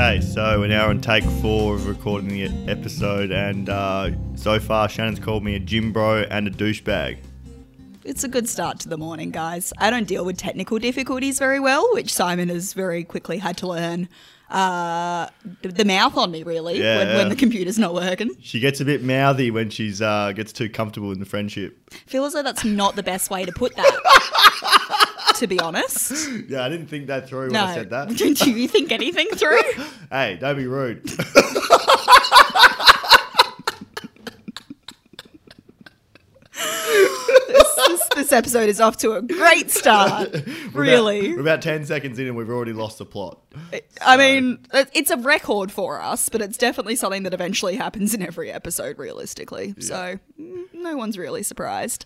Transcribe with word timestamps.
Okay, 0.00 0.22
so 0.22 0.58
we're 0.58 0.68
now 0.68 0.88
on 0.88 1.02
take 1.02 1.22
four 1.42 1.74
of 1.74 1.86
recording 1.86 2.30
the 2.30 2.44
episode, 2.70 3.30
and 3.30 3.68
uh, 3.68 4.10
so 4.34 4.58
far 4.58 4.88
Shannon's 4.88 5.18
called 5.18 5.44
me 5.44 5.56
a 5.56 5.58
gym 5.58 5.92
bro 5.92 6.22
and 6.30 6.48
a 6.48 6.50
douchebag. 6.50 7.18
It's 8.02 8.24
a 8.24 8.28
good 8.28 8.48
start 8.48 8.80
to 8.80 8.88
the 8.88 8.96
morning, 8.96 9.30
guys. 9.30 9.74
I 9.76 9.90
don't 9.90 10.08
deal 10.08 10.24
with 10.24 10.38
technical 10.38 10.78
difficulties 10.78 11.38
very 11.38 11.60
well, 11.60 11.86
which 11.92 12.14
Simon 12.14 12.48
has 12.48 12.72
very 12.72 13.04
quickly 13.04 13.36
had 13.36 13.58
to 13.58 13.68
learn 13.68 14.08
uh, 14.50 15.28
the 15.60 15.84
mouth 15.84 16.16
on 16.16 16.30
me, 16.30 16.44
really, 16.44 16.80
Yeah, 16.80 16.96
when, 16.96 17.06
yeah. 17.06 17.16
when 17.16 17.28
the 17.28 17.36
computer's 17.36 17.78
not 17.78 17.92
working. 17.92 18.30
She 18.40 18.58
gets 18.58 18.80
a 18.80 18.86
bit 18.86 19.02
mouthy 19.02 19.50
when 19.50 19.68
she's 19.68 20.00
uh, 20.00 20.32
gets 20.32 20.50
too 20.50 20.70
comfortable 20.70 21.12
in 21.12 21.20
the 21.20 21.26
friendship. 21.26 21.92
feel 22.06 22.24
as 22.24 22.32
though 22.32 22.42
that's 22.42 22.64
not 22.64 22.96
the 22.96 23.02
best 23.02 23.30
way 23.30 23.44
to 23.44 23.52
put 23.52 23.76
that, 23.76 24.00
to 25.40 25.46
be 25.46 25.58
honest. 25.60 26.12
Yeah, 26.48 26.64
I 26.64 26.68
didn't 26.68 26.86
think 26.86 27.06
that 27.08 27.28
through 27.28 27.48
when 27.48 27.56
I 27.56 27.74
said 27.74 27.90
that. 27.90 28.08
Did 28.16 28.40
you 28.40 28.66
think 28.68 28.92
anything 28.92 29.28
through? 29.34 29.60
Hey, 30.10 30.36
don't 30.40 30.56
be 30.56 30.66
rude. 30.66 31.04
this, 37.48 38.08
this 38.14 38.32
episode 38.32 38.68
is 38.68 38.80
off 38.80 38.96
to 38.98 39.12
a 39.12 39.22
great 39.22 39.70
start. 39.70 40.32
We're 40.74 40.82
really. 40.82 41.20
about, 41.26 41.36
we're 41.36 41.40
about 41.40 41.62
ten 41.62 41.84
seconds 41.86 42.18
in, 42.18 42.26
and 42.26 42.36
we've 42.36 42.48
already 42.50 42.72
lost 42.72 42.98
the 42.98 43.06
plot. 43.06 43.38
I 44.00 44.16
mean, 44.16 44.58
it- 44.72 44.90
it's 44.92 45.10
a 45.10 45.16
record 45.16 45.70
for 45.72 46.00
us, 46.00 46.28
but 46.28 46.40
it's 46.42 46.56
definitely 46.58 46.96
something 46.96 47.22
that 47.24 47.34
eventually 47.34 47.76
happens 47.76 48.14
in 48.14 48.22
every 48.22 48.50
episode, 48.50 48.98
realistically. 48.98 49.74
So 49.78 50.18
mm, 50.40 50.64
no 50.74 50.96
one's 50.96 51.16
really 51.18 51.42
surprised. 51.42 52.04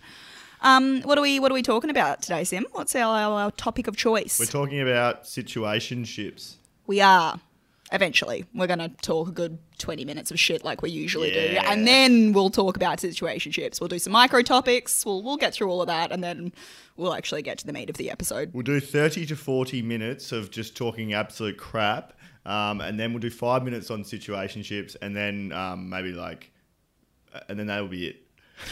Um, 0.64 1.02
what 1.02 1.18
are 1.18 1.20
we 1.20 1.38
What 1.38 1.50
are 1.50 1.54
we 1.54 1.62
talking 1.62 1.90
about 1.90 2.22
today, 2.22 2.42
Sim? 2.42 2.66
What's 2.72 2.96
our, 2.96 3.14
our, 3.14 3.50
topic 3.52 3.86
of 3.86 3.96
choice? 3.96 4.40
We're 4.40 4.46
talking 4.46 4.80
about 4.80 5.24
situationships. 5.24 6.56
we 6.86 7.00
are. 7.00 7.38
Eventually, 7.92 8.46
we're 8.54 8.66
going 8.66 8.78
to 8.78 8.88
talk 8.88 9.28
a 9.28 9.30
good 9.30 9.58
20 9.78 10.06
minutes 10.06 10.30
of 10.30 10.40
shit 10.40 10.64
like 10.64 10.80
we 10.80 10.90
usually 10.90 11.30
do. 11.30 11.52
Yeah. 11.52 11.70
And 11.70 11.86
then 11.86 12.32
we'll 12.32 12.50
talk 12.50 12.76
about 12.76 12.98
situationships. 12.98 13.78
We'll 13.78 13.88
do 13.88 13.98
some 13.98 14.12
micro 14.14 14.40
topics. 14.40 15.04
We'll, 15.04 15.22
we'll 15.22 15.36
get 15.36 15.52
through 15.52 15.70
all 15.70 15.82
of 15.82 15.86
that. 15.88 16.10
And 16.10 16.24
then 16.24 16.52
we'll 16.96 17.14
actually 17.14 17.42
get 17.42 17.58
to 17.58 17.66
the 17.66 17.74
meat 17.74 17.90
of 17.90 17.98
the 17.98 18.10
episode. 18.10 18.50
We'll 18.54 18.62
do 18.62 18.80
thirty 18.80 19.26
to 19.26 19.36
forty 19.36 19.82
minutes 19.82 20.32
of 20.32 20.50
just 20.50 20.76
talking 20.76 21.12
absolute 21.12 21.58
crap, 21.58 22.14
um, 22.46 22.80
and 22.80 22.98
then 22.98 23.12
we'll 23.12 23.20
do 23.20 23.30
five 23.30 23.62
minutes 23.62 23.90
on 23.90 24.02
situationships, 24.02 24.96
and 25.02 25.14
then 25.14 25.52
um, 25.52 25.90
maybe 25.90 26.12
like, 26.12 26.50
uh, 27.34 27.40
and 27.50 27.58
then 27.58 27.66
that'll 27.66 27.86
be 27.86 28.06
it. 28.06 28.23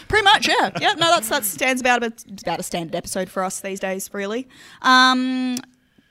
Pretty 0.08 0.25
much, 0.25 0.47
yeah, 0.48 0.70
yeah. 0.80 0.92
No, 0.94 1.08
that's 1.11 1.28
that 1.28 1.44
stands 1.44 1.80
about 1.80 2.02
a, 2.02 2.12
about 2.42 2.61
a 2.61 2.62
standard 2.62 2.94
episode 2.94 3.28
for 3.28 3.42
us 3.44 3.61
these 3.61 3.80
days, 3.80 4.08
really. 4.12 4.48
Um, 4.83 5.56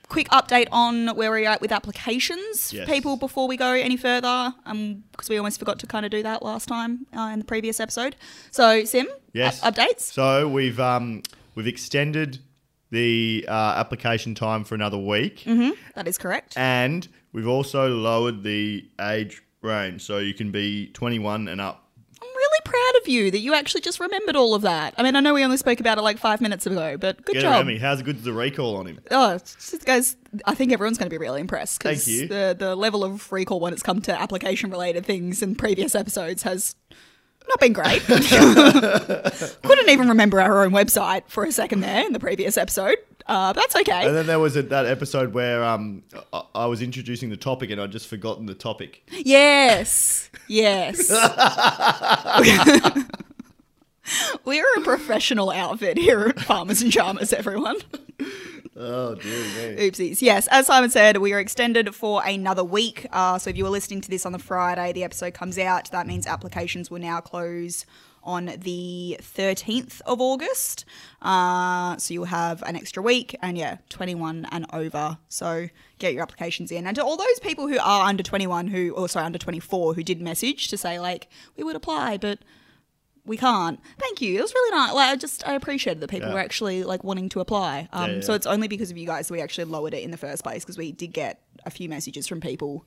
quick 0.08 0.28
update 0.28 0.68
on 0.70 1.08
where 1.16 1.30
we're 1.30 1.48
at 1.48 1.60
with 1.62 1.72
applications, 1.72 2.72
Yes. 2.72 2.86
people, 2.88 3.16
before 3.16 3.48
we 3.48 3.56
go 3.56 3.72
any 3.72 3.96
further, 3.96 4.54
um, 4.66 5.02
because 5.12 5.28
we 5.30 5.38
almost 5.38 5.58
forgot 5.58 5.78
to 5.78 5.86
kind 5.86 6.04
of 6.04 6.10
do 6.10 6.22
that 6.22 6.42
last 6.42 6.68
time 6.68 7.06
uh, 7.16 7.30
in 7.32 7.38
the 7.38 7.44
previous 7.46 7.80
episode. 7.80 8.14
So, 8.50 8.84
Sim, 8.84 9.06
Yes. 9.32 9.62
up- 9.62 9.74
updates. 9.74 10.00
So 10.02 10.48
we've 10.48 10.78
um, 10.78 11.22
we've 11.54 11.66
extended 11.66 12.38
the 12.90 13.46
uh, 13.48 13.52
application 13.78 14.34
time 14.34 14.64
for 14.64 14.74
another 14.74 14.98
week, 14.98 15.44
That 15.94 16.06
is 16.06 16.18
correct. 16.18 16.58
and 16.58 17.08
we've 17.32 17.48
also 17.48 17.88
lowered 17.88 18.42
the 18.42 18.86
age 19.00 19.42
range, 19.62 20.02
so 20.02 20.18
you 20.18 20.34
can 20.34 20.50
be 20.50 20.88
twenty 20.88 21.18
one 21.18 21.48
and 21.48 21.58
up. 21.60 21.81
I'm 23.02 23.08
really 23.08 23.08
proud 23.08 23.08
of 23.08 23.08
you 23.08 23.30
that 23.30 23.38
you 23.40 23.54
actually 23.54 23.80
just 23.80 24.00
remembered 24.00 24.36
all 24.36 24.54
of 24.54 24.62
that. 24.62 24.94
I 24.96 25.02
mean, 25.02 25.16
I 25.16 25.20
know 25.20 25.34
we 25.34 25.44
only 25.44 25.56
spoke 25.56 25.80
about 25.80 25.98
it 25.98 26.02
like 26.02 26.18
five 26.18 26.40
minutes 26.40 26.66
ago, 26.66 26.96
but 26.96 27.24
good 27.24 27.34
Get 27.34 27.42
job. 27.42 27.66
me. 27.66 27.78
How's 27.78 28.02
good 28.02 28.22
the 28.22 28.32
recall 28.32 28.76
on 28.76 28.86
him? 28.86 29.00
Oh, 29.10 29.38
guys, 29.84 30.16
I 30.46 30.54
think 30.54 30.72
everyone's 30.72 30.98
going 30.98 31.08
to 31.08 31.14
be 31.14 31.18
really 31.18 31.40
impressed 31.40 31.78
because 31.82 32.04
Thank 32.04 32.16
you. 32.16 32.28
the 32.28 32.56
the 32.58 32.76
level 32.76 33.04
of 33.04 33.30
recall 33.32 33.60
when 33.60 33.72
it's 33.72 33.82
come 33.82 34.00
to 34.02 34.20
application 34.20 34.70
related 34.70 35.04
things 35.04 35.42
in 35.42 35.54
previous 35.54 35.94
episodes 35.94 36.42
has 36.42 36.74
not 37.48 37.58
been 37.60 37.72
great. 37.72 38.02
Couldn't 38.06 39.88
even 39.88 40.08
remember 40.08 40.40
our 40.40 40.64
own 40.64 40.70
website 40.70 41.22
for 41.28 41.44
a 41.44 41.52
second 41.52 41.80
there 41.80 42.06
in 42.06 42.12
the 42.12 42.20
previous 42.20 42.56
episode. 42.56 42.96
Uh, 43.26 43.52
that's 43.52 43.76
okay. 43.76 44.06
And 44.06 44.16
then 44.16 44.26
there 44.26 44.38
was 44.38 44.56
a, 44.56 44.62
that 44.62 44.86
episode 44.86 45.32
where 45.32 45.62
um, 45.64 46.02
I, 46.32 46.42
I 46.54 46.66
was 46.66 46.82
introducing 46.82 47.30
the 47.30 47.36
topic 47.36 47.70
and 47.70 47.80
I'd 47.80 47.92
just 47.92 48.08
forgotten 48.08 48.46
the 48.46 48.54
topic. 48.54 49.02
Yes, 49.10 50.30
yes. 50.48 51.10
We're 54.44 54.66
a 54.76 54.80
professional 54.80 55.50
outfit 55.50 55.96
here 55.96 56.20
at 56.20 56.40
Farmers 56.40 56.82
and 56.82 56.92
Charmers, 56.92 57.32
everyone. 57.32 57.76
Oh 58.74 59.14
dear 59.14 59.74
me. 59.74 59.90
Oopsies. 59.90 60.22
Yes, 60.22 60.48
as 60.50 60.66
Simon 60.66 60.90
said, 60.90 61.18
we 61.18 61.32
are 61.32 61.38
extended 61.38 61.94
for 61.94 62.24
another 62.24 62.64
week. 62.64 63.06
Uh, 63.12 63.38
so 63.38 63.50
if 63.50 63.56
you 63.56 63.64
were 63.64 63.70
listening 63.70 64.00
to 64.00 64.10
this 64.10 64.24
on 64.24 64.32
the 64.32 64.38
Friday, 64.38 64.92
the 64.92 65.04
episode 65.04 65.34
comes 65.34 65.58
out. 65.58 65.90
That 65.90 66.06
means 66.06 66.26
applications 66.26 66.90
will 66.90 66.98
now 66.98 67.20
close 67.20 67.84
on 68.24 68.46
the 68.58 69.16
13th 69.20 70.00
of 70.02 70.20
August. 70.20 70.84
Uh, 71.20 71.96
so 71.96 72.14
you'll 72.14 72.24
have 72.26 72.62
an 72.62 72.76
extra 72.76 73.02
week 73.02 73.36
and 73.42 73.56
yeah, 73.58 73.78
21 73.88 74.46
and 74.50 74.66
over. 74.72 75.18
So 75.28 75.68
get 75.98 76.12
your 76.14 76.22
applications 76.22 76.70
in. 76.70 76.86
And 76.86 76.94
to 76.96 77.04
all 77.04 77.16
those 77.16 77.40
people 77.40 77.68
who 77.68 77.78
are 77.78 78.06
under 78.06 78.22
21 78.22 78.68
who, 78.68 78.90
or 78.90 79.08
sorry, 79.08 79.26
under 79.26 79.38
24 79.38 79.94
who 79.94 80.02
did 80.02 80.20
message 80.20 80.68
to 80.68 80.76
say 80.76 80.98
like, 81.00 81.28
we 81.56 81.64
would 81.64 81.76
apply, 81.76 82.16
but 82.18 82.38
we 83.24 83.36
can't. 83.36 83.78
Thank 83.98 84.20
you. 84.20 84.38
It 84.38 84.42
was 84.42 84.52
really 84.52 84.76
nice. 84.76 84.94
Like, 84.94 85.10
I 85.10 85.16
just 85.16 85.46
I 85.46 85.54
appreciated 85.54 86.00
that 86.00 86.08
people 86.10 86.28
Yeah. 86.28 86.34
were 86.34 86.40
actually 86.40 86.82
like 86.82 87.04
wanting 87.04 87.28
to 87.30 87.40
apply. 87.40 87.88
Um, 87.92 88.08
Yeah, 88.10 88.16
yeah. 88.16 88.22
So 88.22 88.34
it's 88.34 88.46
only 88.46 88.66
because 88.66 88.90
of 88.90 88.98
you 88.98 89.06
guys 89.06 89.28
that 89.28 89.32
we 89.34 89.40
actually 89.40 89.64
lowered 89.66 89.94
it 89.94 90.02
in 90.02 90.10
the 90.10 90.16
first 90.16 90.42
place 90.42 90.64
because 90.64 90.76
we 90.76 90.90
did 90.90 91.12
get 91.12 91.40
a 91.64 91.70
few 91.70 91.88
messages 91.88 92.26
from 92.26 92.40
people 92.40 92.84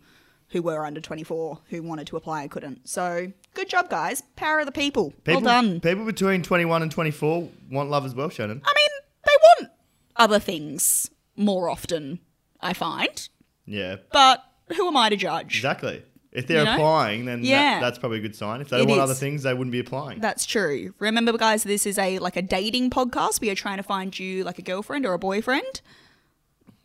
who 0.49 0.61
were 0.61 0.85
under 0.85 1.01
24 1.01 1.59
who 1.69 1.83
wanted 1.83 2.07
to 2.07 2.17
apply 2.17 2.43
and 2.43 2.51
couldn't. 2.51 2.87
So 2.87 3.31
good 3.53 3.69
job, 3.69 3.89
guys. 3.89 4.21
Power 4.35 4.59
of 4.59 4.65
the 4.65 4.71
people. 4.71 5.11
People, 5.23 5.41
well 5.41 5.61
done. 5.61 5.79
People 5.79 6.05
between 6.05 6.43
21 6.43 6.81
and 6.81 6.91
24 6.91 7.49
want 7.71 7.89
love 7.89 8.05
as 8.05 8.13
well, 8.15 8.29
Shannon. 8.29 8.61
I 8.63 8.73
mean, 8.75 9.01
they 9.25 9.31
want 9.63 9.71
other 10.15 10.39
things 10.39 11.09
more 11.35 11.69
often, 11.69 12.19
I 12.61 12.73
find. 12.73 13.27
Yeah, 13.65 13.97
But 14.11 14.43
who 14.75 14.87
am 14.87 14.95
I 14.97 15.09
to 15.09 15.15
judge? 15.15 15.55
exactly. 15.55 16.03
If 16.31 16.47
they're 16.47 16.59
You 16.59 16.65
know? 16.65 16.73
applying, 16.75 17.25
then 17.25 17.41
that- 17.41 17.47
Yeah. 17.47 17.79
that's 17.79 17.97
probably 17.97 18.17
a 18.19 18.21
good 18.21 18.35
sign. 18.35 18.59
If 18.61 18.69
they 18.69 18.77
It 18.81 18.87
want 18.87 18.99
is. 18.99 19.03
other 19.03 19.13
things, 19.13 19.43
they 19.43 19.53
wouldn't 19.53 19.71
be 19.71 19.79
applying. 19.79 20.19
That's 20.19 20.45
true. 20.45 20.93
Remember, 20.99 21.31
guys, 21.37 21.63
this 21.63 21.85
is 21.85 21.97
a 21.97 22.19
like 22.19 22.35
a 22.35 22.41
dating 22.41 22.89
podcast. 22.89 23.39
We 23.41 23.49
are 23.49 23.55
trying 23.55 23.77
to 23.77 23.83
find 23.83 24.17
you 24.19 24.43
like 24.43 24.59
a 24.59 24.61
girlfriend 24.61 25.05
or 25.05 25.13
a 25.13 25.19
boyfriend, 25.19 25.81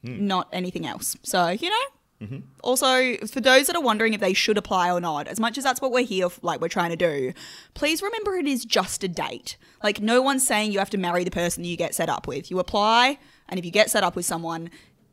hmm. 0.05 0.27
not 0.27 0.49
anything 0.53 0.87
else. 0.87 1.17
So 1.23 1.49
you 1.49 1.69
know. 1.69 1.77
Mm-hmm. 2.21 2.39
Also, 2.63 3.17
for 3.29 3.41
those 3.41 3.67
that 3.67 3.77
are 3.77 3.81
wondering 3.83 4.13
if 4.13 4.21
they 4.21 4.35
should 4.35 4.59
apply 4.59 4.91
or 4.91 5.01
not, 5.01 5.27
as 5.27 5.41
much 5.41 5.57
as 5.57 5.65
that's 5.65 5.81
what 5.81 5.91
we're 5.91 6.05
here, 6.05 6.27
f- 6.27 6.39
like 6.43 6.61
we're 6.61 6.69
trying 6.69 6.91
to 6.91 6.97
do, 6.97 7.33
please 7.75 8.03
remember 8.03 8.35
it 8.37 8.47
is 8.47 8.65
just 8.65 9.03
a 9.03 9.09
date. 9.09 9.57
Like 9.83 10.01
no 10.01 10.21
one's 10.21 10.47
saying 10.47 10.71
you 10.73 10.79
have 10.81 10.91
to 10.91 10.99
marry 10.99 11.25
the 11.25 11.31
person 11.31 11.63
that 11.63 11.69
you 11.71 11.77
get 11.79 11.95
set 11.95 12.11
up 12.11 12.27
with. 12.27 12.51
You 12.51 12.59
apply, 12.59 13.19
and 13.49 13.59
if 13.59 13.65
you 13.65 13.71
get 13.71 13.89
set 13.91 14.05
up 14.05 14.17
with 14.17 14.27
someone, 14.27 14.69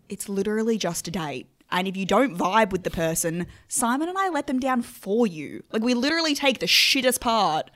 it's 0.09 0.28
literally 0.28 0.78
just 0.78 1.07
a 1.07 1.12
date. 1.12 1.47
And 1.72 1.88
if 1.88 1.96
you 1.96 2.06
don't 2.06 2.38
vibe 2.38 2.72
with 2.72 2.84
the 2.84 2.91
person, 2.91 3.47
Simon 3.69 4.09
and 4.09 4.17
I 4.17 4.28
let 4.29 4.47
them 4.47 4.59
down 4.59 4.81
for 4.81 5.25
you. 5.28 5.63
Like 5.72 5.84
we 5.84 5.94
literally 5.94 6.35
take 6.35 6.59
the 6.59 6.66
shittest 6.66 7.19
part 7.22 7.72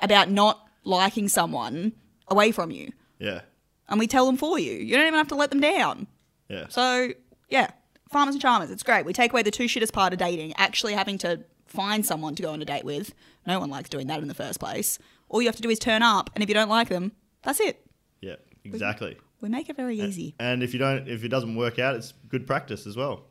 about 0.00 0.30
not 0.30 0.66
liking 0.84 1.28
someone 1.28 1.92
away 2.28 2.50
from 2.52 2.70
you. 2.70 2.92
yeah, 3.18 3.40
And 3.88 3.98
we 3.98 4.06
tell 4.06 4.24
them 4.24 4.36
for 4.38 4.58
you. 4.58 4.72
You 4.72 4.96
don't 4.96 5.06
even 5.06 5.18
have 5.18 5.28
to 5.28 5.34
let 5.34 5.50
them 5.50 5.60
down. 5.60 6.06
yeah. 6.48 6.66
So, 6.68 7.12
yeah, 7.50 7.70
farmers 8.10 8.34
and 8.34 8.42
charmers, 8.42 8.70
it's 8.70 8.82
great. 8.82 9.04
We 9.04 9.12
take 9.12 9.32
away 9.32 9.42
the 9.42 9.50
two 9.50 9.64
shittest 9.64 9.92
part 9.92 10.12
of 10.12 10.18
dating, 10.18 10.52
actually 10.56 10.94
having 10.94 11.18
to 11.18 11.44
find 11.66 12.04
someone 12.04 12.34
to 12.34 12.42
go 12.42 12.52
on 12.52 12.60
a 12.60 12.64
date 12.64 12.84
with. 12.84 13.14
No 13.46 13.60
one 13.60 13.70
likes 13.70 13.88
doing 13.88 14.06
that 14.08 14.20
in 14.20 14.28
the 14.28 14.34
first 14.34 14.58
place. 14.60 14.98
All 15.28 15.40
you 15.40 15.48
have 15.48 15.56
to 15.56 15.62
do 15.62 15.70
is 15.70 15.78
turn 15.78 16.02
up, 16.02 16.30
and 16.34 16.42
if 16.42 16.48
you 16.48 16.54
don't 16.54 16.68
like 16.68 16.88
them, 16.88 17.12
that's 17.42 17.60
it. 17.60 17.86
yeah, 18.20 18.36
exactly. 18.64 19.16
We 19.40 19.48
make 19.48 19.70
it 19.70 19.76
very 19.76 19.98
easy. 19.98 20.34
And 20.38 20.62
if 20.62 20.74
you 20.74 20.78
don't, 20.78 21.08
if 21.08 21.24
it 21.24 21.28
doesn't 21.28 21.54
work 21.56 21.78
out, 21.78 21.94
it's 21.96 22.12
good 22.28 22.46
practice 22.46 22.86
as 22.86 22.94
well. 22.96 23.24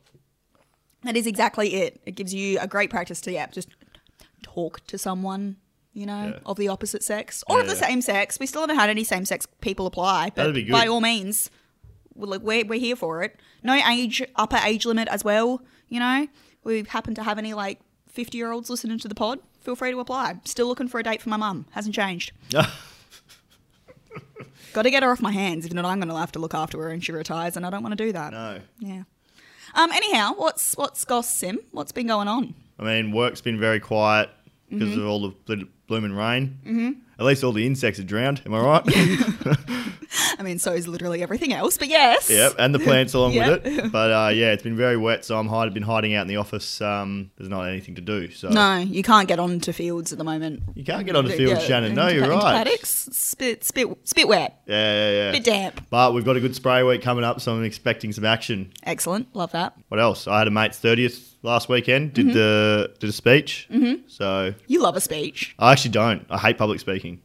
That 1.02 1.16
is 1.16 1.26
exactly 1.26 1.74
it. 1.76 2.00
It 2.04 2.12
gives 2.16 2.34
you 2.34 2.58
a 2.58 2.66
great 2.66 2.90
practice 2.90 3.20
to, 3.22 3.32
yeah, 3.32 3.46
just 3.46 3.68
talk 4.42 4.84
to 4.88 4.98
someone, 4.98 5.56
you 5.92 6.06
know, 6.06 6.32
Yeah. 6.34 6.38
of 6.46 6.56
the 6.56 6.66
opposite 6.68 7.04
sex 7.04 7.44
or 7.48 7.60
of 7.60 7.68
the 7.68 7.74
Yeah. 7.74 7.86
same 7.86 8.02
sex. 8.02 8.38
We 8.40 8.46
still 8.46 8.62
haven't 8.62 8.76
had 8.78 8.90
any 8.90 9.04
same 9.04 9.24
sex 9.24 9.46
people 9.60 9.86
apply, 9.86 10.26
but 10.30 10.36
That'd 10.36 10.54
be 10.54 10.64
good. 10.64 10.72
by 10.72 10.86
all 10.88 11.00
means, 11.00 11.48
like, 12.28 12.42
we're, 12.42 12.64
we're 12.66 12.78
here 12.78 12.96
for 12.96 13.22
it. 13.22 13.38
No 13.62 13.74
age, 13.74 14.22
upper 14.36 14.58
age 14.64 14.84
limit 14.86 15.08
as 15.08 15.24
well, 15.24 15.62
you 15.88 15.98
know. 16.00 16.26
We 16.64 16.82
happen 16.88 17.14
to 17.14 17.22
have 17.22 17.38
any 17.38 17.54
like 17.54 17.80
50 18.08 18.36
year 18.36 18.52
olds 18.52 18.68
listening 18.70 18.98
to 18.98 19.08
the 19.08 19.14
pod, 19.14 19.38
feel 19.60 19.76
free 19.76 19.90
to 19.92 20.00
apply. 20.00 20.40
Still 20.44 20.66
looking 20.66 20.88
for 20.88 20.98
a 21.00 21.02
date 21.02 21.22
for 21.22 21.28
my 21.30 21.36
mum. 21.38 21.66
Hasn't 21.70 21.94
changed. 21.94 22.32
Got 24.72 24.82
to 24.82 24.90
get 24.90 25.02
her 25.02 25.10
off 25.10 25.20
my 25.20 25.32
hands. 25.32 25.66
If 25.66 25.72
not, 25.72 25.84
I'm 25.84 25.98
going 25.98 26.08
to 26.10 26.16
have 26.16 26.32
to 26.32 26.38
look 26.38 26.54
after 26.54 26.78
her 26.80 26.88
when 26.90 27.00
she 27.00 27.10
retires, 27.12 27.56
and 27.56 27.66
I 27.66 27.70
don't 27.70 27.82
want 27.82 27.96
to 27.96 28.04
do 28.04 28.12
that. 28.12 28.32
no, 28.32 28.60
Yeah. 28.78 29.02
Um. 29.74 29.90
Anyhow, 29.92 30.32
what's 30.36 30.76
what's 30.76 31.04
Goss 31.04 31.32
Sim? 31.32 31.58
What's 31.70 31.92
been 31.92 32.08
going 32.08 32.26
on? 32.28 32.54
I 32.78 32.82
mean 32.84 33.12
work's 33.12 33.40
been 33.40 33.58
very 33.60 33.78
quiet 33.78 34.28
because 34.68 34.88
Mm-hmm. 34.90 35.00
of 35.00 35.06
all 35.06 35.20
the 35.20 35.28
bl- 35.56 35.64
blooming 35.86 36.12
rain. 36.12 36.58
Mm-hmm. 36.66 36.90
At 37.20 37.26
least 37.26 37.44
all 37.44 37.52
the 37.52 37.66
insects 37.66 38.00
are 38.00 38.02
drowned. 38.02 38.40
Am 38.46 38.54
I 38.54 38.60
right? 38.60 38.82
I 40.38 40.42
mean, 40.42 40.58
so 40.58 40.72
is 40.72 40.88
literally 40.88 41.22
everything 41.22 41.52
else, 41.52 41.76
but 41.76 41.88
yes. 41.88 42.30
Yep, 42.30 42.54
and 42.58 42.74
the 42.74 42.78
plants 42.78 43.12
along 43.14 43.34
Yep. 43.34 43.62
with 43.64 43.78
it. 43.78 43.92
But 43.92 44.10
uh, 44.10 44.28
yeah, 44.30 44.52
it's 44.52 44.62
been 44.62 44.74
very 44.76 44.96
wet, 44.96 45.24
so 45.24 45.38
I'm 45.38 45.46
hide- 45.46 45.72
been 45.74 45.82
hiding 45.82 46.14
out 46.14 46.22
in 46.22 46.28
the 46.28 46.36
office. 46.36 46.80
Um, 46.80 47.30
there's 47.36 47.50
not 47.50 47.64
anything 47.68 47.94
to 47.96 48.00
do, 48.00 48.30
so 48.30 48.48
No, 48.48 48.78
you 48.78 49.02
can't 49.02 49.28
get 49.28 49.38
onto 49.38 49.70
fields 49.72 50.12
at 50.12 50.18
the 50.18 50.24
moment. 50.24 50.62
you 50.74 50.82
can't 50.84 51.04
get 51.04 51.14
onto 51.14 51.30
field, 51.30 51.50
Yeah, 51.52 51.58
Shannon. 51.58 51.94
No, 51.94 52.08
you're 52.08 52.26
right. 52.28 52.64
Paddocks, 52.66 53.10
spit, 53.12 53.64
spit, 53.64 53.88
spit 54.04 54.26
wet, 54.26 54.60
Yeah, 54.66 54.74
yeah, 54.74 55.10
yeah. 55.26 55.32
bit 55.32 55.44
damp. 55.44 55.86
But 55.90 56.14
we've 56.14 56.24
got 56.24 56.36
a 56.36 56.40
good 56.40 56.56
spray 56.56 56.82
week 56.82 57.02
coming 57.02 57.22
up, 57.24 57.40
so 57.40 57.54
I'm 57.54 57.64
expecting 57.64 58.12
some 58.12 58.24
action. 58.24 58.72
Excellent, 58.84 59.34
love 59.36 59.52
that. 59.52 59.74
What 59.88 60.00
else? 60.00 60.26
I 60.26 60.38
had 60.38 60.48
a 60.48 60.50
mate's 60.50 60.78
thirtieth 60.78 61.29
last 61.42 61.68
weekend. 61.68 62.14
Mm-hmm. 62.14 62.28
Did 62.28 62.34
the 62.34 62.92
did 62.98 63.10
a 63.10 63.12
speech. 63.12 63.68
Mm-hmm. 63.70 64.02
So 64.08 64.54
You 64.66 64.80
love 64.82 64.96
a 64.96 65.00
speech. 65.00 65.54
I 65.58 65.72
actually 65.72 65.90
don't. 65.92 66.26
I 66.30 66.38
hate 66.38 66.58
public 66.58 66.80
speaking. 66.80 67.20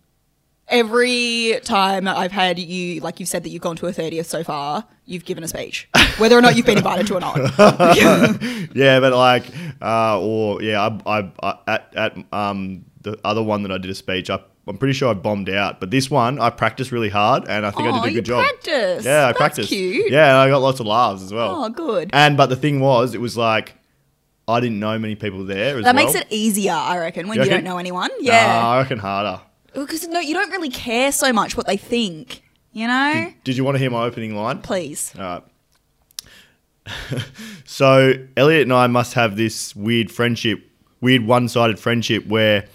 Every 0.67 1.59
time 1.63 2.07
I've 2.07 2.31
had 2.31 2.57
you, 2.57 2.99
like 3.01 3.19
you've 3.19 3.29
said 3.29 3.43
that 3.43 3.49
you've 3.49 3.61
gone 3.61 3.75
to 3.75 3.85
a 3.85 3.91
30th 3.91 4.25
so 4.25 4.43
far, 4.43 4.83
you've 5.05 5.23
given 5.23 5.43
a 5.43 5.47
speech, 5.47 5.87
whether 6.17 6.35
or 6.35 6.41
not 6.41 6.55
you've 6.57 6.65
been 6.65 6.77
invited 6.79 7.05
to 7.07 7.17
or 7.17 7.19
not. 7.19 7.35
Yeah, 8.75 8.99
but 8.99 9.13
like, 9.13 9.43
uh, 9.79 10.19
or 10.19 10.63
yeah, 10.63 10.81
I, 11.05 11.19
I, 11.19 11.31
I 11.43 11.57
at 11.67 11.93
at 11.95 12.17
um 12.33 12.85
the 13.01 13.15
other 13.23 13.43
one 13.43 13.61
that 13.61 13.71
I 13.71 13.77
did 13.77 13.91
a 13.91 13.95
speech. 13.95 14.31
I, 14.31 14.39
I'm 14.67 14.79
pretty 14.79 14.93
sure 14.93 15.11
I 15.11 15.13
bombed 15.13 15.51
out, 15.51 15.79
but 15.79 15.91
this 15.91 16.09
one 16.09 16.39
I 16.39 16.49
practiced 16.49 16.91
really 16.91 17.09
hard, 17.09 17.47
and 17.47 17.63
I 17.63 17.69
think 17.69 17.83
I 17.87 17.99
Oh, 17.99 18.01
did 18.03 18.09
a 18.09 18.13
good 18.15 18.25
job. 18.25 18.43
practiced. 18.43 19.05
Yeah, 19.05 19.19
I 19.19 19.25
That's 19.27 19.37
practiced. 19.37 19.69
cute. 19.69 20.11
Yeah, 20.11 20.29
and 20.29 20.37
I 20.37 20.49
got 20.49 20.63
lots 20.63 20.79
of 20.79 20.87
laughs 20.87 21.21
as 21.21 21.31
well. 21.31 21.65
Oh, 21.65 21.69
good. 21.69 22.09
And 22.11 22.35
but 22.35 22.47
the 22.47 22.55
thing 22.55 22.79
was, 22.79 23.13
it 23.13 23.21
was 23.21 23.37
like 23.37 23.75
I 24.47 24.59
didn't 24.59 24.79
know 24.79 24.97
many 24.99 25.15
people 25.15 25.43
there. 25.45 25.77
As 25.77 25.83
That 25.83 25.95
well. 25.95 26.05
makes 26.05 26.15
it 26.15 26.27
easier, 26.29 26.73
I 26.73 26.97
reckon, 26.99 27.27
when 27.27 27.37
You 27.37 27.43
you, 27.45 27.49
don't 27.49 27.63
know 27.63 27.77
anyone. 27.77 28.09
Nah, 28.19 28.31
Yeah. 28.31 28.67
I 28.67 28.77
reckon 28.79 28.99
harder. 28.99 29.41
Because 29.73 30.07
no, 30.07 30.19
you 30.19 30.33
don't 30.33 30.51
really 30.51 30.69
care 30.69 31.11
so 31.11 31.33
much 31.33 31.57
what 31.57 31.65
they 31.67 31.77
think, 31.77 32.43
you 32.71 32.87
know? 32.87 33.33
Did 33.43 33.57
you 33.57 33.63
want 33.63 33.75
to 33.75 33.79
hear 33.79 33.89
my 33.89 34.03
opening 34.05 34.35
line? 34.35 34.59
Please. 34.61 35.13
All 35.17 35.23
right. 35.23 35.43
so 37.65 38.13
Elliot 38.37 38.63
and 38.63 38.73
I 38.73 38.87
must 38.87 39.13
have 39.13 39.35
this 39.35 39.75
weird 39.75 40.11
friendship, 40.11 40.59
weird 41.01 41.25
one-sided 41.25 41.79
friendship 41.79 42.27
where 42.27 42.65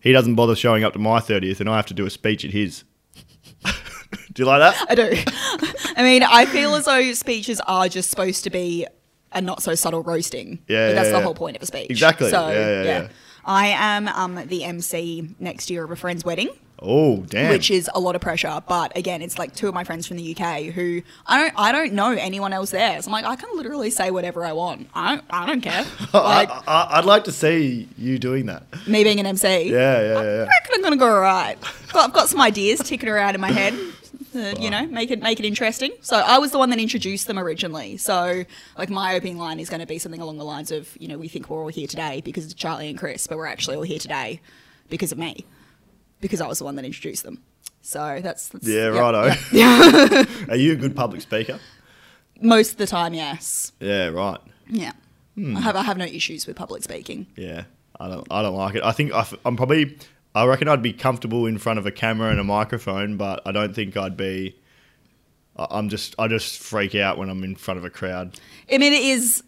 he 0.00 0.12
doesn't 0.12 0.34
bother 0.34 0.56
showing 0.56 0.84
up 0.84 0.92
to 0.94 0.98
my 0.98 1.20
thirtieth, 1.20 1.60
and 1.60 1.68
I 1.70 1.76
have 1.76 1.86
to 1.86 1.94
do 1.94 2.04
a 2.06 2.10
speech 2.10 2.44
at 2.44 2.50
his. 2.50 2.84
do 3.64 3.70
you 4.42 4.44
like 4.44 4.60
that? 4.60 4.86
I 4.90 4.94
do. 4.94 5.10
I 5.96 6.02
mean, 6.02 6.22
I 6.22 6.46
feel 6.46 6.74
as 6.74 6.84
though 6.86 7.12
speeches 7.12 7.60
are 7.66 7.88
just 7.88 8.10
supposed 8.10 8.44
to 8.44 8.50
be 8.50 8.86
a 9.32 9.40
not 9.40 9.62
so 9.62 9.74
subtle 9.74 10.02
roasting. 10.02 10.58
Yeah, 10.68 10.88
But 10.88 10.94
that's 10.94 11.06
yeah, 11.06 11.12
the 11.12 11.18
yeah. 11.18 11.24
whole 11.24 11.34
point 11.34 11.56
of 11.56 11.62
a 11.62 11.66
speech. 11.66 11.90
Exactly. 11.90 12.30
So, 12.30 12.48
Yeah, 12.48 12.82
yeah, 12.82 12.82
yeah. 12.82 13.08
I 13.44 13.68
am 13.68 14.08
um, 14.08 14.46
the 14.48 14.64
MC 14.64 15.34
next 15.38 15.70
year 15.70 15.84
of 15.84 15.90
a 15.90 15.96
friend's 15.96 16.24
wedding. 16.24 16.50
Oh 16.80 17.16
damn! 17.22 17.50
which 17.50 17.72
is 17.72 17.90
a 17.92 17.98
lot 17.98 18.14
of 18.14 18.20
pressure. 18.20 18.62
But 18.68 18.96
again, 18.96 19.20
it's 19.20 19.36
like 19.36 19.52
two 19.52 19.66
of 19.66 19.74
my 19.74 19.82
friends 19.82 20.06
from 20.06 20.16
the 20.16 20.36
UK 20.36 20.66
who 20.66 21.02
I 21.26 21.42
don't 21.42 21.54
I 21.58 21.72
don't 21.72 21.92
know 21.92 22.12
anyone 22.12 22.52
else 22.52 22.70
there. 22.70 23.02
So 23.02 23.08
I'm 23.08 23.12
like, 23.12 23.24
I 23.24 23.34
can 23.34 23.48
literally 23.56 23.90
say 23.90 24.12
whatever 24.12 24.44
I 24.44 24.52
want. 24.52 24.88
I 24.94 25.16
don't 25.16 25.24
I 25.28 25.46
don't 25.46 25.60
care. 25.60 25.84
Like 26.14 26.48
I, 26.50 26.62
I, 26.68 26.98
I'd 26.98 27.04
like 27.04 27.24
to 27.24 27.32
see 27.32 27.88
you 27.98 28.20
doing 28.20 28.46
that. 28.46 28.62
me 28.86 29.02
being 29.02 29.18
an 29.18 29.26
MC. 29.26 29.70
Yeah, 29.72 29.72
yeah, 29.72 30.18
I 30.20 30.24
yeah. 30.24 30.38
reckon 30.44 30.74
I'm 30.74 30.82
gonna 30.82 30.96
go 30.96 31.12
alright. 31.12 31.58
I've 31.96 32.12
got 32.12 32.28
some 32.28 32.40
ideas 32.40 32.78
ticking 32.78 33.08
around 33.08 33.34
in 33.34 33.40
my 33.40 33.50
head. 33.50 33.74
Uh, 34.34 34.54
you 34.58 34.70
know, 34.70 34.86
make 34.86 35.10
it 35.10 35.22
make 35.22 35.40
it 35.40 35.46
interesting. 35.46 35.92
So 36.00 36.16
I 36.16 36.38
was 36.38 36.52
the 36.52 36.58
one 36.58 36.70
that 36.70 36.78
introduced 36.78 37.26
them 37.26 37.38
originally. 37.38 37.96
So 37.96 38.44
like 38.76 38.90
my 38.90 39.14
opening 39.14 39.38
line 39.38 39.60
is 39.60 39.68
going 39.68 39.80
to 39.80 39.86
be 39.86 39.98
something 39.98 40.20
along 40.20 40.38
the 40.38 40.44
lines 40.44 40.70
of, 40.70 40.96
you 41.00 41.08
know, 41.08 41.18
we 41.18 41.28
think 41.28 41.48
we're 41.48 41.62
all 41.62 41.68
here 41.68 41.86
today 41.86 42.20
because 42.24 42.46
of 42.46 42.56
Charlie 42.56 42.88
and 42.88 42.98
Chris, 42.98 43.26
but 43.26 43.38
we're 43.38 43.46
actually 43.46 43.76
all 43.76 43.82
here 43.82 43.98
today 43.98 44.40
because 44.88 45.12
of 45.12 45.18
me, 45.18 45.44
because 46.20 46.40
I 46.40 46.46
was 46.46 46.58
the 46.58 46.64
one 46.64 46.76
that 46.76 46.84
introduced 46.84 47.24
them. 47.24 47.42
So 47.82 48.20
that's, 48.22 48.48
that's 48.48 48.66
Yeah, 48.66 48.92
yeah, 48.92 49.00
righto. 49.00 49.34
yeah. 49.52 50.24
Are 50.50 50.56
you 50.56 50.72
a 50.72 50.76
good 50.76 50.94
public 50.94 51.20
speaker? 51.22 51.58
Most 52.40 52.72
of 52.72 52.76
the 52.78 52.86
time, 52.86 53.14
yes. 53.14 53.72
Yeah, 53.80 54.08
right. 54.08 54.38
Yeah. 54.68 54.92
Hmm. 55.34 55.56
I 55.56 55.60
have 55.60 55.76
I 55.76 55.82
have 55.82 55.96
no 55.96 56.04
issues 56.04 56.46
with 56.46 56.56
public 56.56 56.82
speaking. 56.82 57.26
Yeah, 57.36 57.64
I 57.98 58.08
don't. 58.08 58.26
I 58.30 58.42
don't 58.42 58.56
like 58.56 58.74
it. 58.74 58.82
I 58.82 58.92
think 58.92 59.12
I, 59.12 59.26
am 59.44 59.56
probably. 59.56 59.96
I 60.42 60.46
reckon 60.46 60.68
I'd 60.68 60.82
be 60.82 60.92
comfortable 60.92 61.46
in 61.46 61.58
front 61.58 61.78
of 61.78 61.86
a 61.86 61.90
camera 61.92 62.30
and 62.30 62.40
a 62.40 62.44
microphone, 62.44 63.16
but 63.16 63.42
I 63.46 63.52
don't 63.52 63.74
think 63.74 63.96
I'd 63.96 64.16
be. 64.16 64.56
I- 65.56 65.66
I'm 65.70 65.88
just. 65.88 66.14
I 66.18 66.28
just 66.28 66.58
freak 66.58 66.94
out 66.94 67.18
when 67.18 67.28
I'm 67.28 67.42
in 67.44 67.56
front 67.56 67.78
of 67.78 67.84
a 67.84 67.90
crowd. 67.90 68.38
I 68.72 68.78
mean, 68.78 68.92
it 68.92 69.02
is. 69.02 69.42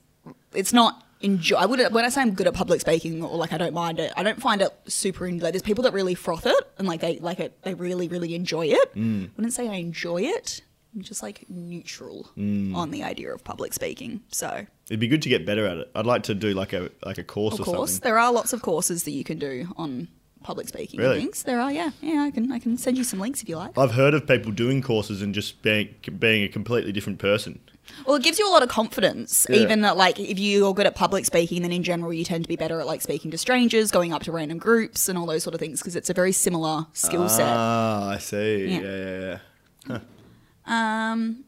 It's 0.55 0.73
not 0.73 1.05
enjoy. 1.21 1.57
I 1.57 1.67
would 1.67 1.93
when 1.93 2.05
I 2.05 2.09
say 2.09 2.23
I'm 2.23 2.35
good 2.35 2.47
at 2.47 2.55
public 2.55 2.81
speaking 2.81 3.23
or 3.23 3.37
like 3.37 3.53
I 3.53 3.59
don't 3.59 3.75
mind 3.75 4.01
it. 4.01 4.13
I 4.17 4.23
don't 4.23 4.41
find 4.41 4.61
it 4.63 4.73
super. 4.87 5.31
Like, 5.31 5.53
there's 5.53 5.63
people 5.63 5.85
that 5.85 5.93
really 5.93 6.15
froth 6.15 6.47
it 6.47 6.73
and 6.79 6.89
like 6.89 7.01
they 7.01 7.19
like 7.19 7.41
it. 7.41 7.63
They 7.63 7.75
really 7.75 8.09
really 8.09 8.35
enjoy 8.35 8.67
it. 8.67 8.95
Mm. 8.95 9.27
I 9.27 9.31
wouldn't 9.37 9.53
say 9.55 9.69
I 9.69 9.75
enjoy 9.75 10.23
it. 10.23 10.63
I'm 10.93 11.03
just 11.03 11.23
like 11.23 11.45
neutral 11.49 12.29
Mm. 12.37 12.75
on 12.75 12.91
the 12.91 13.05
idea 13.05 13.33
of 13.33 13.45
public 13.45 13.73
speaking. 13.75 14.23
So 14.33 14.67
It'd 14.89 14.99
be 14.99 15.07
good 15.07 15.23
to 15.23 15.29
get 15.29 15.47
better 15.47 15.65
at 15.67 15.77
it. 15.77 15.91
I'd 15.95 16.07
like 16.07 16.25
to 16.25 16.35
do 16.35 16.53
like 16.53 16.73
a 16.73 16.91
like 17.05 17.19
a 17.19 17.23
course 17.23 17.55
of 17.61 17.69
or 17.69 17.75
course 17.75 17.91
something. 17.93 18.09
there 18.09 18.19
are 18.19 18.33
lots 18.33 18.53
of 18.53 18.61
courses 18.63 19.05
that 19.05 19.13
you 19.13 19.23
can 19.23 19.39
do 19.39 19.73
on 19.77 20.09
public 20.43 20.69
speaking 20.69 20.99
Really? 21.01 21.21
things. 21.21 21.43
There 21.43 21.61
are 21.61 21.71
yeah 21.73 21.91
yeah. 22.01 22.23
I 22.23 22.31
can 22.31 22.51
I 22.53 22.59
can 22.59 22.77
send 22.77 22.97
you 22.99 23.05
some 23.05 23.19
links 23.21 23.43
if 23.43 23.49
you 23.49 23.57
like. 23.57 23.77
I've 23.79 23.93
heard 23.93 24.15
of 24.15 24.27
people 24.27 24.53
doing 24.53 24.83
courses 24.83 25.23
and 25.23 25.35
just 25.35 25.63
being 25.63 25.95
being 26.19 26.43
a 26.45 26.49
completely 26.49 26.93
different 26.93 27.19
person. 27.19 27.61
Well, 28.07 28.15
it 28.17 28.23
gives 28.23 28.39
you 28.39 28.49
a 28.49 28.53
lot 28.53 28.63
of 28.63 28.69
confidence. 28.69 29.49
Yeah. 29.51 29.57
Even 29.57 29.81
that, 29.81 29.97
like, 29.97 30.21
if 30.21 30.39
you're 30.39 30.73
good 30.73 30.87
at 30.87 30.95
public 30.95 31.25
speaking, 31.27 31.63
then 31.63 31.73
in 31.73 31.83
general 31.83 32.13
you 32.13 32.23
tend 32.25 32.45
to 32.45 32.49
be 32.49 32.55
better 32.55 32.79
at 32.79 32.87
like 32.87 33.03
speaking 33.03 33.33
to 33.33 33.39
strangers, 33.39 33.91
going 33.91 34.13
up 34.13 34.23
to 34.23 34.33
random 34.33 34.59
groups, 34.59 35.09
and 35.09 35.19
all 35.19 35.27
those 35.27 35.43
sort 35.43 35.55
of 35.55 35.61
things 35.61 35.81
because 35.81 35.97
it's 35.97 36.09
a 36.09 36.15
very 36.15 36.31
similar 36.31 36.87
skill 36.93 37.29
set. 37.29 37.49
Ah, 37.49 38.11
I 38.11 38.19
see. 38.19 38.67
Yeah. 38.67 38.81
Yeah, 38.81 39.39
yeah, 39.89 39.99
yeah. 39.99 39.99
Um, 40.67 41.45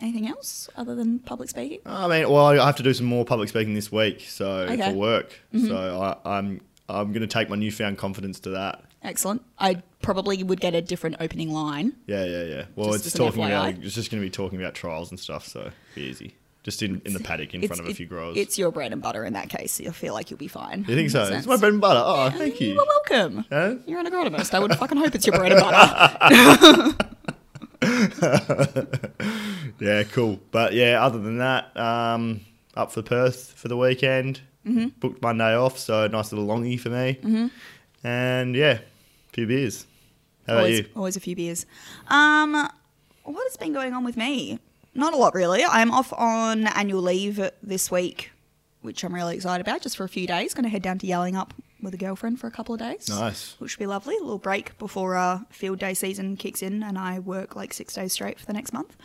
anything 0.00 0.26
else 0.28 0.68
other 0.76 0.94
than 0.94 1.20
public 1.20 1.48
speaking? 1.48 1.78
I 1.86 2.08
mean, 2.08 2.28
well, 2.28 2.46
I 2.46 2.66
have 2.66 2.76
to 2.76 2.82
do 2.82 2.92
some 2.92 3.06
more 3.06 3.24
public 3.24 3.48
speaking 3.48 3.74
this 3.74 3.92
week, 3.92 4.22
so 4.22 4.50
Okay. 4.62 4.76
Mm-hmm. 4.78 4.90
for 4.92 4.96
work. 4.96 5.40
So 5.66 6.00
I, 6.24 6.38
I'm 6.38 6.60
I'm 6.88 7.12
going 7.12 7.20
to 7.22 7.26
take 7.26 7.48
my 7.50 7.56
newfound 7.56 7.98
confidence 7.98 8.40
to 8.40 8.50
that. 8.50 8.82
Excellent. 9.02 9.42
I 9.58 9.82
probably 10.02 10.42
would 10.42 10.60
get 10.60 10.74
a 10.74 10.82
different 10.82 11.16
opening 11.20 11.52
line. 11.52 11.92
Yeah, 12.06 12.24
yeah, 12.24 12.42
yeah. 12.44 12.64
Well, 12.76 12.92
Just 12.92 13.06
it's 13.06 13.14
talking 13.16 13.44
about 13.44 13.74
it's 13.74 13.94
just 13.94 14.10
going 14.10 14.20
to 14.22 14.26
be 14.26 14.30
talking 14.30 14.60
about 14.60 14.74
trials 14.74 15.10
and 15.10 15.20
stuff, 15.20 15.46
so 15.46 15.70
be 15.94 16.02
easy. 16.02 16.34
Just 16.64 16.82
in, 16.82 17.00
in 17.04 17.12
the 17.14 17.20
paddock 17.20 17.54
in 17.54 17.62
It's- 17.62 17.68
front 17.76 17.80
of 17.88 17.92
a 17.92 17.94
few 17.94 18.06
growers. 18.06 18.36
It's 18.36 18.58
your 18.58 18.70
bread 18.72 18.92
and 18.92 19.00
butter 19.00 19.24
in 19.24 19.34
that 19.34 19.48
case. 19.48 19.78
You'll 19.80 19.92
feel 19.92 20.12
like 20.14 20.30
you'll 20.30 20.38
be 20.38 20.48
fine. 20.48 20.84
you 20.88 20.94
think 20.96 21.10
so? 21.10 21.22
It's 21.32 21.46
my 21.46 21.56
bread 21.56 21.72
and 21.72 21.80
butter. 21.80 22.02
Oh, 22.04 22.30
thank 22.36 22.60
you. 22.60 22.74
You're 22.74 22.84
welcome. 22.86 23.44
Huh? 23.50 23.76
You're 23.86 24.00
an 24.00 24.06
agronomist. 24.06 24.52
I 24.52 24.58
would 24.58 24.74
fucking 24.74 24.98
hope 24.98 25.14
it's 25.14 25.26
your 25.26 25.36
bread 25.38 25.52
and 25.52 25.60
butter. 25.60 26.94
Yeah, 29.80 30.02
cool. 30.02 30.40
But 30.50 30.72
yeah, 30.72 31.02
other 31.04 31.20
than 31.20 31.38
that, 31.38 31.74
um, 31.76 32.40
up 32.74 32.90
for 32.90 33.00
Perth 33.02 33.52
for 33.52 33.68
the 33.68 33.76
weekend. 33.76 34.40
Mm-hmm. 34.68 34.86
Booked 35.00 35.22
Monday 35.22 35.54
off, 35.56 35.78
so 35.78 36.06
nice 36.08 36.32
little 36.32 36.46
longie 36.46 36.78
for 36.78 36.90
me. 36.90 37.18
Mm-hmm. 37.22 37.46
And 38.06 38.54
yeah, 38.54 38.78
a 38.78 39.32
few 39.32 39.46
beers. 39.46 39.86
How 40.46 40.54
about 40.54 40.58
always, 40.60 40.78
you? 40.78 40.86
always 40.96 41.16
a 41.16 41.20
few 41.20 41.36
beers. 41.36 41.66
Um, 42.08 42.52
what 43.24 43.42
has 43.48 43.56
been 43.56 43.72
going 43.72 43.92
on 43.92 44.04
with 44.04 44.16
me? 44.16 44.58
Not 44.94 45.12
a 45.14 45.16
lot, 45.16 45.34
really. 45.34 45.62
I'm 45.64 45.90
off 45.90 46.12
on 46.12 46.66
annual 46.68 47.02
leave 47.02 47.40
this 47.62 47.90
week, 47.90 48.30
which 48.82 49.04
I'm 49.04 49.14
really 49.14 49.36
excited 49.36 49.60
about, 49.66 49.82
just 49.82 49.96
for 49.96 50.04
a 50.04 50.08
few 50.08 50.26
days. 50.26 50.54
Going 50.54 50.64
to 50.64 50.70
head 50.70 50.82
down 50.82 50.98
to 50.98 51.06
Yallingup 51.06 51.50
with 51.82 51.94
a 51.94 51.98
girlfriend 51.98 52.40
for 52.40 52.46
a 52.46 52.50
couple 52.50 52.74
of 52.74 52.80
days. 52.80 53.08
Nice. 53.08 53.54
Which 53.58 53.72
should 53.72 53.78
be 53.78 53.86
lovely. 53.86 54.16
A 54.16 54.20
little 54.20 54.38
break 54.38 54.76
before 54.78 55.16
uh, 55.16 55.40
field 55.50 55.78
day 55.78 55.94
season 55.94 56.36
kicks 56.36 56.62
in, 56.62 56.82
and 56.82 56.98
I 56.98 57.18
work 57.18 57.54
like 57.54 57.72
six 57.74 57.94
days 57.94 58.12
straight 58.14 58.40
for 58.40 58.46
the 58.46 58.54
next 58.54 58.72
month. 58.72 58.96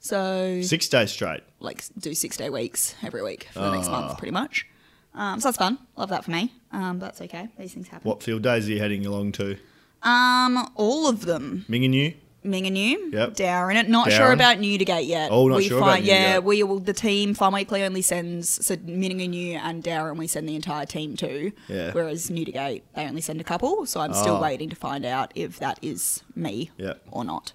So, 0.00 0.60
Six 0.62 0.88
days 0.88 1.10
straight. 1.10 1.42
like, 1.58 1.82
do 1.98 2.14
six 2.14 2.36
day 2.36 2.48
weeks 2.50 2.94
every 3.02 3.22
week 3.22 3.48
for 3.52 3.58
the 3.60 3.72
next 3.72 3.88
Ah. 3.88 4.00
month, 4.02 4.18
pretty 4.18 4.30
much. 4.32 4.66
Um, 5.14 5.40
so 5.40 5.48
that's 5.48 5.58
fun. 5.58 5.78
Love 5.96 6.08
that 6.10 6.24
for 6.24 6.30
me. 6.30 6.52
Um, 6.72 6.98
but 6.98 7.06
that's 7.06 7.20
okay. 7.22 7.48
These 7.58 7.74
things 7.74 7.88
happen. 7.88 8.08
What 8.08 8.22
field 8.22 8.42
days 8.42 8.68
are 8.68 8.72
you 8.72 8.78
heading 8.78 9.04
along 9.06 9.32
to? 9.32 9.56
Um, 10.02 10.70
all 10.76 11.08
of 11.08 11.26
them. 11.26 11.64
Ming 11.68 11.84
and 11.84 11.92
Mingenew? 11.92 12.14
Mingenew, 12.42 13.10
Yep. 13.12 13.34
Dowerin. 13.34 13.76
It. 13.78 13.88
Not 13.90 14.10
sure 14.10 14.32
about 14.32 14.56
Newdigate 14.56 15.06
yet. 15.06 15.30
Oh, 15.30 15.46
not 15.48 15.56
we 15.58 15.68
sure 15.68 15.76
about 15.76 15.90
find, 15.96 16.04
Yeah, 16.06 16.36
Newdigate. 16.38 16.44
we 16.44 16.62
will. 16.62 16.78
The 16.78 16.94
team 16.94 17.34
Farm 17.34 17.52
Weekly 17.52 17.82
only 17.82 18.00
sends 18.00 18.64
so 18.64 18.76
Mingenew 18.82 19.58
and 19.58 19.84
Dowerin. 19.84 20.16
We 20.16 20.26
send 20.26 20.48
the 20.48 20.54
entire 20.56 20.86
team 20.86 21.16
to. 21.18 21.52
Yeah. 21.68 21.92
Whereas 21.92 22.30
Newdigate 22.30 22.80
they 22.94 23.06
only 23.06 23.20
send 23.20 23.42
a 23.42 23.44
couple. 23.44 23.84
So 23.84 24.00
I'm 24.00 24.14
still 24.14 24.36
Oh. 24.36 24.40
waiting 24.40 24.70
to 24.70 24.76
find 24.76 25.04
out 25.04 25.32
if 25.34 25.58
that 25.58 25.78
is 25.82 26.22
me 26.34 26.70
Yep. 26.78 27.02
or 27.10 27.24
not. 27.26 27.52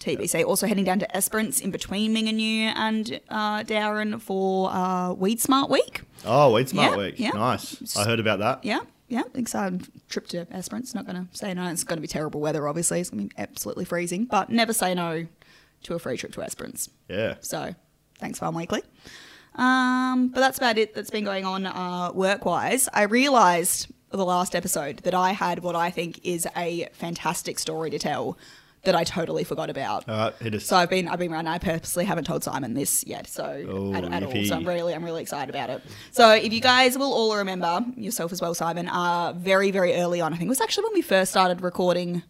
TBC. 0.00 0.44
Also 0.44 0.66
heading 0.66 0.84
down 0.84 0.98
to 0.98 1.16
Esperance 1.16 1.60
in 1.60 1.70
between 1.70 2.12
Mingenew 2.12 2.72
and 2.74 3.20
uh, 3.28 3.62
Dowerin 3.62 4.20
for 4.20 4.70
uh, 4.72 5.14
WeedSmart 5.14 5.68
Week. 5.70 6.02
Oh, 6.24 6.52
WeedSmart 6.52 6.74
Yeah, 6.74 6.96
Week. 6.96 7.14
yeah. 7.18 7.30
Nice. 7.30 7.96
I 7.96 8.04
heard 8.04 8.18
about 8.20 8.38
that. 8.40 8.64
Yeah, 8.64 8.80
yeah. 9.08 9.22
Excited 9.34 9.86
trip 10.08 10.26
to 10.28 10.46
Esperance. 10.52 10.94
Not 10.94 11.06
going 11.06 11.16
to 11.28 11.36
say 11.36 11.52
no. 11.54 11.68
It's 11.68 11.84
going 11.84 11.98
to 11.98 12.02
be 12.02 12.08
terrible 12.08 12.40
weather. 12.40 12.66
Obviously, 12.66 13.00
it's 13.00 13.10
going 13.10 13.28
to 13.28 13.34
be 13.34 13.40
absolutely 13.40 13.84
freezing. 13.84 14.24
But 14.24 14.50
never 14.50 14.72
say 14.72 14.94
no 14.94 15.26
to 15.84 15.94
a 15.94 15.98
free 15.98 16.16
trip 16.16 16.32
to 16.32 16.42
Esperance. 16.42 16.88
Yeah. 17.08 17.34
So 17.40 17.74
thanks, 18.18 18.38
Farm 18.38 18.54
Weekly. 18.54 18.82
Um, 19.54 20.28
but 20.28 20.40
that's 20.40 20.58
about 20.58 20.78
it 20.78 20.94
that's 20.94 21.10
been 21.10 21.24
going 21.24 21.44
on 21.44 21.66
uh, 21.66 22.12
work 22.14 22.44
wise. 22.44 22.88
I 22.94 23.02
realised 23.02 23.88
the 24.10 24.24
last 24.24 24.54
episode 24.54 24.98
that 24.98 25.14
I 25.14 25.32
had 25.32 25.60
what 25.60 25.76
I 25.76 25.90
think 25.90 26.20
is 26.24 26.46
a 26.56 26.88
fantastic 26.92 27.58
story 27.58 27.90
to 27.90 27.98
tell 27.98 28.38
that 28.84 28.94
I 28.94 29.04
totally 29.04 29.44
forgot 29.44 29.68
about. 29.70 30.04
Hit. 30.40 30.60
So 30.62 30.76
I've 30.76 30.88
been 30.90 31.06
I've 31.08 31.18
been 31.18 31.32
around. 31.32 31.46
I 31.48 31.58
purposely 31.58 32.04
haven't 32.04 32.24
told 32.24 32.42
Simon 32.44 32.74
this 32.74 33.04
yet, 33.06 33.26
so 33.26 33.44
Oh, 33.68 33.94
at, 33.94 34.04
at 34.04 34.22
all. 34.22 34.44
So 34.44 34.54
I'm 34.56 34.66
really 34.66 34.94
I'm 34.94 35.04
really 35.04 35.22
excited 35.22 35.54
about 35.54 35.70
it. 35.70 35.82
So 36.12 36.30
if 36.32 36.52
you 36.52 36.60
guys 36.60 36.96
will 36.96 37.12
all 37.12 37.36
remember 37.36 37.84
yourself 37.96 38.32
as 38.32 38.40
well, 38.40 38.54
Simon, 38.54 38.88
uh, 38.88 39.32
very 39.36 39.70
very 39.70 39.94
early 39.94 40.20
on, 40.20 40.32
I 40.32 40.36
think 40.36 40.46
it 40.48 40.50
was 40.50 40.60
actually 40.60 40.84
when 40.84 40.94
we 40.94 41.02
first 41.02 41.30
started 41.30 41.60
recording. 41.62 42.22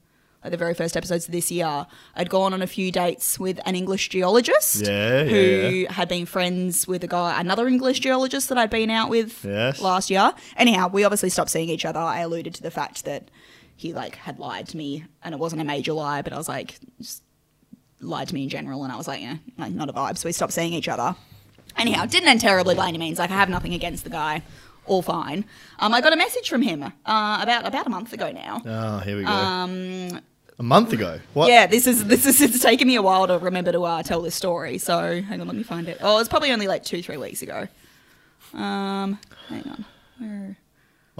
Like 0.42 0.52
the 0.52 0.56
very 0.56 0.72
first 0.72 0.96
episodes 0.96 1.26
of 1.26 1.32
this 1.32 1.50
year, 1.50 1.86
I'd 2.16 2.30
gone 2.30 2.54
on 2.54 2.62
a 2.62 2.66
few 2.66 2.90
dates 2.90 3.38
with 3.38 3.60
an 3.66 3.74
English 3.74 4.08
geologist 4.08 4.86
Yeah, 4.86 5.24
who 5.24 5.36
yeah, 5.36 5.92
had 5.92 6.08
been 6.08 6.24
friends 6.24 6.88
with 6.88 7.04
a 7.04 7.06
guy, 7.06 7.38
another 7.38 7.68
English 7.68 8.00
geologist 8.00 8.48
that 8.48 8.56
I'd 8.56 8.70
been 8.70 8.88
out 8.88 9.10
with 9.10 9.44
Yes. 9.44 9.82
last 9.82 10.08
year. 10.08 10.32
Anyhow, 10.56 10.88
we 10.88 11.04
obviously 11.04 11.28
stopped 11.28 11.50
seeing 11.50 11.68
each 11.68 11.84
other. 11.84 12.00
I 12.00 12.20
alluded 12.20 12.54
to 12.54 12.62
the 12.62 12.70
fact 12.70 13.04
that 13.04 13.30
he 13.80 13.94
like 13.94 14.14
had 14.14 14.38
lied 14.38 14.68
to 14.68 14.76
me, 14.76 15.06
and 15.24 15.34
it 15.34 15.38
wasn't 15.38 15.62
a 15.62 15.64
major 15.64 15.94
lie, 15.94 16.20
but 16.20 16.34
I 16.34 16.36
was 16.36 16.48
like, 16.48 16.78
just 16.98 17.22
lied 17.98 18.28
to 18.28 18.34
me 18.34 18.42
in 18.42 18.50
general, 18.50 18.84
and 18.84 18.92
I 18.92 18.96
was 18.96 19.08
like, 19.08 19.22
yeah, 19.22 19.36
like 19.56 19.72
not 19.72 19.88
a 19.88 19.92
vibe. 19.94 20.18
So 20.18 20.28
we 20.28 20.32
stopped 20.32 20.52
seeing 20.52 20.74
each 20.74 20.86
other. 20.86 21.16
Anyhow, 21.78 22.04
didn't 22.04 22.28
end 22.28 22.42
terribly 22.42 22.74
by 22.74 22.88
any 22.88 22.98
means. 22.98 23.18
Like 23.18 23.30
I 23.30 23.36
have 23.36 23.48
nothing 23.48 23.72
against 23.72 24.04
the 24.04 24.10
guy, 24.10 24.42
all 24.84 25.00
fine. 25.00 25.46
Um, 25.78 25.94
I 25.94 26.02
got 26.02 26.12
a 26.12 26.16
message 26.16 26.50
from 26.50 26.60
him 26.60 26.82
uh, 26.82 26.90
about 27.40 27.66
about 27.66 27.86
a 27.86 27.88
month 27.88 28.12
ago 28.12 28.30
now. 28.30 28.60
Oh, 28.66 28.98
here 28.98 29.16
we 29.16 29.22
go. 29.24 29.30
Um, 29.30 30.20
a 30.58 30.62
month 30.62 30.92
ago. 30.92 31.18
What? 31.32 31.48
yeah, 31.48 31.66
this 31.66 31.86
is 31.86 32.04
this 32.04 32.26
is 32.26 32.38
it's 32.42 32.60
taken 32.60 32.86
me 32.86 32.96
a 32.96 33.02
while 33.02 33.26
to 33.28 33.38
remember 33.38 33.72
to 33.72 33.82
uh, 33.82 34.02
tell 34.02 34.20
this 34.20 34.34
story. 34.34 34.76
So 34.76 35.22
hang 35.22 35.40
on, 35.40 35.46
let 35.46 35.56
me 35.56 35.62
find 35.62 35.88
it. 35.88 35.96
Oh, 36.02 36.18
it's 36.18 36.28
probably 36.28 36.52
only 36.52 36.66
like 36.66 36.84
two 36.84 37.02
three 37.02 37.16
weeks 37.16 37.40
ago. 37.40 37.66
Um, 38.52 39.18
hang 39.48 39.66
on. 39.70 39.84
Where? 40.18 40.56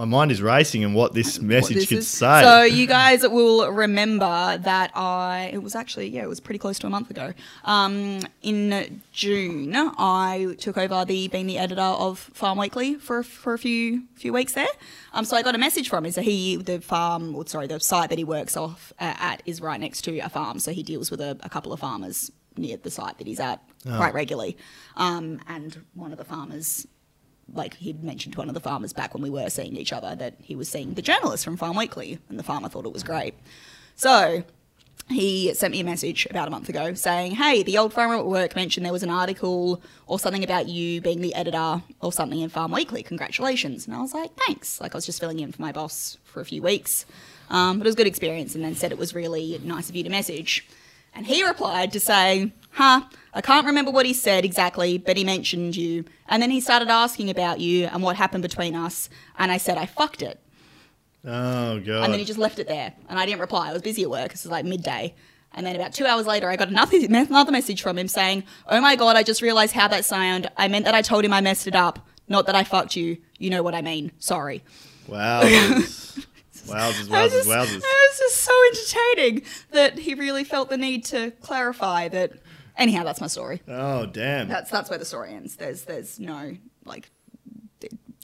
My 0.01 0.07
mind 0.07 0.31
is 0.31 0.41
racing 0.41 0.83
and 0.83 0.95
what 0.95 1.13
this 1.13 1.37
what 1.37 1.45
message 1.45 1.75
this 1.75 1.89
could 1.89 1.97
is. 1.99 2.07
say. 2.07 2.41
So 2.41 2.63
you 2.63 2.87
guys 2.87 3.21
will 3.21 3.71
remember 3.71 4.57
that 4.57 4.89
I 4.95 5.51
it 5.53 5.61
was 5.61 5.75
actually 5.75 6.07
yeah 6.07 6.23
it 6.23 6.27
was 6.27 6.39
pretty 6.39 6.57
close 6.57 6.79
to 6.79 6.87
a 6.87 6.89
month 6.89 7.11
ago. 7.11 7.35
Um, 7.65 8.21
in 8.41 9.03
June, 9.11 9.75
I 9.75 10.55
took 10.57 10.79
over 10.79 11.05
the 11.05 11.27
being 11.27 11.45
the 11.45 11.59
editor 11.59 11.81
of 11.81 12.17
Farm 12.17 12.57
Weekly 12.57 12.95
for 12.95 13.21
for 13.21 13.53
a 13.53 13.59
few 13.59 14.05
few 14.15 14.33
weeks 14.33 14.53
there. 14.53 14.73
Um, 15.13 15.23
so 15.23 15.37
I 15.37 15.43
got 15.43 15.53
a 15.53 15.59
message 15.59 15.87
from 15.87 16.03
him. 16.03 16.11
So 16.11 16.23
he 16.23 16.55
the 16.55 16.81
farm 16.81 17.35
or 17.35 17.45
sorry 17.45 17.67
the 17.67 17.79
site 17.79 18.09
that 18.09 18.17
he 18.17 18.23
works 18.23 18.57
off 18.57 18.91
uh, 18.99 19.13
at 19.19 19.43
is 19.45 19.61
right 19.61 19.79
next 19.79 20.01
to 20.05 20.17
a 20.17 20.29
farm. 20.29 20.57
So 20.57 20.71
he 20.71 20.81
deals 20.81 21.11
with 21.11 21.21
a, 21.21 21.37
a 21.41 21.49
couple 21.49 21.73
of 21.73 21.79
farmers 21.79 22.31
near 22.57 22.75
the 22.75 22.89
site 22.89 23.19
that 23.19 23.27
he's 23.27 23.39
at 23.39 23.61
quite 23.83 24.13
regularly. 24.13 24.57
Um, 24.97 25.41
and 25.47 25.85
one 25.93 26.11
of 26.11 26.17
the 26.17 26.25
farmers 26.25 26.87
like 27.53 27.75
he'd 27.75 28.03
mentioned 28.03 28.33
to 28.33 28.39
one 28.39 28.47
of 28.47 28.53
the 28.53 28.59
farmers 28.59 28.93
back 28.93 29.13
when 29.13 29.23
we 29.23 29.29
were 29.29 29.49
seeing 29.49 29.75
each 29.75 29.93
other 29.93 30.15
that 30.15 30.35
he 30.41 30.55
was 30.55 30.69
seeing 30.69 30.93
the 30.93 31.01
journalist 31.01 31.43
from 31.43 31.57
Farm 31.57 31.75
Weekly, 31.75 32.19
and 32.29 32.39
the 32.39 32.43
farmer 32.43 32.69
thought 32.69 32.85
it 32.85 32.93
was 32.93 33.03
great. 33.03 33.35
So 33.95 34.43
he 35.09 35.53
sent 35.53 35.71
me 35.71 35.79
a 35.81 35.83
message 35.83 36.25
about 36.29 36.47
a 36.47 36.51
month 36.51 36.69
ago 36.69 36.93
saying, 36.93 37.33
Hey, 37.33 37.63
the 37.63 37.77
old 37.77 37.93
farmer 37.93 38.15
at 38.15 38.25
work 38.25 38.55
mentioned 38.55 38.85
there 38.85 38.93
was 38.93 39.03
an 39.03 39.09
article 39.09 39.81
or 40.07 40.19
something 40.19 40.43
about 40.43 40.67
you 40.67 41.01
being 41.01 41.21
the 41.21 41.33
editor 41.33 41.81
or 42.01 42.11
something 42.11 42.39
in 42.39 42.49
Farm 42.49 42.71
Weekly. 42.71 43.03
Congratulations. 43.03 43.85
And 43.85 43.95
I 43.95 44.01
was 44.01 44.13
like, 44.13 44.31
Thanks. 44.47 44.79
Like, 44.79 44.95
I 44.95 44.97
was 44.97 45.05
just 45.05 45.19
filling 45.19 45.39
in 45.39 45.51
for 45.51 45.61
my 45.61 45.71
boss 45.71 46.17
for 46.23 46.41
a 46.41 46.45
few 46.45 46.61
weeks. 46.61 47.05
Um, 47.49 47.77
but 47.77 47.85
it 47.85 47.89
was 47.89 47.95
a 47.95 47.97
good 47.97 48.07
experience, 48.07 48.55
and 48.55 48.63
then 48.63 48.75
said 48.75 48.93
it 48.93 48.97
was 48.97 49.13
really 49.13 49.59
nice 49.63 49.89
of 49.89 49.95
you 49.95 50.03
to 50.03 50.09
message. 50.09 50.65
And 51.13 51.25
he 51.25 51.43
replied 51.45 51.91
to 51.91 51.99
say, 51.99 52.53
Huh, 52.71 53.01
I 53.33 53.41
can't 53.41 53.65
remember 53.65 53.91
what 53.91 54.05
he 54.05 54.13
said 54.13 54.43
exactly, 54.43 54.97
but 54.97 55.15
he 55.15 55.23
mentioned 55.23 55.75
you. 55.75 56.03
And 56.27 56.41
then 56.41 56.49
he 56.49 56.59
started 56.59 56.89
asking 56.89 57.29
about 57.29 57.59
you 57.59 57.85
and 57.85 58.03
what 58.03 58.15
happened 58.17 58.41
between 58.41 58.75
us. 58.75 59.09
And 59.37 59.51
I 59.51 59.57
said, 59.57 59.77
I 59.77 59.85
fucked 59.85 60.21
it. 60.21 60.39
oh 61.25 61.79
god. 61.79 62.03
And 62.03 62.11
then 62.11 62.19
he 62.19 62.25
just 62.25 62.39
left 62.39 62.59
it 62.59 62.67
there. 62.67 62.93
And 63.09 63.17
I 63.17 63.25
didn't 63.25 63.39
reply. 63.39 63.69
I 63.69 63.73
was 63.73 63.81
busy 63.81 64.03
at 64.03 64.09
work. 64.09 64.31
This 64.31 64.43
was 64.43 64.51
like 64.51 64.65
midday. 64.65 65.15
And 65.53 65.65
then 65.65 65.75
about 65.75 65.93
two 65.93 66.05
hours 66.05 66.25
later, 66.25 66.49
I 66.49 66.55
got 66.55 66.69
another, 66.69 66.97
another 67.09 67.51
message 67.51 67.81
from 67.81 67.97
him 67.97 68.07
saying, 68.07 68.43
Oh 68.67 68.81
my 68.81 68.95
God, 68.95 69.15
I 69.15 69.23
just 69.23 69.41
realized 69.41 69.73
how 69.73 69.87
that 69.87 70.05
sounded. 70.05 70.51
I 70.57 70.67
meant 70.67 70.85
that 70.85 70.95
I 70.95 71.01
told 71.01 71.23
him 71.25 71.33
I 71.33 71.41
messed 71.41 71.67
it 71.67 71.75
up, 71.75 72.05
not 72.27 72.45
that 72.47 72.55
I 72.55 72.63
fucked 72.63 72.95
you. 72.95 73.17
You 73.37 73.49
know 73.49 73.63
what 73.63 73.75
I 73.75 73.81
mean. 73.81 74.11
Sorry. 74.19 74.63
Wowzers. 75.09 76.25
wowzers, 76.67 77.11
I 77.11 77.27
wowzers, 77.27 77.31
just, 77.31 77.49
wowzers. 77.49 77.77
it 77.77 77.83
was 77.83 78.17
just 78.19 78.37
so 78.37 78.53
entertaining 78.67 79.43
that 79.71 79.99
he 79.99 80.13
really 80.13 80.43
felt 80.43 80.69
the 80.69 80.77
need 80.77 81.05
to 81.05 81.31
clarify 81.41 82.07
that. 82.09 82.33
Anyhow, 82.81 83.03
that's 83.03 83.21
my 83.21 83.27
story. 83.27 83.61
Oh 83.67 84.05
damn. 84.05 84.47
That's 84.47 84.69
that's 84.71 84.89
where 84.89 84.99
the 84.99 85.05
story 85.05 85.33
ends. 85.33 85.55
There's 85.55 85.83
there's 85.83 86.19
no 86.19 86.57
like. 86.85 87.09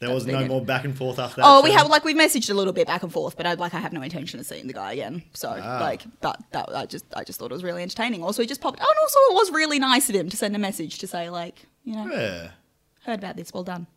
there 0.01 0.13
was 0.13 0.25
no 0.27 0.45
more 0.47 0.63
back 0.63 0.85
and 0.85 0.95
forth 0.95 1.17
after 1.19 1.41
that. 1.41 1.47
Oh, 1.47 1.61
we 1.63 1.71
so- 1.71 1.77
have 1.77 1.87
like 1.89 2.03
we've 2.03 2.15
messaged 2.15 2.49
a 2.49 2.53
little 2.53 2.73
bit 2.73 2.85
back 2.87 3.03
and 3.03 3.11
forth, 3.11 3.35
but 3.37 3.45
I 3.47 3.53
like 3.55 3.73
I 3.73 3.79
have 3.79 3.93
no 3.93 4.01
intention 4.01 4.39
of 4.39 4.45
seeing 4.45 4.67
the 4.67 4.73
guy 4.73 4.93
again. 4.93 5.23
So 5.33 5.49
Wow. 5.49 5.79
like, 5.79 6.03
but 6.21 6.39
that 6.51 6.69
I 6.75 6.85
just 6.85 7.05
I 7.15 7.23
just 7.23 7.39
thought 7.39 7.51
it 7.51 7.53
was 7.53 7.63
really 7.63 7.81
entertaining. 7.83 8.23
Also, 8.23 8.41
he 8.41 8.47
just 8.47 8.61
popped. 8.61 8.79
Oh, 8.81 8.85
and 8.87 8.99
also 9.01 9.19
it 9.31 9.33
was 9.35 9.51
really 9.51 9.79
nice 9.79 10.09
of 10.09 10.15
him 10.15 10.29
to 10.29 10.37
send 10.37 10.55
a 10.55 10.59
message 10.59 10.99
to 10.99 11.07
say 11.07 11.29
like, 11.29 11.65
you 11.83 11.95
know, 11.95 12.07
Yeah. 12.11 12.49
heard 13.05 13.19
about 13.19 13.35
this. 13.37 13.53
Well 13.53 13.63
done. 13.63 13.87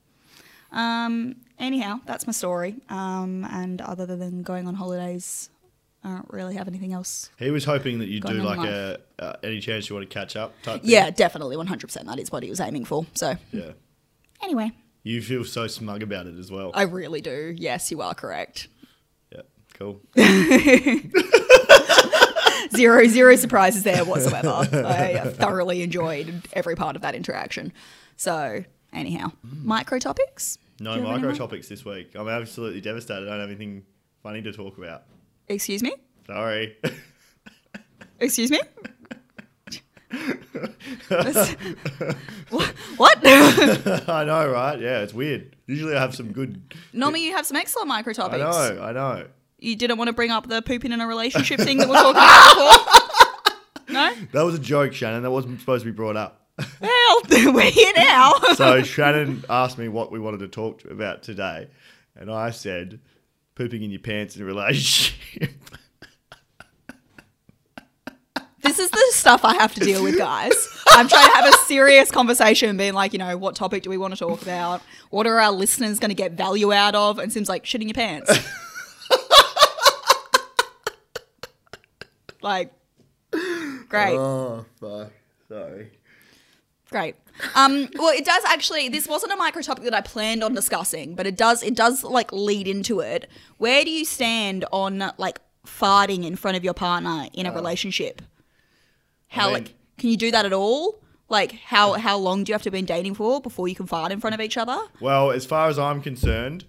Um. 0.72 1.36
Anyhow, 1.58 2.00
that's 2.06 2.26
my 2.26 2.32
story. 2.32 2.76
Um. 2.88 3.44
And 3.50 3.80
other 3.82 4.06
than 4.06 4.42
going 4.42 4.66
on 4.68 4.74
holidays, 4.74 5.50
I 6.02 6.08
don't 6.08 6.26
really 6.30 6.54
have 6.56 6.66
anything 6.66 6.92
else. 6.94 7.28
He 7.38 7.50
was 7.50 7.64
hoping 7.66 7.98
that 7.98 8.08
you'd 8.08 8.24
do 8.24 8.34
like 8.42 8.58
life. 8.58 8.68
a 8.68 8.98
uh, 9.18 9.36
any 9.42 9.60
chance 9.60 9.88
you 9.90 9.96
want 9.96 10.08
to 10.08 10.12
catch 10.12 10.34
up 10.34 10.54
type. 10.62 10.80
thing. 10.80 10.90
Yeah, 10.90 11.10
definitely, 11.10 11.56
one 11.56 11.66
hundred 11.66 11.88
percent. 11.88 12.06
That 12.06 12.18
is 12.18 12.32
what 12.32 12.42
he 12.42 12.48
was 12.50 12.58
aiming 12.60 12.86
for. 12.86 13.04
So 13.14 13.36
Yeah. 13.52 13.72
anyway, 14.42 14.72
You 15.02 15.20
feel 15.20 15.44
so 15.44 15.66
smug 15.66 16.02
about 16.02 16.26
it 16.26 16.38
as 16.38 16.50
well. 16.50 16.70
I 16.74 16.82
really 16.84 17.20
do. 17.20 17.54
Yes, 17.56 17.90
you 17.90 18.00
are 18.00 18.14
correct. 18.14 18.68
yeah. 19.30 19.42
Cool. 19.74 20.00
zero 22.76 23.06
zero 23.06 23.36
surprises 23.36 23.82
there 23.82 24.04
whatsoever. 24.04 24.68
I 24.86 25.28
thoroughly 25.34 25.82
enjoyed 25.82 26.42
every 26.52 26.76
part 26.76 26.96
of 26.96 27.02
that 27.02 27.14
interaction. 27.14 27.72
So 28.16 28.64
anyhow, 28.92 29.32
micro 29.42 29.98
topics. 29.98 30.58
No 30.80 30.94
Do 30.94 31.00
you 31.00 31.06
have 31.06 31.14
any 31.16 31.22
micro 31.22 31.36
topics 31.38 31.68
this 31.68 31.84
week. 31.84 32.12
I'm 32.14 32.28
absolutely 32.28 32.80
devastated. 32.80 33.26
I 33.28 33.32
don't 33.32 33.40
have 33.40 33.48
anything 33.50 33.84
funny 34.22 34.40
to 34.42 34.52
talk 34.52 34.78
about. 34.78 35.02
Excuse 35.50 35.82
me. 35.82 35.92
Sorry. 36.26 36.76
Excuse 38.20 38.50
me. 38.50 38.60
What? 42.96 43.18
I 43.24 44.24
know, 44.24 44.50
right? 44.50 44.78
Yeah, 44.80 45.00
it's 45.00 45.14
weird. 45.14 45.56
Usually 45.66 45.94
I 45.94 46.00
have 46.00 46.14
some 46.14 46.32
good. 46.32 46.74
Normally, 46.92 47.24
you 47.24 47.32
have 47.32 47.46
some 47.46 47.56
excellent 47.56 47.88
micro 47.88 48.10
I 48.10 48.14
topics. 48.14 48.40
know, 48.42 48.82
I 48.82 48.92
know. 48.92 49.26
You 49.58 49.76
didn't 49.76 49.96
want 49.98 50.08
to 50.08 50.12
bring 50.12 50.30
up 50.30 50.48
the 50.48 50.60
pooping 50.62 50.92
in 50.92 51.00
a 51.00 51.06
relationship 51.06 51.60
thing 51.60 51.78
that 51.78 51.88
we're 51.88 51.94
talking 51.94 52.10
about 52.16 52.54
before. 52.54 52.96
No. 53.94 54.14
That 54.32 54.42
was 54.42 54.54
a 54.54 54.58
joke, 54.60 54.92
Shannon. 54.92 55.22
That 55.22 55.32
wasn't 55.32 55.58
supposed 55.58 55.84
to 55.84 55.90
be 55.90 55.96
brought 55.96 56.16
up. 56.16 56.46
Well, 56.80 57.22
we're 57.52 57.70
here 57.70 57.92
now. 57.96 58.34
So 58.54 58.82
Shannon 58.84 59.44
asked 59.50 59.78
me 59.78 59.88
what 59.88 60.12
we 60.12 60.20
wanted 60.20 60.40
to 60.40 60.48
talk 60.48 60.84
about 60.84 61.22
today, 61.24 61.68
and 62.14 62.30
I 62.30 62.50
said, 62.50 63.00
"Pooping 63.60 63.82
in 63.82 63.90
your 63.90 64.00
pants 64.00 64.36
in 64.36 64.42
a 64.42 64.46
relationship." 64.46 65.50
This 68.62 68.78
is 68.78 68.90
the 68.90 69.06
stuff 69.10 69.44
I 69.44 69.54
have 69.56 69.74
to 69.74 69.80
deal 69.80 70.02
with, 70.02 70.16
guys. 70.16 70.54
I'm 70.88 71.06
trying 71.08 71.28
to 71.28 71.36
have 71.36 71.52
a 71.52 71.56
serious 71.66 72.10
conversation, 72.10 72.74
being 72.78 72.94
like, 72.94 73.12
you 73.12 73.18
know, 73.18 73.36
what 73.36 73.54
topic 73.54 73.82
do 73.82 73.90
we 73.90 73.98
want 73.98 74.14
to 74.14 74.18
talk 74.18 74.40
about? 74.40 74.80
What 75.10 75.26
are 75.26 75.38
our 75.40 75.52
listeners 75.52 75.98
going 75.98 76.08
to 76.08 76.14
get 76.14 76.32
value 76.32 76.72
out 76.72 76.94
of? 76.94 77.18
And 77.18 77.30
it 77.30 77.34
seems 77.34 77.50
like 77.50 77.64
shitting 77.64 77.84
your 77.84 77.92
pants. 77.92 78.30
like, 82.40 82.72
great, 83.30 84.16
oh, 84.16 84.64
fuck. 84.80 85.12
Sorry. 85.48 85.90
Great. 86.90 87.16
Um, 87.54 87.88
well, 87.94 88.14
it 88.14 88.24
does 88.24 88.44
actually. 88.44 88.88
This 88.88 89.08
wasn't 89.08 89.32
a 89.32 89.36
micro 89.36 89.62
topic 89.62 89.84
that 89.84 89.94
I 89.94 90.00
planned 90.02 90.44
on 90.44 90.54
discussing, 90.54 91.14
but 91.14 91.26
it 91.26 91.36
does. 91.36 91.62
It 91.62 91.74
does 91.74 92.04
like 92.04 92.32
lead 92.32 92.68
into 92.68 93.00
it. 93.00 93.30
Where 93.58 93.84
do 93.84 93.90
you 93.90 94.04
stand 94.04 94.64
on 94.72 95.12
like 95.16 95.40
farting 95.66 96.24
in 96.24 96.36
front 96.36 96.56
of 96.56 96.64
your 96.64 96.74
partner 96.74 97.26
in 97.32 97.46
a 97.46 97.52
relationship? 97.52 98.22
How 99.28 99.46
mean- 99.46 99.54
like 99.54 99.74
can 99.98 100.10
you 100.10 100.16
do 100.16 100.30
that 100.30 100.44
at 100.44 100.52
all? 100.52 101.02
Like 101.28 101.52
how 101.52 101.92
how 101.92 102.18
long 102.18 102.44
do 102.44 102.50
you 102.50 102.54
have 102.54 102.62
to 102.62 102.66
have 102.66 102.72
been 102.72 102.84
dating 102.84 103.14
for 103.14 103.40
before 103.40 103.68
you 103.68 103.74
can 103.74 103.86
fart 103.86 104.10
in 104.12 104.20
front 104.20 104.34
of 104.34 104.40
each 104.40 104.56
other? 104.56 104.78
Well, 105.00 105.30
as 105.30 105.46
far 105.46 105.68
as 105.68 105.78
I'm 105.78 106.02
concerned, 106.02 106.64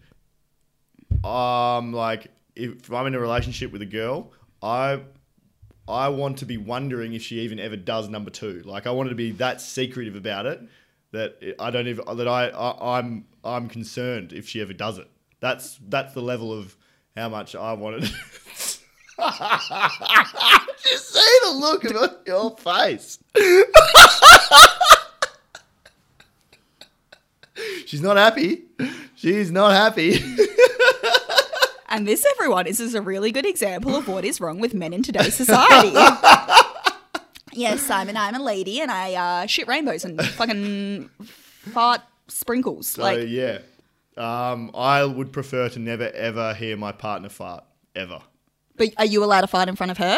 um, 1.23 1.93
like 1.93 2.27
if 2.55 2.91
I'm 2.91 3.07
in 3.07 3.15
a 3.15 3.19
relationship 3.19 3.71
with 3.71 3.81
a 3.81 3.87
girl, 3.87 4.31
I 4.61 5.01
I 5.91 6.09
want 6.09 6.37
to 6.39 6.45
be 6.45 6.57
wondering 6.57 7.13
if 7.13 7.21
she 7.21 7.39
even 7.41 7.59
ever 7.59 7.75
does 7.75 8.09
number 8.09 8.31
two. 8.31 8.61
Like 8.65 8.87
I 8.87 8.91
want 8.91 9.09
to 9.09 9.15
be 9.15 9.31
that 9.33 9.61
secretive 9.61 10.15
about 10.15 10.45
it 10.45 10.61
that 11.11 11.55
I 11.59 11.71
don't 11.71 11.87
even 11.87 12.05
that 12.17 12.27
I, 12.27 12.49
I 12.49 12.99
I'm 12.99 13.25
I'm 13.43 13.67
concerned 13.67 14.33
if 14.33 14.47
she 14.47 14.61
ever 14.61 14.73
does 14.73 14.97
it. 14.97 15.07
That's 15.39 15.79
that's 15.87 16.13
the 16.13 16.21
level 16.21 16.51
of 16.53 16.75
how 17.15 17.29
much 17.29 17.55
I 17.55 17.73
wanted. 17.73 18.03
Just 20.83 21.13
see 21.13 21.39
the 21.43 21.51
look 21.51 21.83
of 21.85 22.17
your 22.25 22.57
face. 22.57 23.19
She's 27.85 28.01
not 28.01 28.17
happy. 28.17 28.63
She's 29.15 29.51
not 29.51 29.73
happy. 29.73 30.17
And 31.91 32.07
this, 32.07 32.25
everyone, 32.25 32.67
is 32.67 32.79
is 32.79 32.95
a 32.95 33.01
really 33.01 33.33
good 33.33 33.45
example 33.45 33.97
of 33.97 34.07
what 34.07 34.23
is 34.23 34.39
wrong 34.39 34.61
with 34.61 34.73
men 34.73 34.93
in 34.93 35.03
today's 35.03 35.35
society. 35.35 35.91
yes, 37.51 37.81
Simon, 37.81 38.15
I'm 38.15 38.33
a 38.33 38.41
lady 38.41 38.79
and 38.79 38.89
I 38.89 39.13
uh, 39.13 39.45
shit 39.45 39.67
rainbows 39.67 40.05
and 40.05 40.25
fucking 40.25 41.09
fart 41.73 41.99
sprinkles. 42.29 42.87
So 42.87 43.01
like, 43.01 43.27
yeah, 43.27 43.59
um, 44.15 44.71
I 44.73 45.03
would 45.03 45.33
prefer 45.33 45.67
to 45.67 45.79
never 45.79 46.09
ever 46.11 46.53
hear 46.53 46.77
my 46.77 46.93
partner 46.93 47.27
fart 47.27 47.65
ever. 47.93 48.21
but 48.77 48.93
are 48.97 49.05
you 49.05 49.21
allowed 49.21 49.41
to 49.41 49.47
fart 49.47 49.67
in 49.67 49.75
front 49.75 49.91
of 49.91 49.97
her? 49.97 50.17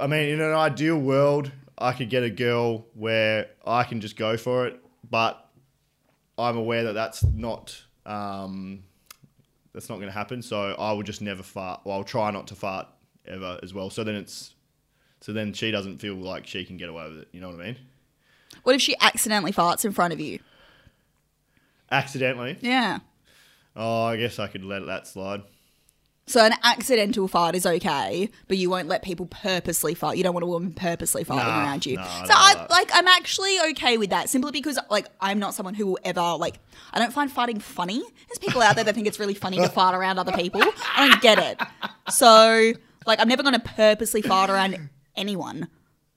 I 0.00 0.08
mean, 0.08 0.30
in 0.30 0.40
an 0.40 0.52
ideal 0.52 0.98
world, 0.98 1.52
I 1.78 1.92
could 1.92 2.10
get 2.10 2.24
a 2.24 2.30
girl 2.30 2.86
where 2.94 3.50
I 3.64 3.84
can 3.84 4.00
just 4.00 4.16
go 4.16 4.36
for 4.36 4.66
it, 4.66 4.82
but 5.08 5.48
I'm 6.36 6.56
aware 6.56 6.82
that 6.84 6.94
that's 6.94 7.22
not 7.22 7.80
um, 8.04 8.82
that's 9.72 9.88
not 9.88 9.96
going 9.96 10.08
to 10.08 10.12
happen. 10.12 10.42
So 10.42 10.74
I 10.78 10.92
will 10.92 11.02
just 11.02 11.22
never 11.22 11.42
fart. 11.42 11.82
Well, 11.84 11.96
I'll 11.96 12.04
try 12.04 12.30
not 12.30 12.46
to 12.48 12.54
fart 12.54 12.88
ever 13.26 13.58
as 13.62 13.74
well. 13.74 13.90
So 13.90 14.04
then 14.04 14.14
it's 14.14 14.54
so 15.20 15.32
then 15.32 15.52
she 15.52 15.70
doesn't 15.70 15.98
feel 15.98 16.14
like 16.14 16.46
she 16.46 16.64
can 16.64 16.76
get 16.76 16.88
away 16.88 17.08
with 17.08 17.18
it. 17.20 17.28
You 17.32 17.40
know 17.40 17.48
what 17.48 17.60
I 17.60 17.64
mean? 17.64 17.76
What 18.62 18.74
if 18.74 18.80
she 18.80 18.96
accidentally 19.00 19.52
farts 19.52 19.84
in 19.84 19.92
front 19.92 20.12
of 20.12 20.20
you? 20.20 20.38
Accidentally. 21.90 22.56
Yeah. 22.60 22.98
Oh, 23.76 24.04
I 24.04 24.16
guess 24.16 24.38
I 24.38 24.48
could 24.48 24.64
let 24.64 24.86
that 24.86 25.06
slide. 25.06 25.42
So 26.28 26.44
an 26.44 26.52
accidental 26.62 27.26
fart 27.26 27.54
is 27.54 27.64
okay, 27.64 28.28
but 28.48 28.58
you 28.58 28.68
won't 28.70 28.86
let 28.86 29.02
people 29.02 29.26
purposely 29.26 29.94
fart. 29.94 30.16
You 30.18 30.22
don't 30.22 30.34
want 30.34 30.44
a 30.44 30.46
woman 30.46 30.72
purposely 30.74 31.24
farting 31.24 31.38
Nah, 31.46 31.64
around 31.64 31.86
you. 31.86 31.96
nah, 31.96 32.04
so 32.04 32.28
don't 32.28 32.36
I 32.36 32.66
like 32.68 32.90
I'm 32.92 33.08
actually 33.08 33.56
okay 33.70 33.96
with 33.96 34.10
that 34.10 34.28
simply 34.28 34.52
because 34.52 34.78
like 34.90 35.06
I'm 35.20 35.38
not 35.38 35.54
someone 35.54 35.74
who 35.74 35.86
will 35.86 35.98
ever 36.04 36.36
like 36.38 36.60
I 36.92 36.98
don't 36.98 37.12
find 37.12 37.34
farting 37.34 37.62
funny. 37.62 37.98
There's 38.28 38.38
people 38.38 38.60
out 38.60 38.76
there 38.76 38.84
that 38.84 38.94
think 38.94 39.06
it's 39.06 39.18
really 39.18 39.34
funny 39.34 39.56
to 39.56 39.68
fart 39.68 39.94
around 39.94 40.18
other 40.18 40.32
people. 40.32 40.62
I 40.96 41.08
don't 41.08 41.22
get 41.22 41.38
it. 41.38 41.60
So 42.10 42.72
like 43.06 43.20
I'm 43.20 43.28
never 43.28 43.42
going 43.42 43.54
to 43.54 43.60
purposely 43.60 44.20
fart 44.22 44.50
around 44.50 44.90
anyone. 45.16 45.68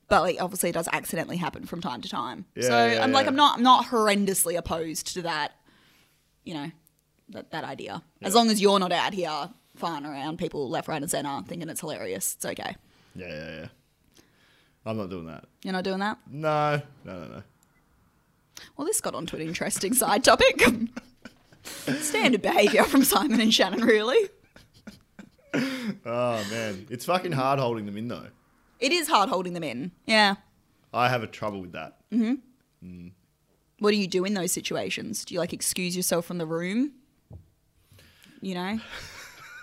But 0.09 0.23
like 0.23 0.41
obviously 0.41 0.69
it 0.71 0.73
does 0.73 0.89
accidentally 0.91 1.37
happen 1.37 1.65
from 1.65 1.79
time 1.79 2.01
to 2.01 2.09
time. 2.09 2.43
so 2.59 2.67
Yeah, 2.67 2.93
yeah, 2.95 3.03
I'm 3.03 3.13
like. 3.13 3.27
I'm 3.27 3.35
not 3.37 3.57
I'm 3.57 3.63
not 3.63 3.85
horrendously 3.85 4.57
opposed 4.57 5.13
to 5.13 5.21
that, 5.21 5.53
you 6.43 6.53
know, 6.53 6.71
that 7.29 7.51
that 7.51 7.63
idea. 7.63 8.03
As 8.21 8.35
long 8.35 8.49
as 8.51 8.61
you're 8.61 8.77
not 8.77 8.91
out 8.91 9.13
here 9.13 9.49
farting 9.81 10.09
around 10.09 10.37
people 10.37 10.69
left, 10.69 10.87
right, 10.87 11.01
and 11.01 11.09
center 11.09 11.41
thinking 11.47 11.69
it's 11.69 11.81
hilarious, 11.81 12.35
it's 12.35 12.45
okay. 12.45 12.75
Yeah, 13.15 13.27
yeah, 13.27 13.59
yeah. 13.61 13.65
I'm 14.85 14.97
not 14.97 15.09
doing 15.09 15.27
that. 15.27 15.45
You're 15.63 15.73
not 15.73 15.83
doing 15.83 15.99
that. 15.99 16.17
No, 16.29 16.81
no, 17.03 17.19
no, 17.19 17.27
no. 17.27 17.43
Well, 18.77 18.85
this 18.85 19.01
got 19.01 19.15
onto 19.15 19.35
an 19.35 19.41
interesting 19.41 19.93
side 19.93 20.23
topic. 20.23 20.63
Standard 21.63 22.41
behaviour 22.41 22.83
from 22.83 23.03
Simon 23.03 23.39
and 23.41 23.53
Shannon, 23.53 23.81
really. 23.81 24.29
Oh 25.53 26.45
man, 26.49 26.87
it's 26.89 27.05
fucking 27.05 27.33
hard 27.33 27.59
holding 27.59 27.85
them 27.85 27.97
in 27.97 28.07
though. 28.07 28.27
It 28.79 28.91
is 28.91 29.07
hard 29.07 29.29
holding 29.29 29.53
them 29.53 29.63
in. 29.63 29.91
Yeah. 30.05 30.35
I 30.93 31.09
have 31.09 31.23
a 31.23 31.27
trouble 31.27 31.61
with 31.61 31.73
that. 31.73 31.97
Mm-hmm. 32.11 33.07
What 33.79 33.91
do 33.91 33.97
you 33.97 34.07
do 34.07 34.25
in 34.25 34.33
those 34.33 34.51
situations? 34.51 35.25
Do 35.25 35.33
you 35.33 35.39
like 35.39 35.53
excuse 35.53 35.95
yourself 35.95 36.25
from 36.25 36.37
the 36.37 36.45
room? 36.45 36.93
You 38.41 38.55
know? 38.55 38.79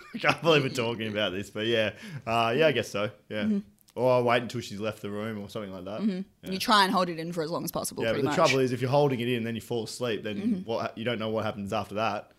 I 0.14 0.18
can't 0.18 0.42
believe 0.42 0.62
we're 0.62 0.68
talking 0.70 1.08
about 1.08 1.32
this, 1.32 1.50
but 1.50 1.66
yeah, 1.66 1.90
uh, 2.26 2.54
yeah, 2.56 2.66
I 2.68 2.72
guess 2.72 2.88
so. 2.88 3.10
Yeah, 3.28 3.42
Mm-hmm. 3.44 3.58
or 3.94 4.12
I 4.18 4.20
wait 4.20 4.42
until 4.42 4.60
she's 4.60 4.80
left 4.80 5.02
the 5.02 5.10
room 5.10 5.38
or 5.42 5.48
something 5.48 5.72
like 5.72 5.84
that. 5.84 6.02
Yeah, 6.02 6.50
You 6.50 6.58
try 6.58 6.84
and 6.84 6.92
hold 6.92 7.08
it 7.08 7.18
in 7.18 7.32
for 7.32 7.42
as 7.42 7.50
long 7.50 7.64
as 7.64 7.72
possible, 7.72 8.02
yeah 8.04 8.12
but 8.12 8.18
the 8.18 8.22
much. 8.24 8.32
Mm-hmm. 8.32 8.44
trouble 8.46 8.58
is, 8.60 8.72
if 8.72 8.80
you're 8.80 8.90
holding 8.90 9.20
it 9.20 9.28
in 9.28 9.34
and 9.38 9.46
then 9.46 9.54
you 9.54 9.60
fall 9.60 9.84
asleep, 9.84 10.22
then 10.22 10.62
what 10.64 10.96
you 10.96 11.04
don't 11.04 11.18
know 11.18 11.28
what 11.30 11.44
happens 11.44 11.72
after 11.72 11.96
that. 11.96 12.30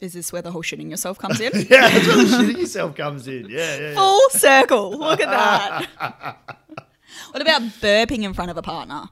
is 0.00 0.12
this 0.12 0.32
where 0.32 0.42
the 0.42 0.50
whole 0.50 0.62
shitting 0.62 0.90
yourself 0.90 1.18
comes 1.24 1.40
in? 1.40 1.52
Yeah, 1.70 1.88
that's 1.88 2.06
where 2.06 2.16
the 2.16 2.24
shitting 2.52 2.58
yourself 2.58 2.94
comes 2.96 3.26
in. 3.28 3.48
Yeah, 3.48 3.58
yeah. 3.58 3.80
yeah. 3.90 3.94
Full 3.94 4.28
circle. 4.30 4.98
Look 4.98 5.20
at 5.20 5.30
that. 5.30 5.86
what 7.30 7.40
about 7.40 7.62
burping 7.80 8.22
in 8.24 8.34
front 8.34 8.50
of 8.50 8.56
a 8.56 8.62
partner? 8.62 9.04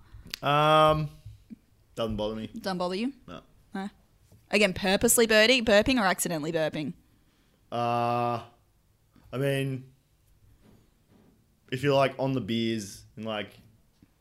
Um, 0.42 1.09
doesn't 1.95 2.16
bother 2.16 2.35
me. 2.37 2.49
Doesn't 2.61 2.79
bother 2.79 2.95
you? 2.97 3.12
No. 3.29 3.40
No. 3.75 3.88
Again, 4.51 4.75
purposely 4.75 5.27
birdie, 5.27 5.62
burping 5.62 5.99
or 5.99 6.05
accidentally 6.05 6.53
burping? 6.53 6.92
Uh, 7.73 8.41
I 9.33 9.39
mean, 9.39 9.85
if 11.71 11.83
you're 11.83 11.95
like 11.95 12.15
on 12.19 12.33
the 12.35 12.41
beers 12.41 13.05
and 13.17 13.25
like, 13.25 13.49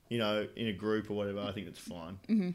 you 0.10 0.18
know, 0.20 0.48
in 0.56 0.68
a 0.68 0.74
group 0.74 1.10
or 1.12 1.16
whatever, 1.16 1.42
I 1.42 1.52
think 1.52 1.68
it's 1.68 1.80
fine. 1.80 2.18
Mm-hmm. 2.30 2.50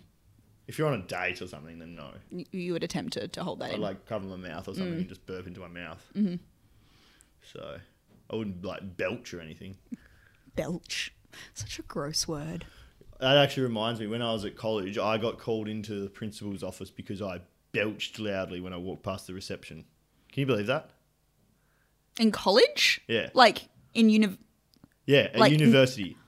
If 0.67 0.79
you're 0.79 0.89
on 0.89 0.95
a 1.01 1.03
date 1.03 1.43
or 1.43 1.47
something, 1.47 1.79
then 1.79 1.95
no. 1.95 2.09
You, 2.31 2.45
you 2.51 2.73
would 2.73 2.83
attempt 2.83 3.13
to, 3.13 3.29
to 3.29 3.45
hold 3.45 3.61
that 3.61 3.67
I'd 3.71 3.75
in. 3.75 3.81
like 3.83 4.07
cover 4.07 4.27
my 4.27 4.37
mouth 4.37 4.67
or 4.69 4.75
something 4.75 4.95
Mm. 4.95 4.99
and 4.99 5.09
just 5.09 5.25
burp 5.27 5.47
into 5.47 5.61
my 5.61 5.69
mouth. 5.69 6.05
Mm-hmm. 6.17 6.37
So 7.53 7.77
I 8.31 8.37
wouldn't 8.37 8.65
like 8.65 8.97
belch 8.97 9.33
or 9.35 9.41
anything. 9.41 9.77
Belch. 10.57 11.15
Such 11.55 11.79
a 11.79 11.83
gross 11.83 12.27
word. 12.27 12.65
That 13.21 13.37
actually 13.37 13.63
reminds 13.65 14.01
me, 14.01 14.07
when 14.09 14.23
I 14.23 14.33
was 14.33 14.45
at 14.45 14.57
college, 14.57 14.99
I 14.99 15.19
got 15.19 15.39
called 15.39 15.69
into 15.69 16.01
the 16.01 16.09
principal's 16.11 16.63
office 16.63 16.91
because 16.91 17.23
I 17.23 17.41
belched 17.73 18.19
loudly 18.19 18.61
when 18.61 18.73
I 18.73 18.77
walked 18.79 19.03
past 19.05 19.27
the 19.27 19.35
reception. 19.35 19.85
Can 20.37 20.43
you 20.43 20.47
believe 20.49 20.67
that? 20.67 20.91
In 22.21 22.31
college? 22.31 23.01
Yeah. 23.09 23.31
Like 23.33 23.69
in 23.95 24.11
uni. 24.11 24.37
Yeah, 25.07 25.31
at 25.33 25.39
Like- 25.39 25.51
university. 25.53 26.19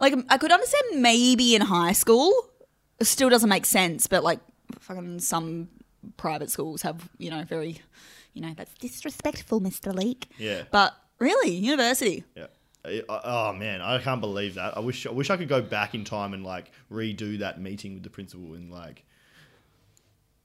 Like 0.00 0.14
I 0.28 0.36
could 0.36 0.50
understand 0.50 1.00
maybe 1.00 1.54
in 1.54 1.60
high 1.62 1.92
school. 1.92 2.32
It 2.98 3.04
still 3.04 3.28
doesn't 3.30 3.48
make 3.48 3.66
sense, 3.66 4.08
but 4.08 4.24
like 4.24 4.40
fucking 4.80 5.20
some 5.20 5.68
private 6.16 6.50
schools 6.50 6.82
have, 6.82 7.08
you 7.16 7.30
know, 7.30 7.44
very, 7.44 7.80
you 8.32 8.42
know, 8.42 8.52
that's 8.56 8.74
disrespectful, 8.74 9.60
Mr. 9.60 9.94
Leak. 9.94 10.26
Yeah. 10.36 10.62
But 10.72 10.96
really, 11.20 11.52
university. 11.52 12.24
Yeah. 12.34 12.46
Oh 13.08 13.52
man, 13.52 13.80
I 13.80 14.00
can't 14.00 14.20
believe 14.20 14.54
that. 14.56 14.76
I 14.76 14.80
wish 14.80 15.06
I 15.06 15.12
wish 15.12 15.30
I 15.30 15.36
could 15.36 15.48
go 15.48 15.62
back 15.62 15.94
in 15.94 16.02
time 16.02 16.34
and 16.34 16.42
like 16.44 16.72
redo 16.90 17.38
that 17.38 17.60
meeting 17.60 17.94
with 17.94 18.02
the 18.02 18.10
principal 18.10 18.54
and 18.54 18.72
like 18.72 19.04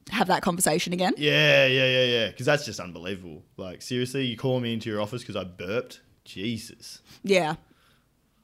Have 0.10 0.28
that 0.28 0.42
conversation 0.42 0.94
again. 0.94 1.14
yeah, 1.18 1.66
yeah, 1.66 1.86
yeah, 1.88 2.04
yeah, 2.06 2.28
because 2.28 2.46
that's 2.46 2.66
just 2.66 2.80
unbelievable. 2.80 3.44
Like 3.58 3.82
seriously, 3.82 4.26
you 4.26 4.38
call 4.38 4.60
me 4.60 4.74
into 4.74 4.90
your 4.90 5.02
office 5.02 5.22
because 5.22 5.36
I 5.36 5.44
burped? 5.44 6.02
Jesus. 6.26 7.02
Yeah. 7.24 7.56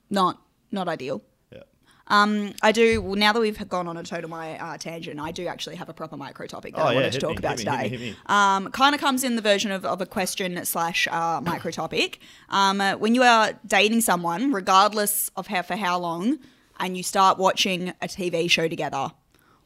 Not 0.10 0.42
not 0.72 0.88
ideal. 0.88 1.22
Yeah. 1.52 1.64
Um, 2.08 2.54
I 2.62 2.72
do 2.72 3.02
well, 3.02 3.16
now 3.16 3.34
that 3.34 3.40
we've 3.40 3.70
gone 3.70 3.88
on 3.88 3.98
a 3.98 4.04
total 4.04 4.30
my 4.30 4.58
uh, 4.60 4.78
tangent. 4.78 5.20
I 5.20 5.32
do 5.32 5.48
actually 5.48 5.76
have 5.78 5.90
a 5.90 5.94
proper 5.94 6.18
micro 6.18 6.46
topic 6.48 6.76
that 6.76 6.82
Oh, 6.82 6.86
I 6.86 6.90
yeah, 6.92 6.96
wanted 6.96 7.12
to 7.14 7.20
talk 7.20 7.30
me, 7.32 7.38
about 7.38 7.58
hit 7.60 7.68
me, 7.68 7.72
hit 7.78 7.82
today. 7.90 7.98
me, 7.98 8.06
hit. 8.10 8.18
Um, 8.30 8.72
kind 8.72 8.94
of 8.96 9.02
comes 9.02 9.24
in 9.24 9.36
the 9.36 9.42
version 9.42 9.72
of, 9.72 9.86
of 9.86 10.02
a 10.02 10.06
question 10.06 10.64
slash 10.66 11.08
uh, 11.12 11.42
micro 11.44 11.72
topic. 11.72 12.20
Um, 12.50 12.80
uh, 12.82 12.96
when 12.98 13.16
you 13.16 13.24
are 13.24 13.54
dating 13.66 14.02
someone, 14.02 14.52
regardless 14.52 15.30
of 15.36 15.48
how 15.48 15.62
for 15.64 15.76
how 15.76 15.98
long, 16.00 16.38
and 16.80 16.96
you 16.98 17.04
start 17.04 17.38
watching 17.38 17.90
a 18.02 18.08
TV 18.08 18.50
show 18.50 18.68
together, 18.68 19.12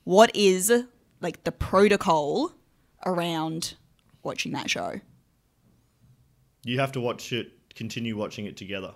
what 0.03 0.33
is 0.35 0.71
like 1.21 1.43
the 1.43 1.51
protocol 1.51 2.53
around 3.05 3.75
watching 4.23 4.51
that 4.53 4.69
show? 4.69 5.01
You 6.63 6.79
have 6.79 6.91
to 6.93 7.01
watch 7.01 7.31
it, 7.31 7.51
continue 7.75 8.17
watching 8.17 8.45
it 8.45 8.57
together. 8.57 8.93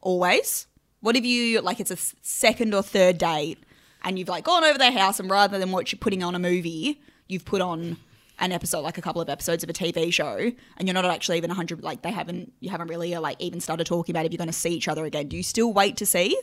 always? 0.00 0.66
What 1.00 1.16
if 1.16 1.24
you 1.24 1.60
like 1.60 1.80
it's 1.80 1.90
a 1.90 1.96
second 2.22 2.74
or 2.74 2.82
third 2.82 3.18
date 3.18 3.58
and 4.04 4.18
you've 4.18 4.28
like 4.28 4.44
gone 4.44 4.64
over 4.64 4.78
their 4.78 4.92
house 4.92 5.18
and 5.18 5.28
rather 5.30 5.58
than 5.58 5.72
watch 5.72 5.98
putting 6.00 6.22
on 6.22 6.34
a 6.34 6.38
movie, 6.38 7.00
you've 7.28 7.44
put 7.44 7.60
on 7.60 7.96
an 8.38 8.52
episode 8.52 8.80
like 8.80 8.98
a 8.98 9.02
couple 9.02 9.20
of 9.20 9.28
episodes 9.28 9.62
of 9.62 9.70
a 9.70 9.72
TV 9.72 10.12
show 10.12 10.52
and 10.76 10.88
you're 10.88 10.94
not 10.94 11.04
actually 11.04 11.36
even 11.36 11.48
100 11.48 11.82
like 11.82 12.02
they 12.02 12.10
haven't 12.10 12.52
you 12.60 12.70
haven't 12.70 12.88
really 12.88 13.14
uh, 13.14 13.20
like 13.20 13.36
even 13.40 13.60
started 13.60 13.86
talking 13.86 14.12
about 14.12 14.26
if 14.26 14.32
you're 14.32 14.38
going 14.38 14.48
to 14.48 14.52
see 14.52 14.70
each 14.70 14.88
other 14.88 15.04
again. 15.04 15.28
Do 15.28 15.36
you 15.36 15.42
still 15.42 15.72
wait 15.72 15.96
to 15.98 16.06
see 16.06 16.38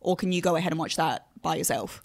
or 0.00 0.16
can 0.16 0.32
you 0.32 0.40
go 0.42 0.56
ahead 0.56 0.72
and 0.72 0.78
watch 0.78 0.96
that 0.96 1.26
by 1.40 1.56
yourself? 1.56 2.02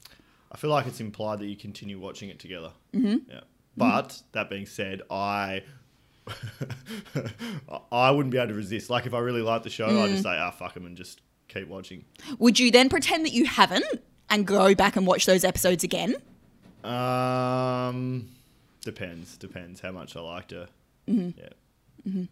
I 0.55 0.57
feel 0.57 0.69
like 0.69 0.87
it's 0.87 1.01
implied 1.01 1.39
that 1.39 1.47
you 1.47 1.57
continue 1.57 1.99
watching 1.99 2.29
it 2.29 2.39
together. 2.39 2.71
Mm-hmm. 2.93 3.29
Yeah. 3.29 3.41
But 3.75 4.21
that 4.31 4.49
being 4.49 4.65
said, 4.65 5.01
I 5.11 5.63
I 7.91 8.09
wouldn't 8.09 8.31
be 8.31 8.37
able 8.37 8.47
to 8.47 8.53
resist. 8.53 8.89
Like 8.89 9.05
if 9.05 9.13
I 9.13 9.19
really 9.19 9.41
like 9.41 9.63
the 9.63 9.69
show, 9.69 9.85
I'd 10.01 10.11
just 10.11 10.23
say, 10.23 10.29
ah, 10.29 10.51
fuck 10.51 10.73
them 10.73 10.85
and 10.85 10.95
just 10.95 11.19
keep 11.49 11.67
watching. 11.67 12.05
Would 12.39 12.57
you 12.57 12.71
then 12.71 12.87
pretend 12.87 13.25
that 13.25 13.33
you 13.33 13.43
haven't 13.43 14.01
and 14.29 14.47
go 14.47 14.73
back 14.73 14.95
and 14.95 15.05
watch 15.05 15.25
those 15.25 15.43
episodes 15.43 15.83
again? 15.83 16.15
Um, 16.85 18.29
depends. 18.79 19.35
Depends 19.35 19.81
how 19.81 19.91
much 19.91 20.15
I 20.15 20.21
liked 20.21 20.51
her. 20.51 20.69
Yeah. 21.05 21.49
Hmm. 22.09 22.23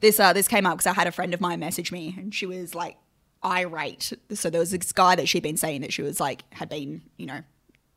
this 0.00 0.20
uh 0.20 0.34
this 0.34 0.46
came 0.46 0.66
up 0.66 0.76
because 0.76 0.86
I 0.86 0.92
had 0.92 1.06
a 1.06 1.12
friend 1.12 1.32
of 1.32 1.40
mine 1.40 1.60
message 1.60 1.90
me 1.90 2.14
and 2.18 2.34
she 2.34 2.44
was 2.44 2.74
like 2.74 2.98
irate. 3.44 4.12
So 4.32 4.50
there 4.50 4.60
was 4.60 4.70
this 4.70 4.92
guy 4.92 5.16
that 5.16 5.28
she'd 5.28 5.42
been 5.42 5.56
saying 5.56 5.82
that 5.82 5.92
she 5.92 6.02
was 6.02 6.20
like 6.20 6.42
had 6.54 6.68
been 6.68 7.02
you 7.16 7.26
know 7.26 7.42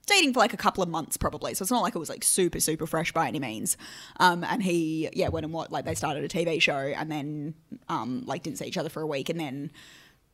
dating 0.06 0.34
for 0.34 0.40
like 0.40 0.54
a 0.54 0.58
couple 0.58 0.84
of 0.84 0.90
months 0.90 1.18
probably. 1.18 1.54
So 1.54 1.64
it's 1.64 1.72
not 1.72 1.82
like 1.82 1.96
it 1.96 2.00
was 2.00 2.10
like 2.10 2.24
super 2.24 2.60
super 2.60 2.88
fresh 2.88 3.12
by 3.12 3.28
any 3.28 3.40
means. 3.40 3.78
Um 4.20 4.44
and 4.44 4.62
he 4.64 5.10
yeah 5.14 5.30
went 5.30 5.46
and 5.46 5.54
what 5.54 5.72
like 5.72 5.86
they 5.86 5.96
started 5.96 6.24
a 6.24 6.28
TV 6.28 6.62
show 6.62 6.78
and 6.78 7.12
then 7.12 7.54
um 7.88 8.24
like 8.26 8.44
didn't 8.44 8.58
see 8.58 8.66
each 8.66 8.78
other 8.78 8.90
for 8.90 9.02
a 9.02 9.08
week 9.08 9.30
and 9.30 9.40
then 9.40 9.72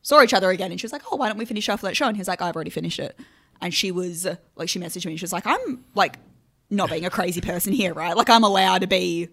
saw 0.02 0.22
each 0.22 0.34
other 0.34 0.50
again 0.50 0.70
and 0.70 0.80
she 0.80 0.84
was 0.84 0.92
like 0.92 1.02
oh 1.10 1.16
why 1.16 1.28
don't 1.28 1.38
we 1.38 1.44
finish 1.44 1.68
off 1.68 1.80
that 1.82 1.96
show 1.96 2.06
and 2.06 2.16
he's 2.16 2.28
like 2.28 2.40
I've 2.40 2.54
already 2.54 2.70
finished 2.70 2.98
it 2.98 3.18
and 3.60 3.74
she 3.74 3.90
was 3.90 4.26
like 4.54 4.68
she 4.68 4.78
messaged 4.78 5.04
me 5.06 5.12
and 5.12 5.18
she 5.18 5.24
was 5.24 5.32
like 5.32 5.46
I'm 5.46 5.84
like 5.94 6.18
not 6.70 6.90
being 6.90 7.04
a 7.04 7.10
crazy 7.10 7.40
person 7.40 7.72
here, 7.72 7.94
right? 7.94 8.16
Like 8.16 8.30
I'm 8.30 8.44
allowed 8.44 8.80
to 8.80 8.86
be 8.86 9.28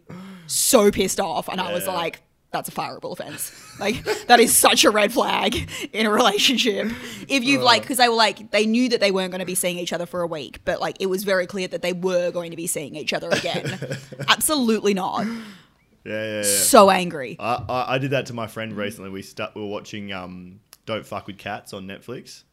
so 0.47 0.91
pissed 0.91 1.19
off, 1.19 1.47
and 1.49 1.59
I 1.59 1.73
was 1.73 1.88
like, 1.88 2.21
that's 2.54 2.70
a 2.70 2.72
fireable 2.72 3.12
offense. 3.12 3.52
Like 3.80 4.04
that 4.28 4.39
is 4.39 4.56
such 4.56 4.86
a 4.86 4.92
red 4.92 5.12
flag 5.12 5.70
in 5.92 6.06
a 6.06 6.12
relationship. 6.12 6.92
If 7.28 7.44
you've 7.44 7.63
like, 7.63 7.82
because 7.82 7.98
they 7.98 8.08
were 8.08 8.16
like, 8.16 8.52
they 8.52 8.66
knew 8.66 8.88
that 8.89 9.02
they 9.02 9.12
weren't 9.12 9.32
going 9.32 9.39
to 9.39 9.46
be 9.46 9.56
seeing 9.56 9.78
each 9.78 9.92
other 9.92 10.06
for 10.06 10.22
a 10.22 10.28
week, 10.28 10.60
but 10.63 10.80
like 10.80 10.96
it 11.02 11.08
was 11.08 11.24
very 11.24 11.48
clear 11.48 11.68
that 11.68 11.82
they 11.82 11.92
were 11.92 12.32
going 12.32 12.52
to 12.52 12.58
be 12.58 12.68
seeing 12.68 12.96
each 12.96 13.12
other 13.12 13.30
again. 13.30 13.80
Absolutely 14.30 14.94
not. 14.94 15.26
Yeah, 15.26 16.13
yeah, 16.26 16.36
yeah. 16.38 16.44
So 16.44 16.89
angry. 16.89 17.36
I, 17.39 17.63
I, 17.68 17.96
I 17.96 17.98
did 17.98 18.12
that 18.12 18.28
to 18.28 18.34
my 18.34 18.48
friend 18.48 18.76
recently. 18.78 19.10
We 19.10 19.22
stu- 19.22 19.48
we 19.56 19.62
were 19.62 19.68
watching 19.68 20.12
um, 20.12 20.60
Don't 20.86 21.06
Fuck 21.06 21.28
with 21.28 21.38
Cats 21.38 21.74
on 21.74 21.88
Netflix, 21.88 22.44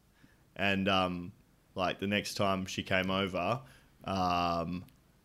and 0.56 0.88
um, 0.88 1.32
like 1.74 1.98
the 2.00 2.06
next 2.06 2.34
time 2.34 2.66
she 2.66 2.82
came 2.82 3.10
over, 3.10 3.60
um, 4.04 4.84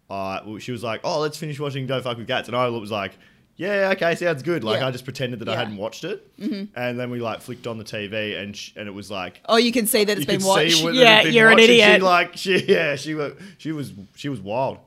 I 0.10 0.42
well, 0.46 0.58
she 0.58 0.72
was 0.72 0.84
like, 0.84 1.02
"Oh, 1.04 1.20
let's 1.20 1.38
finish 1.38 1.60
watching 1.60 1.88
Don't 1.88 2.04
Fuck 2.04 2.18
with 2.18 2.28
Cats," 2.28 2.48
and 2.48 2.58
I 2.58 2.68
was 2.68 2.92
like. 2.92 3.18
Yeah, 3.58 3.91
okay, 3.96 4.15
sounds 4.15 4.44
good. 4.44 4.63
Like 4.65 4.82
Yeah. 4.82 4.88
I 4.88 4.91
just 4.91 5.06
pretended 5.06 5.39
that 5.39 5.48
I 5.50 5.54
Yeah. 5.54 5.60
hadn't 5.60 5.78
watched 5.78 6.04
it, 6.04 6.38
mm-hmm. 6.39 6.78
and 6.78 7.00
then 7.00 7.10
we 7.10 7.20
like 7.20 7.41
flicked 7.41 7.68
on 7.68 7.78
the 7.78 7.84
TV, 7.86 8.38
and 8.41 8.56
sh- 8.56 8.72
and 8.76 8.88
it 8.88 8.94
was 8.94 9.10
like 9.10 9.39
Oh, 9.46 9.56
you 9.58 9.72
can 9.72 9.88
see 9.88 10.04
that 10.04 10.18
it's 10.18 10.26
been 10.26 10.39
could 10.41 10.48
watched. 10.48 10.84
what 10.84 10.94
Yeah, 10.94 11.24
been 11.24 11.34
you're 11.34 11.48
an 11.48 11.54
watched, 11.56 11.63
and 11.70 11.72
idiot. 11.72 11.96
She 11.96 12.02
like 12.02 12.36
she 12.38 12.65
yeah 12.68 12.96
she 12.98 13.13
was 13.15 13.34
she 13.58 13.72
was 13.72 13.94
she 14.15 14.28
was 14.30 14.39
wild. 14.41 14.80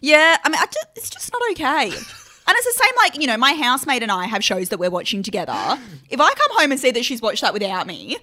Yeah, 0.00 0.38
I 0.42 0.48
mean, 0.48 0.58
I 0.58 0.64
just, 0.64 0.86
it's 0.96 1.10
just 1.10 1.30
not 1.30 1.42
okay. 1.52 1.84
And 1.88 2.56
it's 2.56 2.64
the 2.74 2.82
same, 2.82 2.92
like, 3.04 3.20
you 3.20 3.26
know, 3.26 3.36
my 3.36 3.52
housemate 3.52 4.02
and 4.02 4.10
I 4.10 4.24
have 4.24 4.42
shows 4.42 4.70
that 4.70 4.78
we're 4.80 4.88
watching 4.90 5.22
together. 5.22 5.52
If 6.08 6.18
I 6.20 6.32
come 6.32 6.56
home 6.58 6.72
and 6.72 6.80
see 6.80 6.90
that 6.90 7.04
she's 7.04 7.20
watched 7.20 7.42
that 7.42 7.52
without 7.52 7.86
me, 7.86 8.16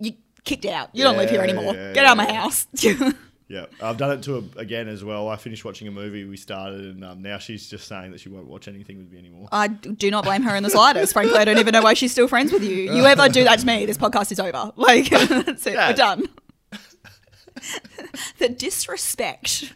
you 0.00 0.12
kicked 0.44 0.66
out. 0.66 0.90
You 0.92 1.04
don't 1.04 1.16
live 1.16 1.30
here 1.30 1.38
Yeah, 1.44 1.50
anymore. 1.52 1.74
yeah, 1.74 1.92
Get 1.92 2.04
out 2.04 2.12
of 2.12 2.16
my 2.18 2.26
yeah. 2.26 2.40
house. 2.42 2.66
Yeah, 3.46 3.66
I've 3.82 3.98
done 3.98 4.10
it 4.12 4.22
to 4.24 4.40
her 4.40 4.48
again 4.56 4.88
as 4.88 5.04
well. 5.04 5.28
I 5.28 5.36
finished 5.36 5.66
watching 5.66 5.86
a 5.86 5.90
movie 5.90 6.24
we 6.24 6.36
started, 6.36 6.80
and 6.80 7.04
um, 7.04 7.20
now 7.20 7.36
she's 7.36 7.68
just 7.68 7.86
saying 7.86 8.12
that 8.12 8.20
she 8.20 8.30
won't 8.30 8.46
watch 8.46 8.68
anything 8.68 8.96
with 8.96 9.12
me 9.12 9.18
anymore. 9.18 9.48
I 9.52 9.68
do 9.68 10.10
not 10.10 10.24
blame 10.24 10.42
her 10.42 10.56
in 10.56 10.62
the 10.62 10.70
slightest. 10.70 11.12
Frankly, 11.12 11.36
I 11.36 11.44
don't 11.44 11.58
even 11.58 11.72
know 11.72 11.82
why 11.82 11.92
she's 11.92 12.10
still 12.10 12.26
friends 12.26 12.52
with 12.52 12.64
you. 12.64 12.74
You 12.74 13.04
ever 13.04 13.28
do 13.28 13.44
that 13.44 13.58
to 13.58 13.66
me, 13.66 13.84
this 13.84 13.98
podcast 13.98 14.32
is 14.32 14.40
over. 14.40 14.72
Like, 14.76 15.08
that's 15.08 15.66
it. 15.66 15.76
We're 15.76 15.92
done. 15.94 16.24
the 18.38 18.48
disrespect. 18.48 19.72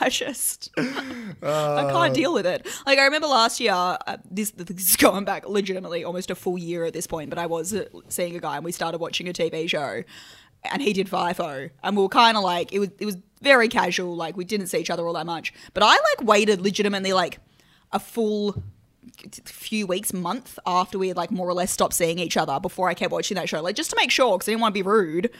I 0.00 0.08
just, 0.08 0.70
I 0.76 1.88
can't 1.92 2.14
deal 2.14 2.34
with 2.34 2.46
it. 2.46 2.66
Like, 2.86 2.98
I 2.98 3.04
remember 3.04 3.28
last 3.28 3.60
year, 3.60 3.72
uh, 3.72 4.16
this, 4.28 4.50
this 4.52 4.90
is 4.90 4.96
going 4.96 5.24
back 5.24 5.48
legitimately 5.48 6.02
almost 6.02 6.30
a 6.30 6.34
full 6.34 6.58
year 6.58 6.84
at 6.84 6.92
this 6.92 7.06
point, 7.06 7.30
but 7.30 7.38
I 7.38 7.46
was 7.46 7.74
uh, 7.74 7.84
seeing 8.08 8.34
a 8.34 8.40
guy 8.40 8.56
and 8.56 8.64
we 8.64 8.72
started 8.72 8.98
watching 8.98 9.28
a 9.28 9.32
TV 9.32 9.68
show 9.68 10.02
and 10.70 10.80
he 10.82 10.92
did 10.92 11.08
FIFO. 11.08 11.70
And 11.82 11.96
we 11.96 12.02
were 12.02 12.08
kind 12.08 12.36
of 12.36 12.42
like, 12.42 12.72
it 12.72 12.78
was, 12.78 12.90
it 12.98 13.06
was 13.06 13.16
very 13.40 13.68
casual. 13.68 14.14
Like, 14.16 14.36
we 14.36 14.44
didn't 14.44 14.68
see 14.68 14.78
each 14.78 14.90
other 14.90 15.06
all 15.06 15.12
that 15.14 15.26
much. 15.26 15.52
But 15.74 15.82
I 15.82 15.90
like 15.90 16.22
waited 16.22 16.60
legitimately 16.60 17.12
like 17.12 17.38
a 17.92 17.98
full 17.98 18.62
few 19.44 19.86
weeks, 19.86 20.12
month 20.12 20.58
after 20.66 20.98
we 20.98 21.08
had 21.08 21.16
like 21.16 21.30
more 21.30 21.48
or 21.48 21.54
less 21.54 21.70
stopped 21.70 21.94
seeing 21.94 22.18
each 22.18 22.36
other 22.36 22.58
before 22.60 22.88
I 22.88 22.94
kept 22.94 23.12
watching 23.12 23.34
that 23.36 23.48
show, 23.48 23.60
like 23.62 23.76
just 23.76 23.90
to 23.90 23.96
make 23.96 24.10
sure 24.10 24.36
because 24.38 24.48
I 24.48 24.52
didn't 24.52 24.62
want 24.62 24.74
to 24.74 24.78
be 24.78 24.82
rude. 24.88 25.30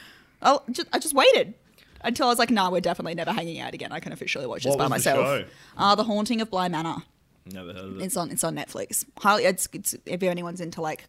I 0.41 0.57
just, 0.71 0.87
I 0.93 0.99
just 0.99 1.13
waited 1.13 1.53
until 2.01 2.27
I 2.27 2.29
was 2.29 2.39
like, 2.39 2.51
no, 2.51 2.69
we're 2.69 2.81
definitely 2.81 3.15
never 3.15 3.31
hanging 3.31 3.59
out 3.59 3.73
again. 3.73 3.91
I 3.91 3.99
can 3.99 4.11
officially 4.11 4.45
watch 4.45 4.63
this 4.63 4.71
What 4.75 4.77
by 4.89 4.93
was 4.93 5.03
the 5.03 5.11
myself. 5.11 5.39
show? 5.41 5.45
Uh, 5.77 5.95
the 5.95 6.03
Haunting 6.03 6.41
of 6.41 6.49
Bly 6.51 6.67
Manor. 6.67 6.97
Never 7.45 7.73
heard 7.73 7.85
of 7.85 7.99
it. 7.99 8.03
It's 8.03 8.17
on, 8.17 8.29
it's 8.31 8.43
on 8.43 8.55
Netflix. 8.55 9.05
Highly, 9.17 9.45
it's, 9.45 9.67
it's 9.73 9.95
if 10.05 10.21
anyone's 10.21 10.61
into 10.61 10.81
like 10.81 11.05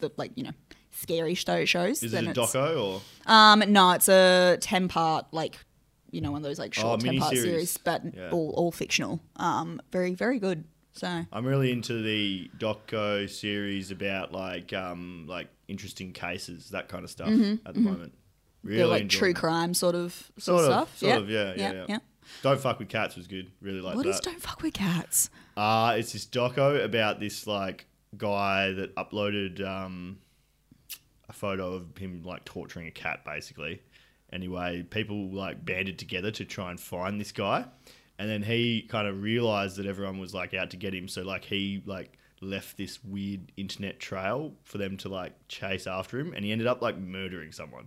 the 0.00 0.10
like 0.16 0.32
you 0.34 0.44
know 0.44 0.52
scary 0.90 1.34
show 1.34 1.64
shows. 1.64 2.02
Is 2.02 2.14
it 2.14 2.24
a 2.26 2.30
doco 2.32 2.82
or? 2.94 3.00
Um, 3.32 3.62
no, 3.68 3.92
it's 3.92 4.08
a 4.08 4.58
ten 4.60 4.88
part 4.88 5.26
like. 5.32 5.58
You 6.12 6.20
know, 6.20 6.32
one 6.32 6.38
of 6.38 6.42
those 6.42 6.58
like 6.58 6.74
short 6.74 7.00
Oh, 7.00 7.06
ten 7.06 7.18
part 7.20 7.36
series, 7.36 7.76
but 7.76 8.02
Yeah. 8.16 8.30
all, 8.32 8.50
all 8.56 8.72
fictional. 8.72 9.20
Um, 9.36 9.80
very, 9.92 10.12
very 10.12 10.40
good. 10.40 10.64
So 10.92 11.06
I'm 11.32 11.46
really 11.46 11.70
into 11.70 12.02
the 12.02 12.50
doco 12.58 13.30
series 13.30 13.92
about 13.92 14.32
like 14.32 14.72
um 14.72 15.26
like 15.28 15.46
interesting 15.68 16.12
cases, 16.12 16.70
that 16.70 16.88
kind 16.88 17.04
of 17.04 17.10
stuff 17.10 17.28
at 17.28 17.74
the 17.74 17.80
moment. 17.80 18.12
Really 18.64 18.78
the 18.78 18.82
Mm-hmm, 18.82 18.90
like 18.90 19.08
true 19.08 19.32
crime 19.34 19.72
sort 19.72 19.94
of 19.94 20.12
sort, 20.36 20.42
Sort 20.42 20.60
of 20.62 20.64
stuff. 20.66 20.98
sort 20.98 21.10
yeah. 21.10 21.16
of, 21.18 21.30
yeah, 21.30 21.54
yeah, 21.56 21.84
yeah. 21.88 21.98
Don't 22.42 22.60
fuck 22.60 22.80
with 22.80 22.88
cats 22.88 23.14
was 23.14 23.28
good. 23.28 23.52
Really 23.60 23.80
like 23.80 23.94
What 23.94 24.02
that. 24.04 24.10
is 24.10 24.20
Don't 24.20 24.40
Fuck 24.42 24.62
with 24.62 24.74
Cats? 24.74 25.30
Uh, 25.56 25.94
it's 25.96 26.12
this 26.12 26.26
doco 26.26 26.84
about 26.84 27.20
this 27.20 27.46
like 27.46 27.86
guy 28.16 28.72
that 28.72 28.94
uploaded 28.96 29.64
um, 29.64 30.18
a 31.30 31.32
photo 31.32 31.72
of 31.74 31.96
him 31.96 32.22
like 32.24 32.44
torturing 32.44 32.86
a 32.88 32.90
cat, 32.90 33.24
basically. 33.24 33.80
Anyway, 34.32 34.82
people 34.90 35.30
like 35.30 35.64
banded 35.64 35.98
together 35.98 36.30
to 36.32 36.44
try 36.44 36.70
and 36.70 36.78
find 36.78 37.20
this 37.20 37.32
guy, 37.32 37.64
and 38.18 38.28
then 38.28 38.42
he 38.42 38.82
kind 38.82 39.08
of 39.08 39.22
realized 39.22 39.76
that 39.76 39.86
everyone 39.86 40.18
was 40.18 40.34
like 40.34 40.52
out 40.54 40.70
to 40.70 40.76
get 40.76 40.92
him. 40.94 41.08
So 41.08 41.22
like 41.22 41.44
he 41.44 41.82
like 41.86 42.18
left 42.42 42.76
this 42.76 43.02
weird 43.04 43.52
internet 43.56 43.98
trail 44.00 44.52
for 44.64 44.78
them 44.78 44.96
to 44.98 45.08
like 45.08 45.32
chase 45.48 45.86
after 45.86 46.18
him, 46.18 46.32
and 46.34 46.44
he 46.44 46.52
ended 46.52 46.66
up 46.66 46.82
like 46.82 46.98
murdering 46.98 47.52
someone. 47.52 47.86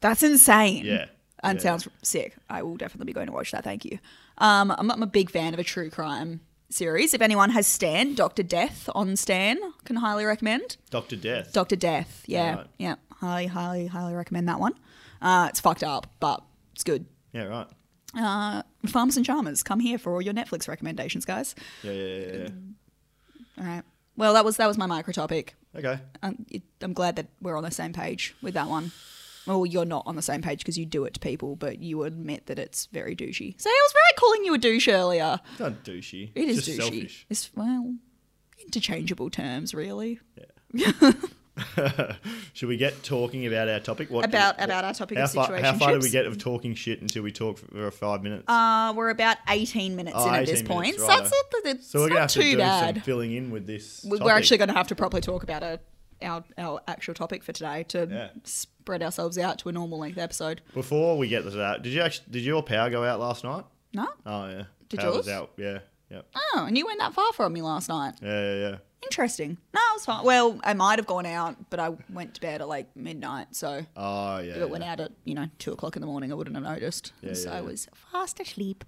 That's 0.00 0.22
insane. 0.22 0.84
Yeah. 0.84 1.06
And 1.42 1.58
Yeah. 1.58 1.62
sounds 1.62 1.88
sick. 2.02 2.36
I 2.48 2.62
will 2.62 2.76
definitely 2.76 3.06
be 3.06 3.12
going 3.12 3.26
to 3.26 3.32
watch 3.32 3.50
that. 3.52 3.64
Thank 3.64 3.84
you. 3.84 3.98
Um, 4.38 4.70
I'm, 4.70 4.90
I'm 4.90 5.02
a 5.02 5.06
big 5.06 5.30
fan 5.30 5.52
of 5.54 5.60
a 5.60 5.64
true 5.64 5.90
crime 5.90 6.40
series. 6.70 7.14
If 7.14 7.20
anyone 7.20 7.50
has 7.50 7.66
Stan, 7.66 8.14
Doctor 8.14 8.42
Death 8.42 8.88
on 8.94 9.16
Stan, 9.16 9.58
can 9.84 9.96
highly 9.96 10.24
recommend. 10.24 10.76
Doctor 10.90 11.16
Death. 11.16 11.52
Doctor 11.52 11.76
Death. 11.76 12.24
Yeah, 12.26 12.56
Right. 12.56 12.66
yeah, 12.78 12.94
highly, 13.12 13.46
highly, 13.46 13.86
highly 13.86 14.14
recommend 14.14 14.48
that 14.48 14.60
one. 14.60 14.74
Uh, 15.20 15.46
it's 15.50 15.60
fucked 15.60 15.82
up, 15.82 16.06
but 16.20 16.42
it's 16.72 16.84
good. 16.84 17.04
yeah, 17.32 17.44
right. 17.44 17.66
Uh, 18.16 18.62
Farmers 18.86 19.16
and 19.16 19.24
Charmers, 19.24 19.62
come 19.62 19.78
here 19.80 19.96
for 19.98 20.12
all 20.12 20.20
your 20.22 20.34
Netflix 20.34 20.66
recommendations, 20.66 21.24
guys. 21.24 21.54
Yeah, 21.82 21.92
yeah, 21.92 22.16
yeah. 22.16 22.36
yeah. 22.38 22.48
All 23.58 23.64
right. 23.66 23.82
Well, 24.16 24.34
that 24.34 24.44
was 24.44 24.56
that 24.56 24.66
was 24.66 24.76
my 24.78 24.86
micro 24.86 25.12
topic. 25.12 25.54
Okay. 25.76 26.00
I'm, 26.22 26.44
it- 26.50 26.62
I'm 26.82 26.92
glad 26.92 27.16
that 27.16 27.26
we're 27.40 27.56
on 27.56 27.62
the 27.62 27.70
same 27.70 27.92
page 27.92 28.34
with 28.42 28.54
that 28.54 28.68
one. 28.68 28.90
Well, 29.46 29.64
you're 29.66 29.84
not 29.86 30.02
on 30.06 30.16
the 30.16 30.22
same 30.22 30.42
page 30.42 30.58
because 30.60 30.76
you 30.78 30.84
do 30.86 31.04
it 31.04 31.14
to 31.14 31.20
people, 31.20 31.56
but 31.56 31.78
you 31.80 32.02
admit 32.04 32.46
that 32.46 32.58
it's 32.58 32.86
very 32.92 33.16
douchey. 33.16 33.60
So 33.60 33.70
I 33.70 33.80
was 33.86 33.94
right 33.94 34.16
calling 34.16 34.44
you 34.44 34.54
a 34.54 34.58
douche 34.58 34.88
earlier. 34.88 35.40
It's 35.52 35.60
not 35.60 35.82
douchey. 35.84 36.30
It 36.34 36.48
is 36.48 36.58
it's 36.58 36.66
just 36.66 36.78
douchey. 36.78 36.82
selfish. 36.92 37.26
It's 37.30 37.50
well, 37.54 37.94
interchangeable 38.62 39.30
terms, 39.30 39.74
really. 39.74 40.20
Yeah. 40.72 41.12
Should 42.54 42.68
we 42.68 42.76
get 42.76 43.02
talking 43.02 43.46
about 43.46 43.68
our 43.68 43.80
topic? 43.80 44.10
What 44.10 44.24
About 44.24 44.56
what- 44.58 44.64
about 44.64 44.84
our 44.84 44.94
topic 44.94 45.18
how 45.18 45.24
of 45.24 45.32
far, 45.32 45.56
how 45.58 45.74
far 45.74 45.92
do 45.92 45.98
we 46.00 46.08
get 46.10 46.26
of 46.26 46.38
talking 46.38 46.74
shit 46.74 47.02
until 47.02 47.22
we 47.22 47.32
talk 47.32 47.58
for 47.58 47.90
five 47.90 48.22
minutes? 48.22 48.44
Uh, 48.48 48.92
we're 48.96 49.10
about 49.10 49.36
18 49.48 49.94
minutes 49.96 50.16
Oh, 50.18 50.28
in 50.28 50.34
at 50.34 50.46
this 50.46 50.60
18 50.60 50.66
point, 50.66 50.80
minutes, 50.96 51.02
so 51.02 51.06
that's, 51.08 51.20
righto. 51.22 51.36
not, 51.52 51.64
that's 51.64 51.86
so 51.86 51.98
we're 52.00 52.04
not 52.04 52.08
gonna 52.10 52.20
have 52.20 52.30
to 52.30 52.40
too 52.42 52.50
do 52.52 52.56
bad. 52.58 52.94
some 52.96 53.02
filling 53.02 53.32
in 53.32 53.50
with 53.50 53.66
this. 53.66 54.02
We- 54.04 54.10
We're 54.12 54.18
topic. 54.18 54.32
actually 54.34 54.58
going 54.58 54.68
to 54.68 54.74
have 54.74 54.88
to 54.88 54.94
properly 54.94 55.20
talk 55.20 55.42
about 55.42 55.62
a, 55.62 55.80
our 56.22 56.44
our 56.58 56.80
actual 56.88 57.14
topic 57.14 57.42
for 57.42 57.52
today 57.52 57.84
to 57.88 58.06
Yeah. 58.10 58.28
spread 58.44 59.02
ourselves 59.02 59.38
out 59.38 59.58
to 59.60 59.68
a 59.68 59.72
normal 59.72 59.98
length 59.98 60.18
episode. 60.18 60.60
Before 60.74 61.16
we 61.18 61.28
get 61.28 61.42
to 61.44 61.50
that, 61.50 61.82
did 61.82 61.92
you 61.92 62.02
actually 62.02 62.26
did 62.30 62.42
your 62.44 62.62
power 62.62 62.90
go 62.90 63.04
out 63.04 63.20
last 63.20 63.44
night? 63.44 63.64
No? 63.92 64.06
Oh 64.26 64.48
yeah, 64.48 64.64
Did 64.88 65.00
power 65.00 65.16
was 65.16 65.26
yours? 65.26 65.28
out. 65.28 65.50
Yeah, 65.56 65.78
yeah, 66.10 66.22
Oh, 66.54 66.64
and 66.66 66.76
you 66.78 66.86
went 66.86 66.98
that 67.00 67.12
far 67.14 67.32
from 67.32 67.52
me 67.52 67.62
last 67.62 67.88
night. 67.88 68.14
yeah, 68.22 68.54
yeah. 68.54 68.60
yeah. 68.70 68.76
Interesting. 69.02 69.56
No, 69.74 69.80
it 69.80 69.94
was 69.94 70.04
fine. 70.04 70.24
Well, 70.26 70.60
I 70.62 70.74
might 70.74 70.98
have 70.98 71.06
gone 71.06 71.24
out, 71.24 71.56
but 71.70 71.80
I 71.80 71.90
went 72.12 72.34
to 72.34 72.40
bed 72.40 72.60
at 72.60 72.68
like 72.68 72.94
midnight. 72.94 73.56
So 73.56 73.84
Oh 73.96 74.38
yeah. 74.38 74.50
if 74.50 74.56
yeah. 74.58 74.62
it 74.62 74.70
went 74.70 74.84
out 74.84 75.00
at, 75.00 75.12
you 75.24 75.34
know, 75.34 75.46
two 75.58 75.72
o'clock 75.72 75.96
in 75.96 76.00
the 76.02 76.06
morning, 76.06 76.30
I 76.30 76.34
wouldn't 76.34 76.54
have 76.54 76.62
noticed. 76.64 77.12
Yeah, 77.22 77.32
so 77.32 77.48
yeah, 77.48 77.56
I 77.56 77.60
yeah. 77.60 77.66
was 77.66 77.88
fast 78.12 78.38
asleep. 78.40 78.84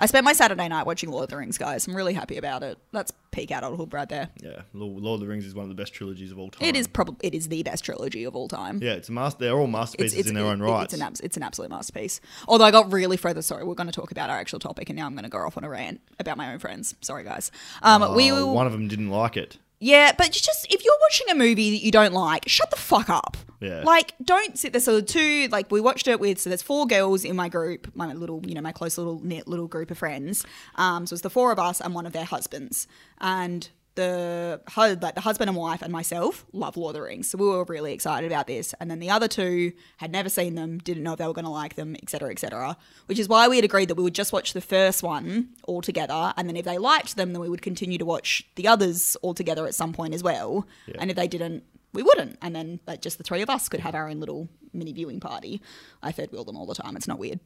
I 0.00 0.06
spent 0.06 0.24
my 0.24 0.32
Saturday 0.32 0.66
night 0.68 0.86
watching 0.86 1.10
Lord 1.10 1.24
of 1.24 1.28
the 1.30 1.36
Rings, 1.36 1.58
guys. 1.58 1.86
I'm 1.86 1.94
really 1.94 2.14
happy 2.14 2.38
about 2.38 2.62
it. 2.62 2.78
That's 2.90 3.12
peak 3.32 3.50
adulthood 3.50 3.92
right 3.92 4.08
there. 4.08 4.30
Yeah, 4.42 4.62
Lord 4.72 5.04
of 5.14 5.20
the 5.20 5.26
Rings 5.26 5.44
is 5.44 5.54
one 5.54 5.64
of 5.64 5.68
the 5.68 5.74
best 5.80 5.92
trilogies 5.92 6.32
of 6.32 6.38
all 6.38 6.48
time. 6.50 6.66
It 6.66 6.74
is 6.74 6.88
probably 6.88 7.16
it 7.26 7.34
is 7.34 7.48
the 7.48 7.62
best 7.62 7.84
trilogy 7.84 8.24
of 8.24 8.34
all 8.34 8.48
time. 8.48 8.80
Yeah, 8.82 8.92
it's 8.94 9.08
a 9.08 9.12
master. 9.12 9.44
They're 9.44 9.58
all 9.58 9.66
masterpieces 9.66 10.18
it's 10.18 10.28
in 10.28 10.34
their 10.34 10.46
own 10.46 10.60
right. 10.62 10.84
It's 10.84 10.94
an, 10.94 11.02
abs- 11.02 11.20
it's 11.20 11.36
an 11.36 11.42
absolute 11.42 11.70
masterpiece. 11.70 12.20
Although 12.48 12.64
I 12.64 12.70
got 12.70 12.90
really 12.92 13.16
further. 13.18 13.42
Sorry, 13.42 13.62
we're 13.62 13.74
going 13.74 13.88
to 13.88 13.92
talk 13.92 14.10
about 14.10 14.30
our 14.30 14.38
actual 14.38 14.58
topic, 14.58 14.88
and 14.88 14.98
now 14.98 15.06
I'm 15.06 15.12
going 15.12 15.24
to 15.24 15.30
go 15.30 15.38
off 15.38 15.56
on 15.58 15.64
a 15.64 15.68
rant 15.68 16.00
about 16.18 16.36
my 16.38 16.52
own 16.52 16.58
friends. 16.58 16.94
Sorry, 17.02 17.22
guys. 17.22 17.52
Um, 17.82 18.14
we 18.14 18.30
Oh, 18.32 18.46
will. 18.46 18.54
one 18.54 18.66
of 18.66 18.72
them 18.72 18.88
didn't 18.88 19.10
like 19.10 19.36
it. 19.36 19.58
Yeah, 19.80 20.12
but 20.16 20.26
you 20.26 20.40
just 20.40 20.66
if 20.72 20.84
you're 20.84 20.98
watching 21.00 21.30
a 21.30 21.34
movie 21.34 21.70
that 21.70 21.84
you 21.84 21.90
don't 21.90 22.12
like, 22.12 22.46
shut 22.46 22.70
the 22.70 22.76
fuck 22.76 23.08
up. 23.08 23.36
Yeah. 23.60 23.82
Like, 23.82 24.14
don't 24.22 24.58
sit 24.58 24.72
there. 24.72 24.80
So 24.80 24.96
the 24.96 25.02
two, 25.02 25.48
like, 25.50 25.70
we 25.70 25.80
watched 25.80 26.08
it 26.08 26.18
with. 26.18 26.38
So 26.38 26.48
there's 26.48 26.62
four 26.62 26.86
girls 26.86 27.24
in 27.24 27.36
my 27.36 27.48
group, 27.50 27.90
my 27.94 28.14
little, 28.14 28.42
you 28.46 28.54
know, 28.54 28.62
my 28.62 28.72
close 28.72 28.96
little 28.96 29.20
knit 29.22 29.46
little 29.46 29.66
group 29.68 29.90
of 29.90 29.98
friends. 29.98 30.46
Um, 30.76 31.06
so 31.06 31.14
it's 31.14 31.22
the 31.22 31.30
four 31.30 31.52
of 31.52 31.58
us 31.58 31.80
and 31.80 31.94
one 31.94 32.06
of 32.06 32.12
their 32.12 32.24
husbands, 32.24 32.86
and 33.20 33.68
the 34.00 34.98
like 35.02 35.14
the 35.14 35.20
husband 35.20 35.48
and 35.48 35.56
wife 35.56 35.82
and 35.82 35.92
myself 35.92 36.44
love 36.52 36.76
Lord 36.76 36.96
of 36.96 37.02
the 37.02 37.06
Rings. 37.06 37.30
So 37.30 37.38
we 37.38 37.46
were 37.46 37.64
really 37.64 37.92
excited 37.92 38.30
about 38.30 38.46
this. 38.46 38.74
And 38.80 38.90
then 38.90 38.98
the 38.98 39.10
other 39.10 39.28
two 39.28 39.72
had 39.98 40.10
never 40.10 40.28
seen 40.28 40.54
them, 40.54 40.78
didn't 40.78 41.02
know 41.02 41.12
if 41.12 41.18
they 41.18 41.26
were 41.26 41.32
going 41.34 41.44
to 41.44 41.50
like 41.50 41.74
them, 41.74 41.96
etc., 42.02 42.30
etc. 42.30 42.76
Which 43.06 43.18
is 43.18 43.28
why 43.28 43.48
we 43.48 43.56
had 43.56 43.64
agreed 43.64 43.88
that 43.88 43.96
we 43.96 44.02
would 44.02 44.14
just 44.14 44.32
watch 44.32 44.52
the 44.52 44.60
first 44.60 45.02
one 45.02 45.50
all 45.64 45.82
together, 45.82 46.32
and 46.36 46.48
then 46.48 46.56
if 46.56 46.64
they 46.64 46.78
liked 46.78 47.16
them, 47.16 47.32
then 47.32 47.40
we 47.40 47.48
would 47.48 47.62
continue 47.62 47.98
to 47.98 48.04
watch 48.04 48.44
the 48.56 48.66
others 48.66 49.16
all 49.22 49.34
together 49.34 49.66
at 49.66 49.74
some 49.74 49.92
point 49.92 50.14
as 50.14 50.22
well. 50.22 50.66
And 50.98 51.10
if 51.10 51.16
they 51.16 51.28
didn't, 51.28 51.64
we 51.92 52.02
wouldn't. 52.02 52.38
And 52.40 52.54
then 52.54 52.80
like, 52.86 53.02
just 53.02 53.18
the 53.18 53.24
three 53.24 53.42
of 53.42 53.50
us 53.50 53.68
could 53.68 53.80
have 53.80 53.94
our 53.94 54.08
own 54.08 54.20
little 54.20 54.48
mini 54.72 54.92
viewing 54.92 55.20
party. 55.20 55.60
I 56.02 56.12
third 56.12 56.32
wheel 56.32 56.44
them 56.44 56.56
all 56.56 56.66
the 56.66 56.74
time. 56.74 56.96
It's 56.96 57.08
not 57.08 57.18
weird. 57.18 57.40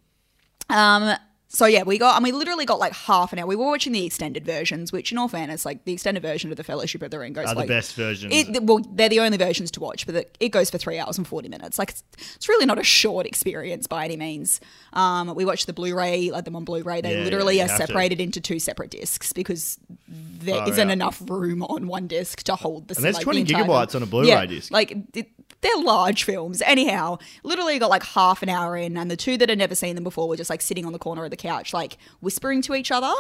Um, 0.69 1.17
so 1.55 1.67
yeah, 1.67 1.85
we 1.85 1.99
got, 1.99 2.17
and 2.17 2.25
we 2.25 2.33
literally 2.33 2.65
got 2.67 2.81
like 2.81 2.93
half 2.93 3.33
an 3.33 3.39
hour. 3.39 3.47
We 3.47 3.55
were 3.55 3.65
watching 3.67 3.93
the 3.93 4.05
extended 4.05 4.45
versions, 4.45 4.91
which, 4.91 5.13
in 5.13 5.19
all 5.19 5.29
fairness, 5.29 5.65
like 5.65 5.85
the 5.85 5.93
extended 5.93 6.23
version 6.23 6.51
of 6.51 6.57
the 6.57 6.65
Fellowship 6.65 7.01
of 7.01 7.11
the 7.13 7.19
Ring 7.21 7.33
goes 7.33 7.47
Are 7.47 7.55
like 7.55 7.69
the 7.69 7.75
best 7.75 7.95
versions. 7.95 8.33
It, 8.35 8.63
well, 8.65 8.81
they're 8.93 9.09
the 9.09 9.21
only 9.21 9.39
versions 9.39 9.71
to 9.73 9.81
watch, 9.81 10.05
but 10.05 10.17
it, 10.17 10.37
it 10.41 10.49
goes 10.49 10.69
for 10.69 10.79
three 10.79 10.99
hours 10.99 11.17
and 11.17 11.27
forty 11.27 11.49
minutes. 11.49 11.79
Like 11.79 11.91
it's, 11.91 12.03
it's 12.35 12.49
really 12.49 12.67
not 12.67 12.79
a 12.79 12.83
short 12.83 13.25
experience 13.25 13.87
by 13.87 14.05
any 14.05 14.17
means. 14.17 14.61
Um, 14.93 15.35
we 15.35 15.45
watched 15.45 15.67
the 15.67 15.73
Blu-ray, 15.73 16.31
like 16.33 16.45
them 16.45 16.57
on 16.57 16.65
Blu-ray. 16.65 17.01
They 17.01 17.17
Yeah, 17.19 17.25
literally 17.25 17.57
you 17.57 17.63
are 17.65 17.69
have 17.69 17.81
to. 17.81 17.87
separated 17.87 18.21
into 18.21 18.41
two 18.41 18.59
separate 18.59 18.91
discs 18.91 19.33
because 19.33 19.79
there 20.09 20.57
Far 20.57 20.67
not 20.67 20.79
out. 20.81 20.91
enough 20.91 21.23
room 21.29 21.63
on 21.63 21.87
one 21.87 22.09
disc 22.09 22.43
to 22.45 22.57
hold 22.57 22.89
the. 22.89 22.97
And 22.97 23.05
there's 23.05 23.15
like, 23.17 23.23
20 23.25 23.43
the 23.45 23.53
entire- 23.55 23.65
gigabytes 23.69 23.95
on 23.95 24.03
a 24.03 24.07
Blu-ray 24.07 24.29
yeah, 24.29 24.45
disc. 24.47 24.73
Like 24.73 24.97
it, 25.15 25.29
they're 25.65 25.83
large 25.83 26.25
films. 26.25 26.63
Anyhow, 26.63 27.19
literally 27.43 27.79
got 27.79 27.91
like 27.91 28.05
half 28.05 28.43
an 28.43 28.51
hour 28.51 28.77
in, 28.77 28.97
and 28.97 29.11
the 29.11 29.17
two 29.17 29.37
that 29.39 29.49
had 29.49 29.59
never 29.59 29.75
seen 29.75 29.95
them 29.95 30.05
before 30.05 30.29
were 30.29 30.37
just 30.37 30.51
like 30.51 30.61
sitting 30.61 30.85
on 30.85 30.93
the 30.93 30.99
corner 30.99 31.25
of 31.25 31.31
the 31.31 31.37
couch, 31.37 31.73
like 31.73 31.97
whispering 32.21 32.63
to 32.63 32.75
each 32.75 32.93
other. 32.93 33.13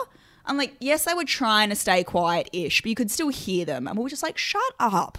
I'm 0.46 0.58
like, 0.58 0.76
yes, 0.78 1.04
they 1.04 1.14
were 1.14 1.24
trying 1.24 1.70
to 1.70 1.74
stay 1.74 2.04
quiet-ish, 2.04 2.82
but 2.82 2.90
you 2.90 2.94
could 2.94 3.10
still 3.10 3.30
hear 3.30 3.64
them, 3.64 3.88
and 3.88 3.96
we 3.96 4.02
were 4.02 4.10
just 4.10 4.22
like, 4.22 4.36
shut 4.36 4.74
up. 4.78 5.18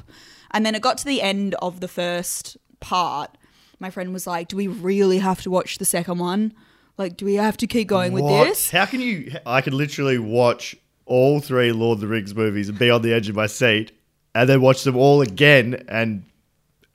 And 0.51 0.63
then 0.63 0.75
it 0.75 0.83
got 0.83 0.99
to 0.99 1.05
the 1.05 1.23
end 1.23 1.55
of 1.55 1.79
the 1.79 1.87
first 1.87 2.57
part. 2.79 3.35
My 3.79 3.89
friend 3.89 4.13
was 4.13 4.27
like, 4.27 4.47
"Do 4.47 4.55
we 4.55 4.67
really 4.67 5.17
have 5.17 5.41
to 5.41 5.49
watch 5.49 5.79
the 5.79 5.85
second 5.85 6.19
one? 6.19 6.53
Like, 6.97 7.17
do 7.17 7.25
we 7.25 7.35
have 7.35 7.57
to 7.57 7.67
keep 7.67 7.87
going 7.87 8.13
with 8.13 8.25
this?" 8.25 8.69
How 8.69 8.85
can 8.85 9.01
you? 9.01 9.33
I 9.45 9.61
could 9.61 9.73
literally 9.73 10.19
watch 10.19 10.75
all 11.07 11.39
three 11.39 11.71
Lord 11.71 11.97
of 11.97 12.01
the 12.01 12.07
Rings 12.07 12.35
movies 12.35 12.69
and 12.69 12.77
be 12.77 12.91
on 12.91 13.01
the 13.01 13.11
edge 13.11 13.27
of 13.27 13.35
my 13.35 13.47
seat, 13.47 13.91
and 14.35 14.47
then 14.47 14.61
watch 14.61 14.83
them 14.83 14.95
all 14.95 15.21
again 15.21 15.83
and 15.89 16.23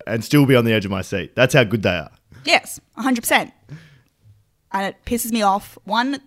and 0.07 0.25
still 0.25 0.47
be 0.47 0.55
on 0.57 0.65
the 0.65 0.73
edge 0.73 0.85
of 0.85 0.91
my 0.91 1.03
seat. 1.03 1.35
That's 1.35 1.55
how 1.55 1.65
good 1.65 1.83
they 1.83 1.91
are. 1.97 2.11
Yes, 2.45 2.81
100%. 2.99 3.53
And 4.73 4.87
it 4.87 4.97
pisses 5.05 5.33
me 5.33 5.43
off. 5.43 5.77
One, 5.85 6.21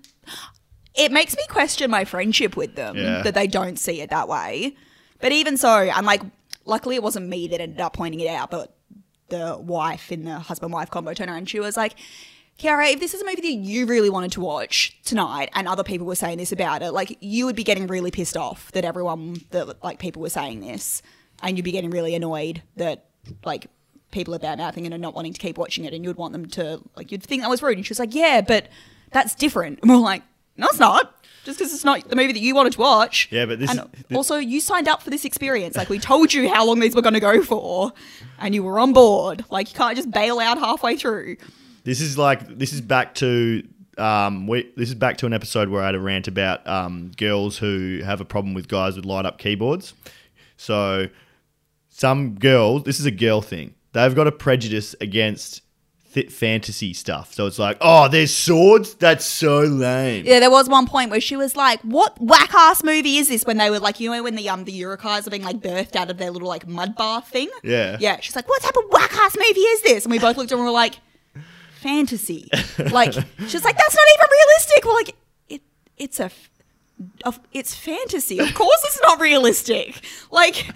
it 0.96 1.12
makes 1.12 1.36
me 1.36 1.44
question 1.50 1.90
my 1.90 2.06
friendship 2.06 2.56
with 2.58 2.76
them 2.76 2.96
Yeah. 2.98 3.22
that 3.24 3.34
they 3.34 3.48
don't 3.48 3.78
see 3.80 4.02
it 4.02 4.10
that 4.10 4.28
way. 4.28 4.76
But 5.20 5.32
even 5.32 5.58
so, 5.58 5.70
I'm 5.70 6.06
like, 6.06 6.22
luckily 6.66 6.96
it 6.96 7.04
wasn't 7.04 7.28
me 7.28 7.48
that 7.48 7.62
ended 7.62 7.80
up 7.82 7.94
pointing 7.94 8.20
it 8.20 8.28
out, 8.28 8.52
but 8.52 8.76
the 9.30 9.58
wife 9.58 10.12
in 10.12 10.26
the 10.26 10.38
husband 10.40 10.74
wife 10.74 10.90
combo 10.92 11.14
turned 11.14 11.30
around 11.30 11.40
and 11.40 11.50
she 11.50 11.60
was 11.60 11.78
like, 11.78 11.94
Kiara, 12.60 12.92
if 12.94 13.00
this 13.00 13.14
is 13.16 13.22
a 13.22 13.26
movie 13.26 13.42
that 13.42 13.52
you 13.54 13.86
really 13.88 14.10
wanted 14.12 14.32
to 14.34 14.42
watch 14.42 14.96
tonight 15.04 15.50
and 15.56 15.68
other 15.68 15.84
people 15.84 16.06
were 16.06 16.16
saying 16.16 16.38
this 16.38 16.52
about 16.52 16.84
it, 16.84 16.92
like 16.92 17.18
you 17.20 17.46
would 17.46 17.56
be 17.56 17.64
getting 17.64 17.88
really 17.88 18.12
pissed 18.12 18.38
off 18.38 18.72
that 18.74 18.86
everyone 18.86 19.38
that 19.50 19.82
like 19.84 19.98
people 19.98 20.22
were 20.22 20.30
saying 20.30 20.60
this 20.60 21.02
and 21.42 21.58
you'd 21.58 21.64
be 21.64 21.72
getting 21.72 21.90
really 21.90 22.14
annoyed 22.14 22.62
that 22.76 23.06
like 23.46 23.68
people 24.12 24.36
are 24.36 24.40
bad 24.40 24.58
mouthing 24.60 24.86
it 24.86 24.94
and 24.94 25.02
not 25.02 25.16
wanting 25.16 25.34
to 25.34 25.40
keep 25.40 25.58
watching 25.58 25.86
it 25.86 25.94
and 25.94 26.04
you'd 26.06 26.18
want 26.18 26.34
them 26.34 26.46
to 26.46 26.80
like 26.96 27.12
you'd 27.12 27.24
think 27.24 27.42
that 27.42 27.50
was 27.50 27.64
rude 27.64 27.78
and 27.78 27.86
she 27.86 27.92
was 27.92 28.00
like, 28.00 28.14
Yeah, 28.14 28.42
but 28.42 28.68
that's 29.12 29.34
different. 29.36 29.80
And 29.82 29.90
we're 29.90 29.98
like, 29.98 30.24
No, 30.58 30.68
it's 30.68 30.80
not. 30.80 31.14
Just 31.46 31.60
because 31.60 31.74
it's 31.74 31.84
not 31.84 32.08
the 32.08 32.16
movie 32.16 32.32
that 32.32 32.40
you 32.40 32.56
wanted 32.56 32.72
to 32.74 32.80
watch. 32.80 33.28
Yeah, 33.30 33.46
but 33.46 33.60
this 33.60 33.70
and 33.70 33.80
is- 33.80 34.04
thi- 34.06 34.16
also 34.16 34.38
you 34.38 34.62
signed 34.62 34.88
up 34.88 35.02
for 35.02 35.10
this 35.10 35.26
experience. 35.26 35.76
Like 35.76 35.90
we 35.90 36.00
told 36.00 36.34
you 36.34 36.48
how 36.48 36.66
long 36.66 36.80
these 36.80 36.96
were 36.96 37.02
going 37.02 37.16
to 37.16 37.20
go 37.20 37.42
for, 37.44 37.92
and 38.40 38.56
you 38.56 38.64
were 38.64 38.80
on 38.80 38.94
board. 38.94 39.44
Like 39.50 39.70
you 39.70 39.76
can't 39.78 39.96
just 39.98 40.10
bail 40.10 40.40
out 40.40 40.58
halfway 40.58 40.96
through. 40.96 41.36
This 41.84 42.00
is 42.00 42.18
like 42.18 42.48
this 42.58 42.72
is 42.72 42.80
back 42.80 43.16
to 43.16 43.62
um 43.98 44.48
we 44.48 44.72
this 44.78 44.88
is 44.90 44.96
back 44.96 45.18
to 45.18 45.26
an 45.26 45.34
episode 45.34 45.68
where 45.70 45.82
I 45.84 45.88
had 45.88 45.96
a 45.96 46.00
rant 46.00 46.28
about 46.30 46.66
um 46.66 47.12
girls 47.18 47.58
who 47.58 48.00
have 48.06 48.22
a 48.22 48.26
problem 48.26 48.54
with 48.54 48.68
guys 48.70 48.96
with 48.96 49.04
light 49.06 49.26
up 49.26 49.38
keyboards. 49.38 49.94
So 50.56 51.08
some 52.04 52.36
girls, 52.36 52.84
this 52.84 53.00
is 53.00 53.06
a 53.06 53.12
girl 53.12 53.42
thing. 53.42 53.74
They've 53.94 54.13
got 54.13 54.28
a 54.28 54.32
prejudice 54.34 54.94
against 55.00 55.62
th- 56.13 56.30
fantasy 56.30 56.92
stuff. 56.92 57.34
So 57.34 57.46
it's 57.46 57.58
like, 57.58 57.78
oh, 57.80 58.10
there's 58.10 58.36
swords. 58.36 58.96
That's 58.96 59.24
so 59.24 59.62
lame. 59.62 60.26
Yeah, 60.26 60.42
there 60.42 60.52
was 60.52 60.68
one 60.68 60.86
point 60.86 61.12
where 61.12 61.22
she 61.22 61.38
was 61.38 61.56
like, 61.56 61.80
"What 61.80 62.20
whack 62.20 62.54
ass 62.54 62.84
movie 62.84 63.16
is 63.16 63.30
this?" 63.30 63.46
When 63.46 63.56
they 63.56 63.70
were 63.70 63.80
like, 63.80 64.02
you 64.02 64.12
know, 64.12 64.22
when 64.22 64.36
the 64.36 64.50
um 64.50 64.66
the 64.66 64.74
Uruk-hai 64.74 65.20
are 65.20 65.30
being 65.30 65.44
like 65.44 65.62
birthed 65.62 65.96
out 65.96 66.10
of 66.10 66.18
their 66.18 66.30
little 66.30 66.50
like 66.50 66.68
mud 66.68 66.98
bath 66.98 67.30
thing. 67.30 67.50
Yeah. 67.63 67.96
Yeah. 68.02 68.20
She's 68.20 68.36
like, 68.36 68.50
"What 68.50 68.62
type 68.62 68.76
of 68.76 68.84
whack 68.92 69.13
ass 69.13 69.38
movie 69.38 69.62
is 69.62 69.82
this?" 69.84 70.04
And 70.04 70.12
we 70.12 70.20
both 70.20 70.36
looked 70.36 70.52
at 70.52 70.56
her 70.58 70.62
and 70.62 70.66
were 70.66 70.72
like, 70.74 70.96
"Fantasy." 71.80 72.50
like 72.92 73.13
she's 73.48 73.63
like, 73.63 73.78
"That's 73.78 73.96
not 73.96 74.08
even 74.16 74.28
realistic." 74.39 74.86
We're 74.86 74.94
like, 74.96 75.16
"It 75.48 75.62
it's 75.96 76.20
a." 76.20 76.26
f- 76.26 76.50
Of, 77.26 77.40
it's 77.52 77.76
fantasy. 77.76 78.40
Of 78.40 78.54
course, 78.54 78.82
it's 78.86 79.02
not 79.02 79.20
realistic. 79.20 80.06
Like, 80.32 80.68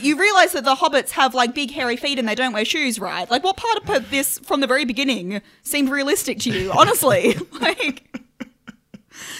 you 0.00 0.18
realize 0.18 0.52
that 0.52 0.64
the 0.64 0.74
hobbits 0.76 1.10
have 1.10 1.34
like 1.34 1.54
big 1.54 1.70
hairy 1.70 1.96
feet 1.96 2.18
and 2.18 2.28
they 2.28 2.34
don't 2.34 2.52
wear 2.52 2.64
shoes, 2.64 2.98
right? 2.98 3.30
Like, 3.30 3.44
what 3.44 3.56
part 3.56 3.88
of 3.88 4.10
this 4.10 4.38
from 4.38 4.60
the 4.60 4.66
very 4.66 4.84
beginning 4.84 5.42
seemed 5.62 5.90
realistic 5.90 6.38
to 6.40 6.50
you? 6.50 6.72
Honestly, 6.72 7.34
like, 7.60 8.16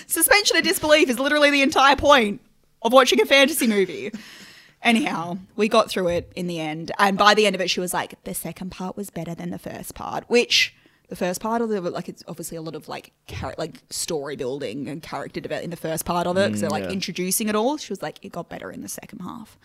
suspension 0.06 0.56
of 0.56 0.64
disbelief 0.64 1.08
is 1.08 1.18
literally 1.18 1.50
the 1.50 1.62
entire 1.62 1.96
point 1.96 2.40
of 2.82 2.92
watching 2.92 3.20
a 3.20 3.26
fantasy 3.26 3.66
movie. 3.66 4.12
Anyhow, 4.82 5.38
we 5.54 5.68
got 5.68 5.88
through 5.88 6.08
it 6.08 6.32
in 6.34 6.48
the 6.48 6.58
end, 6.58 6.90
and 6.98 7.16
by 7.16 7.34
the 7.34 7.46
end 7.46 7.54
of 7.54 7.60
it, 7.60 7.70
she 7.70 7.78
was 7.78 7.94
like, 7.94 8.22
"The 8.24 8.34
second 8.34 8.70
part 8.70 8.96
was 8.96 9.10
better 9.10 9.34
than 9.34 9.50
the 9.50 9.58
first 9.58 9.94
part," 9.94 10.24
which. 10.28 10.74
The 11.12 11.16
first 11.16 11.42
part 11.42 11.60
of 11.60 11.70
it, 11.70 11.80
like, 11.82 12.08
it's 12.08 12.24
obviously 12.26 12.56
a 12.56 12.62
lot 12.62 12.74
of 12.74 12.88
like, 12.88 13.12
char- 13.26 13.54
like 13.58 13.82
story 13.90 14.34
building 14.34 14.88
and 14.88 15.02
character 15.02 15.40
development 15.42 15.64
in 15.64 15.70
the 15.70 15.76
first 15.76 16.06
part 16.06 16.26
of 16.26 16.38
it, 16.38 16.46
because 16.46 16.62
they're 16.62 16.70
like 16.70 16.84
yeah. 16.84 16.90
introducing 16.90 17.50
it 17.50 17.54
all. 17.54 17.76
She 17.76 17.92
was 17.92 18.00
like, 18.00 18.18
it 18.24 18.32
got 18.32 18.48
better 18.48 18.70
in 18.70 18.80
the 18.80 18.88
second 18.88 19.18
half. 19.18 19.58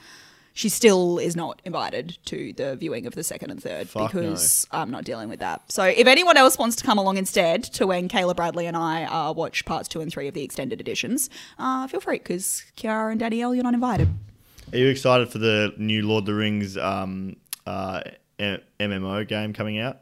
She 0.51 0.67
still 0.67 1.19
is 1.19 1.37
not 1.37 1.61
invited 1.63 2.17
to 2.25 2.51
the 2.51 2.75
viewing 2.75 3.05
of 3.05 3.15
the 3.15 3.23
second 3.23 3.49
and 3.51 3.63
third 3.63 3.87
Fuck 3.87 4.13
no. 4.13 4.19
because 4.19 4.67
I'm 4.71 4.91
not 4.91 5.05
dealing 5.05 5.29
with 5.29 5.39
that. 5.39 5.71
So 5.71 5.83
if 5.83 6.05
anyone 6.05 6.35
else 6.35 6.57
wants 6.57 6.75
to 6.75 6.83
come 6.83 6.97
along 6.97 7.15
instead 7.15 7.63
to 7.75 7.87
when 7.87 8.09
Kayla 8.09 8.35
Bradley 8.35 8.65
and 8.65 8.75
I 8.75 9.05
uh, 9.05 9.31
watch 9.31 9.63
parts 9.63 9.87
two 9.87 10.01
and 10.01 10.11
three 10.11 10.27
of 10.27 10.33
the 10.33 10.43
extended 10.43 10.81
editions, 10.81 11.29
uh, 11.57 11.87
feel 11.87 12.01
free 12.01 12.17
because 12.17 12.65
Kiara 12.75 13.11
and 13.11 13.21
Danielle, 13.21 13.55
you're 13.55 13.63
not 13.63 13.73
invited. 13.73 14.09
Are 14.73 14.77
you 14.77 14.89
excited 14.89 15.29
for 15.29 15.37
the 15.37 15.73
new 15.77 16.05
Lord 16.05 16.23
of 16.23 16.25
the 16.25 16.33
Rings 16.33 16.75
um, 16.75 17.37
uh, 17.65 18.01
MMO 18.37 19.25
game 19.25 19.53
coming 19.53 19.79
out? 19.79 20.01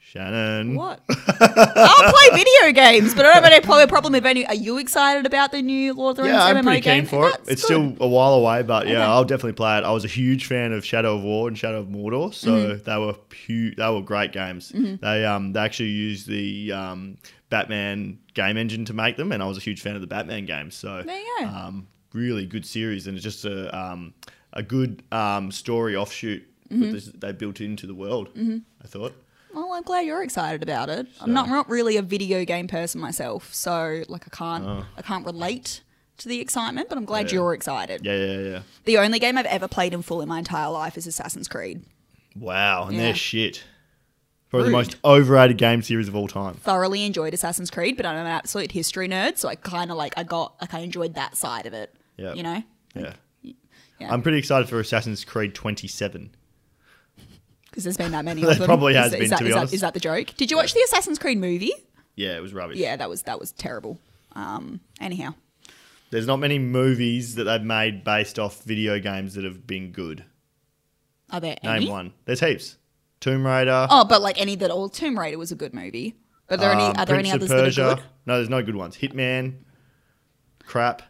Shannon. 0.00 0.74
What? 0.74 1.00
I'll 1.10 2.12
play 2.12 2.30
video 2.32 2.72
games, 2.72 3.14
but 3.14 3.26
I 3.26 3.34
don't 3.34 3.44
have 3.44 3.44
any 3.44 3.86
problem 3.86 4.14
if 4.14 4.24
any. 4.24 4.46
Are 4.46 4.54
you 4.54 4.78
excited 4.78 5.26
about 5.26 5.52
the 5.52 5.60
new 5.60 5.92
Lord 5.92 6.12
of 6.12 6.16
the 6.16 6.22
Rings 6.22 6.34
Yeah, 6.34 6.44
I'm 6.44 6.64
pretty 6.64 6.80
game? 6.80 7.02
keen 7.02 7.06
for 7.10 7.28
it. 7.28 7.32
That's 7.32 7.48
It's 7.50 7.62
good. 7.68 7.94
still 7.96 8.06
a 8.06 8.08
while 8.08 8.32
away, 8.32 8.62
but 8.62 8.86
yeah, 8.86 8.94
Okay. 8.94 9.02
I'll 9.02 9.24
definitely 9.24 9.52
play 9.52 9.76
it. 9.76 9.84
I 9.84 9.90
was 9.92 10.06
a 10.06 10.08
huge 10.08 10.46
fan 10.46 10.72
of 10.72 10.82
Shadow 10.82 11.16
of 11.16 11.22
War 11.22 11.46
and 11.46 11.58
Shadow 11.58 11.80
of 11.80 11.88
Mordor, 11.88 12.32
so 12.32 12.50
Mm-hmm. 12.52 12.84
they 12.84 12.96
were 12.98 13.14
hu- 13.46 13.74
they 13.74 13.90
were 13.90 14.00
great 14.00 14.32
games. 14.32 14.72
They 14.74 15.26
um 15.26 15.52
they 15.52 15.60
actually 15.60 15.90
used 15.90 16.26
the 16.26 16.72
um, 16.72 17.18
Batman 17.50 18.18
game 18.32 18.56
engine 18.56 18.86
to 18.86 18.94
make 18.94 19.18
them, 19.18 19.30
and 19.30 19.42
I 19.42 19.46
was 19.46 19.58
a 19.58 19.60
huge 19.60 19.82
fan 19.82 19.94
of 19.94 20.00
the 20.00 20.06
Batman 20.06 20.46
games. 20.46 20.74
So 20.74 21.02
There 21.04 21.18
you 21.20 21.36
go. 21.40 21.44
um, 21.48 21.86
really 22.14 22.46
good 22.46 22.64
series, 22.64 23.06
and 23.08 23.14
it's 23.14 23.24
just 23.24 23.44
a 23.44 23.78
um, 23.78 24.14
a 24.54 24.62
good 24.62 25.02
um, 25.12 25.52
story 25.52 25.96
offshoot 25.96 26.47
Mm-hmm. 26.70 26.92
this, 26.92 27.06
they 27.06 27.32
built 27.32 27.60
into 27.60 27.86
the 27.86 27.94
world. 27.94 28.28
I 28.36 28.86
thought. 28.86 29.14
Well, 29.54 29.72
I'm 29.72 29.82
glad 29.82 30.04
you're 30.04 30.22
excited 30.22 30.62
about 30.62 30.90
it. 30.90 31.06
I'm 31.20 31.32
not 31.32 31.48
not 31.48 31.68
really 31.70 31.96
a 31.96 32.02
video 32.02 32.44
game 32.44 32.68
person 32.68 33.00
myself, 33.00 33.52
so 33.54 34.02
like 34.08 34.24
I 34.26 34.36
can't 34.36 34.84
I 34.96 35.02
can't 35.02 35.24
relate 35.24 35.80
to 36.18 36.28
the 36.28 36.40
excitement, 36.40 36.88
but 36.88 36.98
I'm 36.98 37.04
glad 37.04 37.26
Oh. 37.26 37.28
Yeah. 37.28 37.34
you're 37.34 37.54
excited. 37.54 38.04
Yeah, 38.04 38.16
yeah, 38.16 38.38
yeah. 38.40 38.62
The 38.84 38.98
only 38.98 39.18
game 39.18 39.38
I've 39.38 39.46
ever 39.46 39.66
played 39.68 39.94
in 39.94 40.02
full 40.02 40.20
in 40.20 40.28
my 40.28 40.38
entire 40.40 40.68
life 40.70 40.96
is 40.98 41.06
Assassin's 41.06 41.48
Creed. 41.48 41.84
Wow, 42.36 42.84
and 42.88 42.96
Yeah. 42.96 43.02
they're 43.04 43.14
shit. 43.14 43.64
Probably 44.50 44.68
the 44.68 44.72
most 44.72 44.96
overrated 45.04 45.58
game 45.58 45.82
series 45.82 46.08
of 46.08 46.16
all 46.16 46.26
time. 46.28 46.54
Thoroughly 46.54 47.04
enjoyed 47.04 47.34
Assassin's 47.34 47.70
Creed, 47.70 47.96
but 47.96 48.04
I'm 48.06 48.16
an 48.16 48.26
absolute 48.26 48.72
history 48.72 49.08
nerd, 49.08 49.36
so 49.38 49.48
I 49.48 49.54
kind 49.56 49.90
of 49.90 49.96
like 49.96 50.14
I 50.16 50.22
got 50.24 50.54
like 50.60 50.74
I 50.74 50.80
enjoyed 50.80 51.14
that 51.14 51.36
side 51.36 51.66
of 51.66 51.72
it. 51.72 51.94
Yeah. 52.16 52.34
You 52.34 52.42
know, 52.42 52.62
Yeah. 52.94 53.12
yeah. 53.42 54.12
I'm 54.12 54.22
pretty 54.22 54.38
excited 54.38 54.68
for 54.68 54.78
Assassin's 54.80 55.24
Creed 55.24 55.54
27. 55.54 56.30
Because 57.78 57.96
there's 57.96 57.96
been 57.96 58.10
that 58.12 58.24
many 58.24 58.40
There 58.42 58.50
of 58.50 58.58
them. 58.58 58.66
probably 58.66 58.94
has 58.94 59.06
is, 59.06 59.12
been, 59.12 59.22
is 59.22 59.30
that, 59.30 59.38
to 59.38 59.44
be 59.44 59.50
is 59.50 59.56
honest. 59.56 59.74
is 59.74 59.80
that 59.82 59.94
the 59.94 60.00
joke? 60.00 60.34
Did 60.36 60.50
you 60.50 60.56
watch 60.56 60.74
the 60.74 60.80
Assassin's 60.80 61.16
Creed 61.18 61.38
movie? 61.38 61.72
Yeah, 62.16 62.36
it 62.36 62.40
was 62.40 62.52
rubbish. 62.52 62.76
Yeah, 62.76 62.96
that 62.96 63.08
was 63.08 63.22
that 63.22 63.38
was 63.38 63.52
terrible. 63.52 64.00
Um, 64.34 64.80
anyhow, 65.00 65.34
There's 66.10 66.26
not 66.26 66.38
many 66.38 66.58
movies 66.58 67.36
that 67.36 67.44
they've 67.44 67.62
made 67.62 68.02
based 68.02 68.38
off 68.40 68.64
video 68.64 68.98
games 68.98 69.34
that 69.34 69.44
have 69.44 69.64
been 69.66 69.92
good. 69.92 70.24
are 71.30 71.38
there 71.38 71.56
any 71.62 71.72
Name 71.72 71.82
any? 71.82 71.90
one. 71.90 72.12
There's 72.24 72.40
heaps. 72.40 72.76
Tomb 73.20 73.46
Raider. 73.46 73.86
Oh, 73.90 74.04
but 74.04 74.22
like 74.22 74.40
any 74.40 74.56
that 74.56 74.70
all 74.72 74.88
Tomb 74.88 75.16
Raider 75.16 75.38
was 75.38 75.52
a 75.52 75.56
good 75.56 75.72
movie. 75.72 76.16
Are 76.50 76.56
there 76.56 76.72
any? 76.72 76.82
um, 76.82 76.94
Are 76.96 77.06
there 77.06 77.14
Prince 77.16 77.28
any 77.28 77.32
others 77.36 77.48
that 77.50 77.78
are 77.78 77.94
good? 77.94 78.02
No, 78.26 78.36
there's 78.36 78.48
no 78.48 78.62
good 78.62 78.74
ones. 78.76 78.96
Hitman. 78.96 79.58
Crap. 80.66 81.02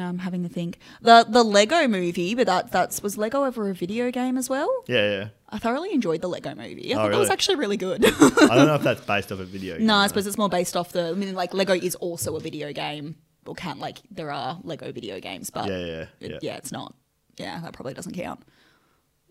I'm 0.00 0.18
having 0.18 0.42
to 0.42 0.48
think. 0.48 0.78
The 1.00 1.26
the 1.28 1.42
Lego 1.42 1.86
movie, 1.88 2.34
but 2.34 2.46
that 2.46 2.72
that's 2.72 3.02
was 3.02 3.18
Lego 3.18 3.42
ever 3.44 3.68
a 3.70 3.74
video 3.74 4.10
game 4.10 4.38
as 4.38 4.48
well? 4.48 4.84
Yeah, 4.86 5.10
yeah. 5.10 5.28
I 5.48 5.58
thoroughly 5.58 5.92
enjoyed 5.92 6.22
the 6.22 6.28
Lego 6.28 6.54
movie. 6.54 6.94
I 6.94 6.98
Oh, 6.98 7.02
thought 7.02 7.12
that 7.12 7.18
was 7.18 7.30
actually 7.30 7.56
really 7.56 7.76
good. 7.76 8.04
I 8.04 8.08
don't 8.54 8.66
know 8.66 8.74
if 8.76 8.82
that's 8.82 9.00
based 9.06 9.30
off 9.32 9.40
a 9.40 9.44
video 9.44 9.76
game. 9.76 9.86
no, 9.86 9.96
I 9.96 10.06
suppose 10.06 10.26
it's 10.26 10.38
more 10.38 10.48
based 10.48 10.76
off 10.76 10.92
the. 10.92 11.08
I 11.08 11.12
mean, 11.12 11.34
like 11.34 11.52
Lego 11.52 11.74
is 11.74 11.94
also 11.96 12.36
a 12.36 12.40
video 12.40 12.72
game, 12.72 13.16
or 13.46 13.54
can't 13.54 13.78
like 13.78 13.98
there 14.10 14.30
are 14.30 14.58
Lego 14.62 14.92
video 14.92 15.20
games, 15.20 15.50
but 15.50 15.68
Yeah, 15.68 15.78
yeah, 15.78 16.04
it- 16.20 16.30
yeah. 16.30 16.38
yeah, 16.40 16.56
it's 16.56 16.72
not. 16.72 16.94
Yeah, 17.36 17.60
that 17.60 17.72
probably 17.72 17.94
doesn't 17.94 18.12
count. 18.14 18.40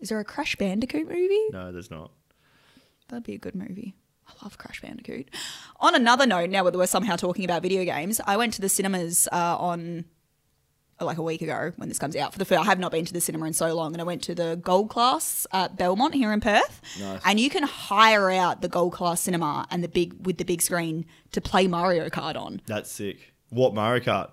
Is 0.00 0.08
there 0.10 0.18
a 0.20 0.24
Crash 0.24 0.56
Bandicoot 0.56 1.08
movie? 1.08 1.48
No, 1.52 1.70
there's 1.72 1.90
not. 1.90 2.10
That'd 3.08 3.24
be 3.24 3.34
a 3.34 3.38
good 3.38 3.54
movie. 3.54 3.94
I 4.28 4.32
love 4.44 4.58
Crash 4.58 4.80
Bandicoot. 4.80 5.28
On 5.80 5.94
another 5.94 6.26
note, 6.26 6.50
now 6.50 6.64
that 6.64 6.74
we're 6.76 6.86
somehow 6.86 7.16
talking 7.16 7.44
about 7.44 7.62
video 7.62 7.84
games, 7.84 8.20
I 8.26 8.36
went 8.36 8.54
to 8.54 8.60
the 8.60 8.68
cinemas 8.68 9.28
uh, 9.32 9.56
on 9.58 10.04
like 11.04 11.18
a 11.18 11.22
week 11.22 11.42
ago 11.42 11.72
when 11.76 11.88
this 11.88 11.98
comes 11.98 12.16
out. 12.16 12.32
For 12.32 12.38
the 12.38 12.44
first, 12.44 12.60
I 12.60 12.64
have 12.64 12.78
not 12.78 12.92
been 12.92 13.04
to 13.04 13.12
the 13.12 13.20
cinema 13.20 13.46
in 13.46 13.52
so 13.52 13.74
long, 13.74 13.92
and 13.92 14.00
I 14.00 14.04
went 14.04 14.22
to 14.24 14.34
the 14.34 14.56
Gold 14.62 14.88
Class 14.90 15.46
at 15.52 15.76
Belmont 15.76 16.14
here 16.14 16.32
in 16.32 16.40
Perth. 16.40 16.80
Nice. 17.00 17.20
And 17.24 17.38
you 17.40 17.50
can 17.50 17.62
hire 17.64 18.30
out 18.30 18.60
the 18.62 18.68
Gold 18.68 18.92
Class 18.92 19.20
cinema 19.20 19.66
and 19.70 19.82
the 19.82 19.88
big 19.88 20.26
with 20.26 20.38
the 20.38 20.44
big 20.44 20.62
screen 20.62 21.04
to 21.32 21.40
play 21.40 21.66
Mario 21.66 22.08
Kart 22.08 22.36
on, 22.36 22.60
That's 22.66 22.90
sick. 22.90 23.32
What 23.50 23.74
Mario 23.74 24.02
Kart? 24.02 24.30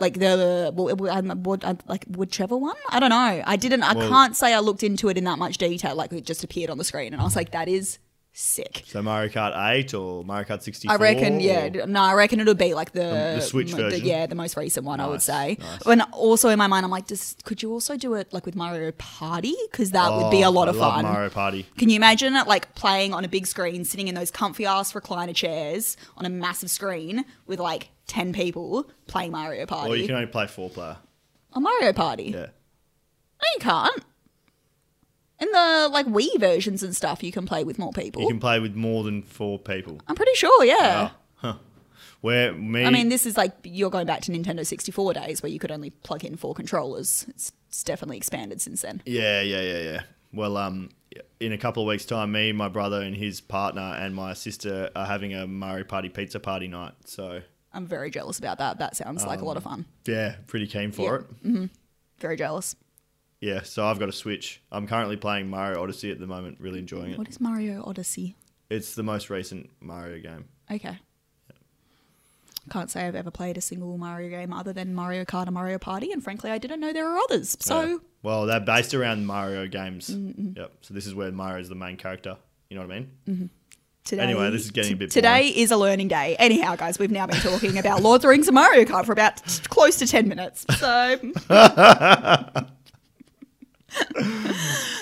like 0.00 0.18
the 0.18 0.72
um, 0.76 1.42
would, 1.44 1.64
uh, 1.64 1.74
whichever 2.08 2.56
one. 2.56 2.74
I 2.90 2.98
don't 2.98 3.10
know. 3.10 3.42
I 3.46 3.56
didn't. 3.56 3.84
I 3.84 3.92
Well- 3.94 4.08
can't 4.08 4.36
say 4.36 4.52
I 4.52 4.58
looked 4.58 4.82
into 4.82 5.08
it 5.08 5.16
in 5.16 5.24
that 5.24 5.38
much 5.38 5.56
detail. 5.56 5.94
Like 5.94 6.12
it 6.12 6.24
just 6.24 6.42
appeared 6.42 6.68
on 6.68 6.78
the 6.78 6.84
screen, 6.84 7.12
and 7.12 7.20
I 7.22 7.24
was 7.24 7.36
like, 7.36 7.52
that 7.52 7.68
is 7.68 7.98
sick. 8.36 8.82
So 8.86 9.00
Mario 9.00 9.30
Kart 9.32 9.52
8 9.56 9.94
or 9.94 10.24
Mario 10.24 10.44
Kart 10.46 10.60
64? 10.60 10.92
I 10.92 10.98
reckon, 11.00 11.38
yeah. 11.40 11.66
or- 11.84 11.86
No, 11.86 12.02
I 12.02 12.14
reckon 12.14 12.40
it'll 12.40 12.54
be 12.54 12.74
like 12.74 12.90
the 12.92 12.98
The- 13.00 13.32
the 13.36 13.40
Switch 13.40 13.70
m- 13.72 13.76
version? 13.78 14.04
yeah, 14.04 14.26
the 14.26 14.34
most 14.34 14.56
recent 14.56 14.84
one. 14.84 14.98
I 14.98 15.06
would 15.06 15.14
Nice, 15.14 15.24
say. 15.24 15.56
nice. 15.60 15.86
And 15.86 16.02
also 16.12 16.48
in 16.48 16.58
my 16.58 16.66
mind, 16.66 16.84
I'm 16.84 16.90
like, 16.90 17.06
just 17.06 17.44
could 17.44 17.62
you 17.62 17.70
also 17.70 17.96
do 17.96 18.14
it 18.14 18.32
like 18.32 18.44
with 18.44 18.56
Mario 18.56 18.90
Party? 18.92 19.54
Because 19.70 19.92
that 19.92 20.12
would 20.12 20.30
be 20.32 20.42
a 20.42 20.48
Oh, 20.48 20.50
lot 20.50 20.66
I 20.66 20.72
of 20.72 20.76
fun. 20.78 21.04
Mario 21.04 21.30
Party. 21.30 21.64
Can 21.78 21.88
you 21.88 21.96
imagine 21.96 22.34
it 22.34 22.48
like 22.48 22.74
playing 22.74 23.14
on 23.14 23.24
a 23.24 23.28
big 23.28 23.46
screen, 23.46 23.84
sitting 23.84 24.08
in 24.08 24.16
those 24.16 24.32
comfy 24.32 24.66
ass 24.66 24.92
recliner 24.94 25.34
chairs 25.34 25.96
on 26.16 26.26
a 26.26 26.28
massive 26.28 26.70
screen 26.70 27.24
with 27.46 27.60
like 27.60 27.90
ten 28.08 28.32
people 28.32 28.90
playing 29.06 29.30
Mario 29.30 29.64
Party? 29.64 29.92
Or 29.92 29.96
you 29.96 30.06
can 30.06 30.16
only 30.16 30.26
play 30.26 30.48
four 30.48 30.68
player. 30.70 30.96
a 31.52 31.60
Mario 31.60 31.92
Party? 31.92 32.32
Yeah. 32.34 32.40
No, 32.40 33.48
you 33.54 33.60
can't. 33.60 34.02
In 35.44 35.52
the 35.52 35.88
like 35.92 36.06
Wii 36.06 36.40
versions 36.40 36.82
and 36.82 36.96
stuff, 36.96 37.22
you 37.22 37.30
can 37.30 37.44
play 37.44 37.64
with 37.64 37.78
more 37.78 37.92
people. 37.92 38.22
You 38.22 38.28
can 38.28 38.40
play 38.40 38.60
with 38.60 38.74
more 38.74 39.04
than 39.04 39.22
four 39.22 39.58
people. 39.58 40.00
I'm 40.08 40.14
pretty 40.14 40.34
sure, 40.34 40.64
yeah. 40.64 41.10
Oh, 41.10 41.16
huh. 41.34 41.54
Where 42.22 42.54
me, 42.54 42.86
I 42.86 42.90
mean, 42.90 43.10
this 43.10 43.26
is 43.26 43.36
like 43.36 43.52
you're 43.62 43.90
going 43.90 44.06
back 44.06 44.22
to 44.22 44.32
Nintendo 44.32 44.66
64 44.66 45.12
days 45.12 45.42
where 45.42 45.52
you 45.52 45.58
could 45.58 45.70
only 45.70 45.90
plug 45.90 46.24
in 46.24 46.36
four 46.36 46.54
controllers. 46.54 47.26
It's, 47.28 47.52
it's 47.68 47.82
definitely 47.82 48.16
expanded 48.16 48.62
since 48.62 48.80
then. 48.80 49.02
yeah, 49.04 49.42
yeah, 49.42 49.60
yeah, 49.60 49.78
yeah. 49.82 50.02
Well, 50.32 50.56
um, 50.56 50.88
in 51.40 51.52
a 51.52 51.58
couple 51.58 51.82
of 51.82 51.88
weeks' 51.88 52.06
time, 52.06 52.32
me, 52.32 52.52
my 52.52 52.68
brother, 52.68 53.02
and 53.02 53.14
his 53.14 53.42
partner, 53.42 53.82
and 54.00 54.14
my 54.14 54.32
sister 54.32 54.90
are 54.96 55.06
having 55.06 55.34
a 55.34 55.46
Mario 55.46 55.84
Party 55.84 56.08
pizza 56.08 56.40
party 56.40 56.68
night. 56.68 56.94
So 57.04 57.42
I'm 57.74 57.86
very 57.86 58.10
jealous 58.10 58.38
about 58.38 58.58
that. 58.58 58.78
That 58.78 58.96
sounds 58.96 59.26
like 59.26 59.42
a 59.42 59.44
lot 59.44 59.58
of 59.58 59.66
um, 59.66 59.72
fun. 59.72 59.86
yeah, 60.06 60.36
pretty 60.46 60.66
keen 60.66 60.92
for 60.92 61.16
it. 61.16 61.22
Mm-hmm. 61.44 61.66
Very 62.18 62.36
jealous. 62.36 62.74
Yeah, 63.44 63.60
so 63.62 63.84
I've 63.86 63.98
got 63.98 64.08
a 64.08 64.12
Switch. 64.12 64.62
I'm 64.72 64.86
currently 64.86 65.18
playing 65.18 65.50
Mario 65.50 65.82
Odyssey 65.82 66.10
at 66.10 66.18
the 66.18 66.26
moment. 66.26 66.56
Really 66.60 66.78
enjoying 66.78 67.10
it. 67.10 67.18
What 67.18 67.28
is 67.28 67.42
Mario 67.42 67.84
Odyssey? 67.84 68.36
It's 68.70 68.94
the 68.94 69.02
most 69.02 69.28
recent 69.28 69.68
Mario 69.80 70.18
game. 70.22 70.46
Okay. 70.70 70.98
Can't 72.70 72.90
say 72.90 73.06
I've 73.06 73.14
ever 73.14 73.30
played 73.30 73.58
a 73.58 73.60
single 73.60 73.98
Mario 73.98 74.30
game 74.30 74.54
other 74.54 74.72
than 74.72 74.94
Mario 74.94 75.26
Kart 75.26 75.44
and 75.44 75.52
Mario 75.52 75.76
Party, 75.76 76.10
and 76.10 76.24
frankly, 76.24 76.50
I 76.50 76.56
didn't 76.56 76.80
know 76.80 76.94
there 76.94 77.04
were 77.06 77.18
others. 77.18 77.54
So 77.60 77.82
Yeah. 77.82 77.96
well, 78.22 78.46
they're 78.46 78.60
based 78.60 78.94
around 78.94 79.26
Mario 79.26 79.66
games. 79.66 80.08
Mm-hmm. 80.08 80.58
Yep. 80.58 80.72
So 80.80 80.94
this 80.94 81.06
is 81.06 81.14
where 81.14 81.30
Mario 81.30 81.60
is 81.60 81.68
the 81.68 81.74
main 81.74 81.98
character. 81.98 82.38
You 82.70 82.78
know 82.78 82.86
what 82.86 82.94
I 82.94 82.98
mean? 82.98 83.10
Mm-hmm. 83.28 83.46
today, 84.04 84.22
Anyway, 84.22 84.48
this 84.52 84.64
is 84.64 84.70
getting 84.70 84.94
a 84.94 84.96
bit 84.96 85.10
Today 85.10 85.48
is 85.48 85.70
a 85.70 85.76
learning 85.76 86.08
day. 86.08 86.34
Anyhow, 86.38 86.76
guys, 86.76 86.98
we've 86.98 87.10
now 87.10 87.26
been 87.26 87.40
talking 87.40 87.76
about 87.76 88.00
Lord 88.00 88.20
of 88.20 88.22
the 88.22 88.28
Rings 88.28 88.48
and 88.48 88.54
Mario 88.54 88.84
Kart 88.84 89.04
for 89.04 89.12
about 89.12 89.42
close 89.68 89.96
to 89.96 90.06
ten 90.06 90.28
minutes. 90.28 90.64
So. 90.78 91.20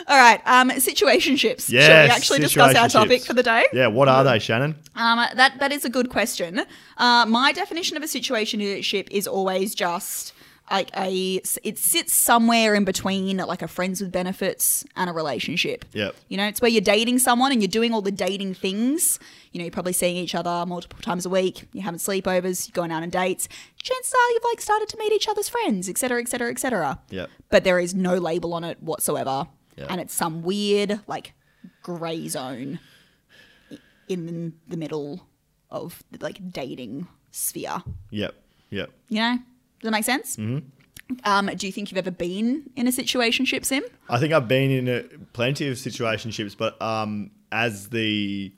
All 0.09 0.18
right, 0.18 0.40
um, 0.46 0.70
situationships. 0.70 1.70
Shall 1.70 2.05
we 2.05 2.11
actually 2.11 2.40
discuss 2.40 2.74
our 2.74 2.88
topic 2.88 3.22
for 3.22 3.33
the 3.35 3.42
day? 3.42 3.64
Yeah. 3.72 3.87
What 3.87 4.09
are 4.09 4.24
they, 4.24 4.38
Shannon? 4.38 4.74
Um, 4.94 5.24
that 5.35 5.59
that 5.59 5.72
is 5.72 5.85
a 5.85 5.90
good 5.90 6.11
question. 6.11 6.62
Uh, 6.96 7.26
my 7.26 7.52
definition 7.52 7.96
of 7.96 8.02
a 8.02 8.07
situationship 8.07 9.09
is 9.11 9.26
always 9.26 9.74
just 9.74 10.35
like 10.72 10.90
a 10.96 11.40
it 11.62 11.78
sits 11.78 12.14
somewhere 12.14 12.74
in 12.74 12.85
between 12.85 13.37
like 13.37 13.62
a 13.62 13.68
friends 13.68 14.00
with 14.00 14.11
benefits 14.11 14.85
and 14.96 15.08
a 15.11 15.12
relationship. 15.12 15.85
Yep. 15.92 16.16
You 16.28 16.37
know, 16.38 16.46
it's 16.46 16.61
where 16.61 16.70
you're 16.70 16.80
dating 16.80 17.18
someone 17.18 17.52
and 17.52 17.61
you're 17.62 17.68
doing 17.68 17.92
all 17.92 18.00
the 18.02 18.11
dating 18.11 18.54
things. 18.54 19.18
You 19.52 19.58
know, 19.58 19.64
you're 19.64 19.70
probably 19.72 19.92
seeing 19.92 20.16
each 20.16 20.35
other 20.35 20.64
multiple 20.66 20.98
times 21.02 21.26
a 21.26 21.28
week. 21.30 21.68
You're 21.72 21.85
having 21.85 22.00
sleepovers. 22.00 22.66
You're 22.68 22.72
going 22.74 22.90
out 22.90 23.02
on 23.02 23.11
dates. 23.11 23.48
Chances 23.82 24.14
are 24.14 24.30
you've 24.32 24.44
like 24.44 24.61
started 24.61 24.88
to 24.88 24.96
meet 24.98 25.12
each 25.12 25.28
other's 25.28 25.48
friends, 25.48 25.88
etc., 25.88 26.20
etc., 26.20 26.50
etc. 26.50 26.98
Yep. 27.11 27.28
But 27.50 27.64
there 27.64 27.78
is 27.78 27.94
no 27.94 28.16
label 28.16 28.54
on 28.54 28.64
it 28.64 28.82
whatsoever, 28.82 29.46
Yeah. 29.76 29.87
and 29.90 30.00
it's 30.00 30.14
some 30.14 30.42
weird 30.42 31.00
like 31.06 31.35
grey 31.82 32.28
zone 32.28 32.78
in 34.08 34.54
the 34.68 34.76
middle 34.76 35.26
of 35.70 36.02
the 36.11 36.18
like 36.22 36.50
dating 36.52 37.06
sphere. 37.30 37.82
Yep. 38.11 38.35
Yep. 38.70 38.90
You 39.08 39.18
know, 39.20 39.38
does 39.83 39.88
that 39.88 39.90
make 39.90 40.05
sense? 40.05 40.37
Mm-hmm. 40.37 40.66
Um, 41.25 41.51
do 41.57 41.66
you 41.66 41.73
think 41.73 41.90
you've 41.90 41.99
ever 41.99 42.11
been 42.11 42.71
in 42.77 42.87
a 42.87 42.90
situationship, 42.90 43.66
Sim? 43.66 43.83
I 44.09 44.18
think 44.18 44.33
I've 44.33 44.49
been 44.49 44.71
in 44.71 44.88
a, 44.88 45.03
plenty 45.35 45.68
of 45.68 45.75
situationships, 45.77 46.57
but 46.57 46.81
um, 46.81 47.33
as 47.51 47.90
the 47.90 48.53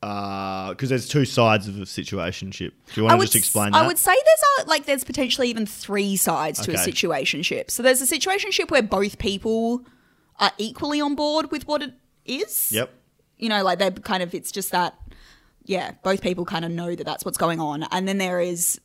because 0.00 0.88
there's 0.88 1.06
two 1.08 1.24
sides 1.24 1.68
of 1.68 1.76
a 1.78 1.82
situationship. 1.84 2.72
Do 2.92 3.00
you 3.00 3.04
want 3.04 3.20
to 3.20 3.24
just 3.26 3.36
s- 3.36 3.42
explain 3.42 3.72
I 3.72 3.80
that? 3.82 3.86
would 3.86 3.98
say 3.98 4.12
there's 4.12 4.66
a 4.66 4.68
like 4.68 4.84
there's 4.84 5.04
potentially 5.04 5.48
even 5.48 5.64
three 5.64 6.16
sides 6.16 6.60
to 6.62 6.72
a 6.72 6.74
Okay. 6.74 6.90
situationship. 6.90 7.70
So 7.70 7.82
there's 7.84 8.02
a 8.02 8.06
situationship 8.06 8.70
where 8.70 8.82
both 8.82 9.18
people 9.18 9.84
are 10.40 10.50
equally 10.58 11.00
on 11.00 11.14
board 11.14 11.52
with 11.52 11.68
what 11.68 11.82
it 11.82 11.94
is. 12.24 12.72
Yep. 12.72 12.90
you 13.38 13.48
know, 13.48 13.62
like 13.62 13.78
they're 13.78 13.90
kind 13.92 14.22
of, 14.22 14.34
it's 14.34 14.50
just 14.52 14.70
that, 14.72 14.94
yeah, 15.64 15.92
both 16.02 16.20
people 16.22 16.44
kind 16.44 16.64
of 16.64 16.70
know 16.72 16.94
that 16.94 17.04
that's 17.04 17.24
what's 17.24 17.38
going 17.38 17.60
on. 17.60 17.84
And 17.92 18.06
then 18.08 18.18
there 18.18 18.40
is 18.40 18.80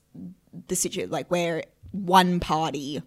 the 0.67 0.75
situation, 0.75 1.11
like 1.11 1.29
where 1.31 1.63
one 1.91 2.39
party 2.39 3.01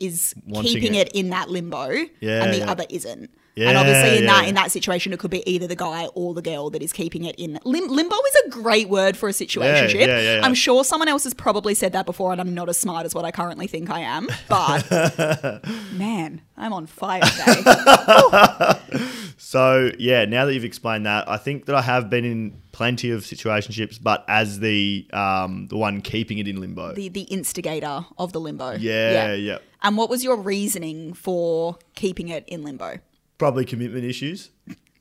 is 0.00 0.34
Wanting 0.46 0.72
keeping 0.72 0.94
it. 0.94 1.08
it. 1.08 1.14
in 1.14 1.30
that 1.30 1.48
limbo 1.50 1.88
Yeah, 2.20 2.42
and 2.44 2.52
the 2.52 2.58
yeah. 2.58 2.70
other 2.70 2.84
isn't. 2.90 3.30
Yeah, 3.56 3.68
and 3.68 3.78
obviously, 3.78 4.18
in 4.18 4.26
that 4.26 4.48
in 4.48 4.56
that 4.56 4.72
situation, 4.72 5.12
it 5.12 5.20
could 5.20 5.30
be 5.30 5.48
either 5.48 5.68
the 5.68 5.76
guy 5.76 6.06
or 6.16 6.34
the 6.34 6.42
girl 6.42 6.70
that 6.70 6.82
is 6.82 6.92
keeping 6.92 7.22
it 7.24 7.36
in. 7.38 7.56
Lim- 7.64 7.86
limbo 7.86 8.16
is 8.16 8.34
a 8.46 8.50
great 8.50 8.88
word 8.88 9.16
for 9.16 9.28
a 9.28 9.32
situationship. 9.32 9.94
yeah, 9.94 10.06
yeah, 10.18 10.38
yeah. 10.38 10.40
I'm 10.42 10.54
sure 10.54 10.82
someone 10.82 11.06
else 11.06 11.22
has 11.22 11.34
probably 11.34 11.72
said 11.74 11.92
that 11.92 12.04
before, 12.04 12.32
and 12.32 12.40
I'm 12.40 12.52
not 12.52 12.68
as 12.68 12.76
smart 12.80 13.06
as 13.06 13.14
what 13.14 13.24
I 13.24 13.30
currently 13.30 13.68
think 13.68 13.90
I 13.90 14.00
am. 14.00 14.26
But 14.48 15.62
man, 15.92 16.40
I'm 16.56 16.72
on 16.72 16.86
fire 16.86 17.20
today. 17.22 17.62
So 19.36 19.90
yeah, 19.98 20.24
now 20.24 20.44
that 20.46 20.54
you've 20.54 20.64
explained 20.64 21.06
that, 21.06 21.28
I 21.28 21.36
think 21.36 21.66
that 21.66 21.74
I 21.74 21.82
have 21.82 22.08
been 22.10 22.24
in 22.24 22.62
plenty 22.72 23.10
of 23.10 23.22
situationships, 23.22 24.02
but 24.02 24.24
as 24.28 24.60
the 24.60 25.06
um, 25.12 25.66
the 25.68 25.76
one 25.76 26.00
keeping 26.00 26.38
it 26.38 26.48
in 26.48 26.60
limbo. 26.60 26.94
the 26.94 27.08
the 27.08 27.22
instigator 27.22 28.04
of 28.18 28.32
the 28.32 28.40
limbo. 28.40 28.72
yeah, 28.72 29.34
yeah, 29.34 29.58
And 29.82 29.96
what 29.96 30.08
was 30.10 30.24
your 30.24 30.36
reasoning 30.36 31.14
for 31.14 31.78
keeping 31.94 32.28
it 32.28 32.44
in 32.46 32.62
limbo? 32.62 32.98
Probably 33.38 33.64
commitment 33.64 34.04
issues. 34.04 34.50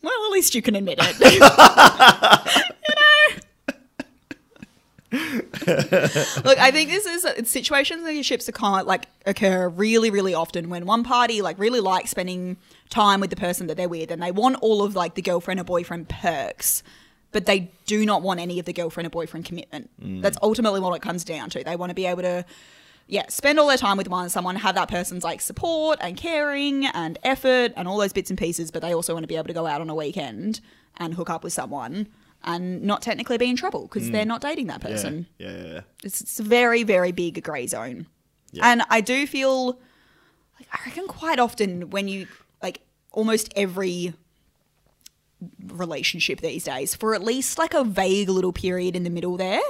Well, 0.01 0.25
at 0.25 0.31
least 0.31 0.53
you 0.53 0.61
can 0.61 0.75
admit 0.75 0.99
it. 0.99 2.73
Look, 5.67 6.57
I 6.57 6.71
think 6.71 6.89
this 6.89 7.05
is 7.05 7.23
it's 7.23 7.53
situationships 7.53 8.49
of 8.49 8.87
like 8.87 9.05
occur 9.27 9.69
really, 9.69 10.09
really 10.09 10.33
often 10.33 10.69
when 10.69 10.87
one 10.87 11.03
party 11.03 11.43
like 11.43 11.59
really 11.59 11.81
likes 11.81 12.09
spending 12.09 12.57
time 12.89 13.19
with 13.19 13.29
the 13.29 13.35
person 13.35 13.67
that 13.67 13.77
they're 13.77 13.87
with, 13.87 14.09
and 14.09 14.23
they 14.23 14.31
want 14.31 14.55
all 14.61 14.81
of 14.81 14.95
like 14.95 15.13
the 15.13 15.21
girlfriend 15.21 15.59
or 15.59 15.65
boyfriend 15.65 16.09
perks, 16.09 16.81
but 17.31 17.45
they 17.45 17.71
do 17.85 18.07
not 18.07 18.23
want 18.23 18.39
any 18.39 18.57
of 18.57 18.65
the 18.65 18.73
girlfriend 18.73 19.05
or 19.05 19.11
boyfriend 19.11 19.45
commitment. 19.45 19.91
Mm. 20.01 20.23
That's 20.23 20.37
ultimately 20.41 20.79
what 20.79 20.95
it 20.95 21.03
comes 21.03 21.23
down 21.23 21.51
to. 21.51 21.63
They 21.63 21.75
want 21.75 21.91
to 21.91 21.95
be 21.95 22.07
able 22.07 22.23
to 22.23 22.43
yeah, 23.05 23.25
spend 23.27 23.59
all 23.59 23.67
their 23.67 23.77
time 23.77 23.97
with 23.97 24.07
one 24.07 24.29
someone, 24.29 24.55
have 24.55 24.73
that 24.73 24.89
person's 24.89 25.23
like 25.23 25.41
support 25.41 25.99
and 26.01 26.17
caring 26.17 26.87
and 26.87 27.19
effort 27.21 27.71
and 27.75 27.87
all 27.87 27.99
those 27.99 28.13
bits 28.13 28.31
and 28.31 28.39
pieces, 28.39 28.71
but 28.71 28.81
they 28.81 28.95
also 28.95 29.13
want 29.13 29.23
to 29.23 29.27
be 29.27 29.35
able 29.35 29.47
to 29.47 29.53
go 29.53 29.67
out 29.67 29.79
on 29.79 29.91
a 29.91 29.95
weekend 29.95 30.59
and 30.97 31.13
hook 31.13 31.29
up 31.29 31.43
with 31.43 31.53
someone 31.53 32.07
and 32.43 32.81
not 32.83 33.01
technically 33.01 33.37
be 33.37 33.49
in 33.49 33.55
trouble 33.55 33.83
because 33.83 34.11
they're 34.11 34.23
mm. 34.23 34.27
not 34.27 34.41
dating 34.41 34.67
that 34.67 34.81
person. 34.81 35.27
yeah, 35.37 35.51
yeah, 35.51 35.73
yeah. 35.73 35.81
It's, 36.03 36.21
it's 36.21 36.39
a 36.39 36.43
very, 36.43 36.83
very 36.83 37.11
big 37.11 37.43
grey 37.43 37.67
zone. 37.67 38.07
Yeah. 38.51 38.69
And 38.69 38.83
I 38.89 39.01
do 39.01 39.25
feel 39.25 39.79
like 40.59 40.67
I 40.71 40.79
reckon 40.85 41.07
quite 41.07 41.39
often 41.39 41.89
when 41.89 42.07
you 42.07 42.27
like 42.61 42.81
almost 43.11 43.51
every 43.55 44.13
relationship 45.65 46.41
these 46.41 46.65
days, 46.65 46.95
for 46.95 47.15
at 47.15 47.23
least 47.23 47.57
like 47.57 47.73
a 47.73 47.83
vague 47.83 48.29
little 48.29 48.53
period 48.53 48.95
in 48.95 49.03
the 49.03 49.09
middle 49.09 49.37
there, 49.37 49.61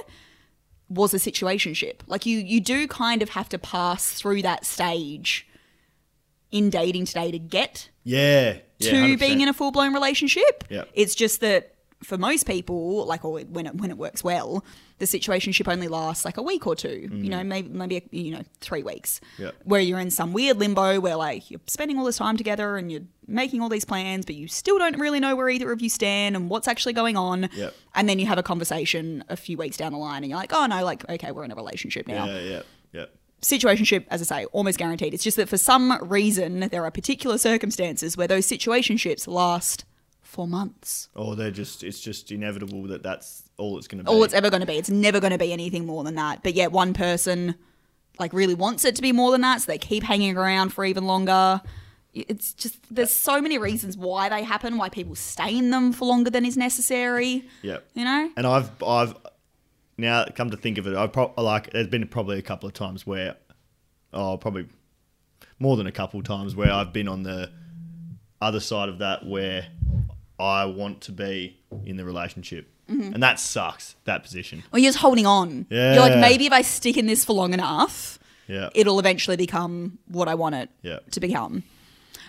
was 0.89 1.13
a 1.13 1.17
situationship. 1.17 2.01
Like 2.07 2.25
you 2.25 2.39
you 2.39 2.59
do 2.59 2.87
kind 2.87 3.21
of 3.21 3.29
have 3.29 3.49
to 3.49 3.57
pass 3.57 4.11
through 4.11 4.41
that 4.43 4.65
stage 4.65 5.47
in 6.51 6.69
dating 6.69 7.05
today 7.05 7.31
to 7.31 7.39
get 7.39 7.89
Yeah, 8.03 8.57
yeah, 8.77 8.91
to 8.91 8.95
100%. 8.95 9.19
being 9.19 9.41
in 9.41 9.47
a 9.47 9.53
full 9.53 9.71
blown 9.71 9.93
relationship. 9.93 10.65
Yep. 10.69 10.89
It's 10.93 11.15
just 11.15 11.41
that 11.41 11.72
for 12.03 12.17
most 12.17 12.45
people, 12.45 13.05
like 13.05 13.25
or 13.25 13.39
when 13.39 13.67
it 13.67 13.75
when 13.75 13.89
it 13.89 13.97
works 13.97 14.23
well, 14.23 14.63
the 14.99 15.05
situationship 15.05 15.71
only 15.71 15.87
lasts 15.87 16.25
like 16.25 16.37
a 16.37 16.41
week 16.41 16.67
or 16.67 16.75
two. 16.75 17.09
You 17.11 17.29
know, 17.29 17.39
mm-hmm. 17.39 17.47
maybe 17.47 17.69
maybe 17.69 18.03
you 18.11 18.31
know 18.31 18.43
three 18.59 18.83
weeks. 18.83 19.19
Yeah. 19.37 19.51
Where 19.63 19.81
you're 19.81 19.99
in 19.99 20.11
some 20.11 20.33
weird 20.33 20.57
limbo 20.57 20.99
where 20.99 21.15
like 21.15 21.49
you're 21.49 21.61
spending 21.67 21.97
all 21.97 22.05
this 22.05 22.17
time 22.17 22.37
together 22.37 22.77
and 22.77 22.91
you're 22.91 23.01
making 23.27 23.61
all 23.61 23.69
these 23.69 23.85
plans, 23.85 24.25
but 24.25 24.35
you 24.35 24.47
still 24.47 24.77
don't 24.77 24.97
really 24.99 25.19
know 25.19 25.35
where 25.35 25.49
either 25.49 25.71
of 25.71 25.81
you 25.81 25.89
stand 25.89 26.35
and 26.35 26.49
what's 26.49 26.67
actually 26.67 26.93
going 26.93 27.17
on. 27.17 27.49
Yep. 27.53 27.73
And 27.95 28.09
then 28.09 28.19
you 28.19 28.25
have 28.27 28.37
a 28.37 28.43
conversation 28.43 29.23
a 29.29 29.37
few 29.37 29.57
weeks 29.57 29.77
down 29.77 29.91
the 29.91 29.97
line 29.97 30.23
and 30.23 30.29
you're 30.29 30.39
like, 30.39 30.53
oh 30.53 30.65
no, 30.65 30.83
like 30.83 31.09
okay, 31.09 31.31
we're 31.31 31.43
in 31.43 31.51
a 31.51 31.55
relationship 31.55 32.07
now 32.07 32.25
Yeah, 32.25 32.39
yeah, 32.39 32.61
yeah. 32.91 33.05
situationship, 33.41 34.05
as 34.09 34.21
I 34.21 34.41
say, 34.41 34.45
almost 34.45 34.77
guaranteed. 34.77 35.13
It's 35.13 35.23
just 35.23 35.37
that 35.37 35.49
for 35.49 35.57
some 35.57 35.97
reason 36.01 36.61
there 36.71 36.83
are 36.83 36.91
particular 36.91 37.37
circumstances 37.37 38.17
where 38.17 38.27
those 38.27 38.47
situationships 38.47 39.27
last 39.27 39.85
for 40.33 40.47
months. 40.47 41.09
Or 41.15 41.35
they're 41.35 41.51
just, 41.51 41.83
it's 41.83 41.99
just 41.99 42.31
inevitable 42.31 42.83
that 42.87 43.03
that's 43.03 43.43
all 43.57 43.77
it's 43.77 43.87
going 43.87 43.99
to 43.99 44.03
be. 44.03 44.09
All 44.09 44.23
it's 44.23 44.33
ever 44.33 44.49
going 44.49 44.61
to 44.61 44.67
be. 44.67 44.77
It's 44.77 44.89
never 44.89 45.19
going 45.19 45.31
to 45.31 45.37
be 45.37 45.53
anything 45.53 45.85
more 45.85 46.03
than 46.03 46.15
that. 46.15 46.43
But 46.43 46.55
yet 46.55 46.71
one 46.71 46.93
person 46.93 47.55
like 48.19 48.33
really 48.33 48.53
wants 48.55 48.83
it 48.85 48.95
to 48.95 49.01
be 49.01 49.11
more 49.11 49.31
than 49.31 49.41
that, 49.41 49.61
so 49.61 49.71
they 49.71 49.77
keep 49.77 50.03
hanging 50.03 50.37
around 50.37 50.73
for 50.73 50.85
even 50.85 51.05
longer. 51.05 51.61
It's 52.13 52.53
just 52.53 52.77
there's 52.93 53.11
so 53.11 53.41
many 53.41 53.57
reasons 53.57 53.97
why 53.97 54.29
they 54.29 54.43
happen, 54.43 54.77
why 54.77 54.89
people 54.89 55.15
stay 55.15 55.57
in 55.57 55.71
them 55.71 55.93
for 55.93 56.05
longer 56.05 56.29
than 56.29 56.45
is 56.45 56.57
necessary. 56.57 57.47
yeah. 57.61 57.77
You 57.93 58.05
know? 58.05 58.29
And 58.37 58.45
I've, 58.45 58.69
I've, 58.83 59.15
now 59.97 60.25
come 60.35 60.51
to 60.51 60.57
think 60.57 60.77
of 60.77 60.87
it, 60.87 60.95
I 60.95 61.07
pro- 61.07 61.33
like, 61.37 61.71
there's 61.71 61.87
been 61.87 62.07
probably 62.07 62.37
a 62.37 62.43
couple 62.43 62.67
of 62.67 62.73
times 62.73 63.07
where, 63.07 63.35
oh, 64.13 64.37
probably 64.37 64.67
more 65.57 65.77
than 65.77 65.87
a 65.87 65.91
couple 65.91 66.19
of 66.19 66.25
times 66.25 66.55
where 66.55 66.71
I've 66.71 66.93
been 66.93 67.07
on 67.07 67.23
the 67.23 67.51
other 68.41 68.59
side 68.59 68.89
of 68.89 68.99
that 68.99 69.25
where 69.25 69.67
I 70.43 70.65
want 70.65 71.01
to 71.01 71.11
be 71.11 71.57
in 71.85 71.97
the 71.97 72.05
relationship. 72.05 72.67
Mm-hmm. 72.89 73.13
And 73.13 73.23
that 73.23 73.39
sucks, 73.39 73.95
that 74.05 74.23
position. 74.23 74.63
Or 74.73 74.79
you're 74.79 74.89
just 74.91 74.99
holding 74.99 75.25
on. 75.25 75.65
Yeah. 75.69 75.93
You're 75.93 76.01
like, 76.01 76.19
maybe 76.19 76.45
if 76.45 76.51
I 76.53 76.61
stick 76.63 76.97
in 76.97 77.05
this 77.05 77.23
for 77.23 77.33
long 77.33 77.53
enough, 77.53 78.19
Yeah. 78.47 78.69
it'll 78.75 78.99
eventually 78.99 79.37
become 79.37 79.99
what 80.07 80.27
I 80.27 80.35
want 80.35 80.55
it 80.55 80.69
Yeah. 80.81 80.99
to 81.11 81.19
become. 81.19 81.63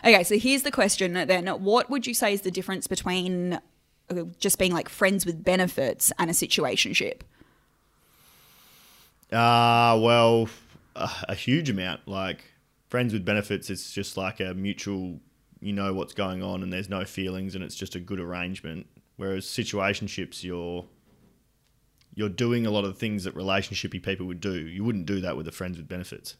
Okay, 0.04 0.22
so 0.22 0.38
here's 0.38 0.62
the 0.62 0.70
question 0.70 1.14
then. 1.14 1.46
What 1.48 1.90
would 1.90 2.06
you 2.06 2.14
say 2.14 2.32
is 2.34 2.42
the 2.42 2.50
difference 2.50 2.86
between 2.86 3.54
uh, 4.10 4.14
just 4.38 4.58
being 4.58 4.72
like 4.72 4.88
friends 4.88 5.24
with 5.26 5.42
benefits 5.42 6.12
and 6.18 6.30
a 6.30 6.34
situationship? 6.34 7.22
Uh, 9.32 9.98
well, 10.00 10.48
a, 10.94 11.10
a 11.30 11.34
huge 11.34 11.70
amount. 11.70 12.06
Like 12.06 12.44
friends 12.88 13.12
with 13.12 13.24
benefits, 13.24 13.70
it's 13.70 13.92
just 13.92 14.16
like 14.16 14.40
a 14.40 14.54
mutual. 14.54 15.20
You 15.64 15.72
know 15.72 15.94
what's 15.94 16.14
going 16.14 16.42
on, 16.42 16.62
and 16.62 16.72
there's 16.72 16.88
no 16.88 17.04
feelings, 17.04 17.54
and 17.54 17.64
it's 17.64 17.74
just 17.74 17.94
a 17.94 18.00
good 18.00 18.20
arrangement. 18.20 18.86
Whereas 19.16 19.46
situationships, 19.46 20.44
you're 20.44 20.84
you're 22.14 22.28
doing 22.28 22.66
a 22.66 22.70
lot 22.70 22.84
of 22.84 22.98
things 22.98 23.24
that 23.24 23.34
relationshipy 23.34 24.02
people 24.02 24.26
would 24.26 24.40
do. 24.40 24.54
You 24.54 24.84
wouldn't 24.84 25.06
do 25.06 25.20
that 25.20 25.36
with 25.36 25.48
a 25.48 25.52
friends 25.52 25.78
with 25.78 25.88
benefits, 25.88 26.36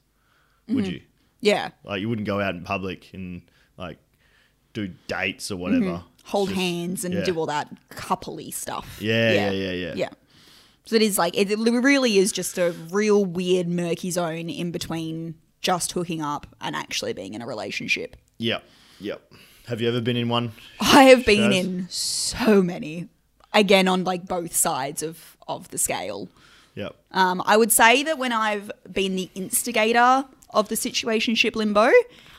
would 0.69 0.85
mm-hmm. 0.85 0.95
you? 0.95 1.01
Yeah. 1.41 1.71
Like 1.85 2.01
you 2.01 2.09
wouldn't 2.09 2.27
go 2.27 2.41
out 2.41 2.55
in 2.55 2.63
public 2.63 3.13
and 3.13 3.43
like 3.77 3.99
do 4.73 4.89
dates 5.09 5.51
or 5.51 5.57
whatever. 5.57 5.85
Mm-hmm. 5.85 6.09
Hold 6.25 6.49
just- 6.49 6.61
hands 6.61 7.05
and 7.05 7.15
yeah. 7.15 7.25
do 7.25 7.37
all 7.39 7.47
that 7.47 7.69
coupley 7.91 8.53
stuff. 8.53 8.99
Yeah, 9.01 9.33
yeah, 9.33 9.51
yeah, 9.51 9.73
yeah. 9.73 9.95
Yeah. 9.95 10.09
So 10.87 10.97
it 10.97 11.03
is 11.03 11.17
like, 11.17 11.35
it 11.37 11.49
really 11.59 12.19
is 12.19 12.31
just 12.31 12.59
a 12.59 12.73
real 12.91 13.25
weird, 13.25 13.69
murky 13.69 14.11
zone 14.11 14.51
in 14.51 14.71
between 14.71 15.35
just 15.63 15.93
hooking 15.93 16.21
up 16.21 16.47
and 16.61 16.77
actually 16.77 17.15
being 17.15 17.33
in 17.33 17.41
a 17.41 17.47
relationship. 17.47 18.17
Yep, 18.37 18.65
yep. 19.01 19.33
Have 19.67 19.81
you 19.81 19.89
ever 19.89 20.01
been 20.01 20.17
in 20.17 20.29
one? 20.29 20.53
I 20.81 21.05
have 21.05 21.25
been 21.25 21.51
Shaz? 21.51 21.65
in 21.65 21.89
so 21.89 22.63
many, 22.63 23.09
again, 23.53 23.89
on 23.89 24.05
like 24.05 24.27
both 24.27 24.55
sides 24.55 25.03
of, 25.03 25.37
of 25.49 25.71
the 25.71 25.79
scale. 25.79 26.29
Yep. 26.75 26.95
Um, 27.13 27.43
I 27.47 27.57
would 27.57 27.73
say 27.73 28.03
that 28.03 28.19
when 28.19 28.33
I've 28.33 28.71
been 28.91 29.17
the 29.17 29.31
instigator 29.35 30.25
of 30.51 30.69
the 30.69 30.75
situationship 30.75 31.57
limbo, 31.57 31.91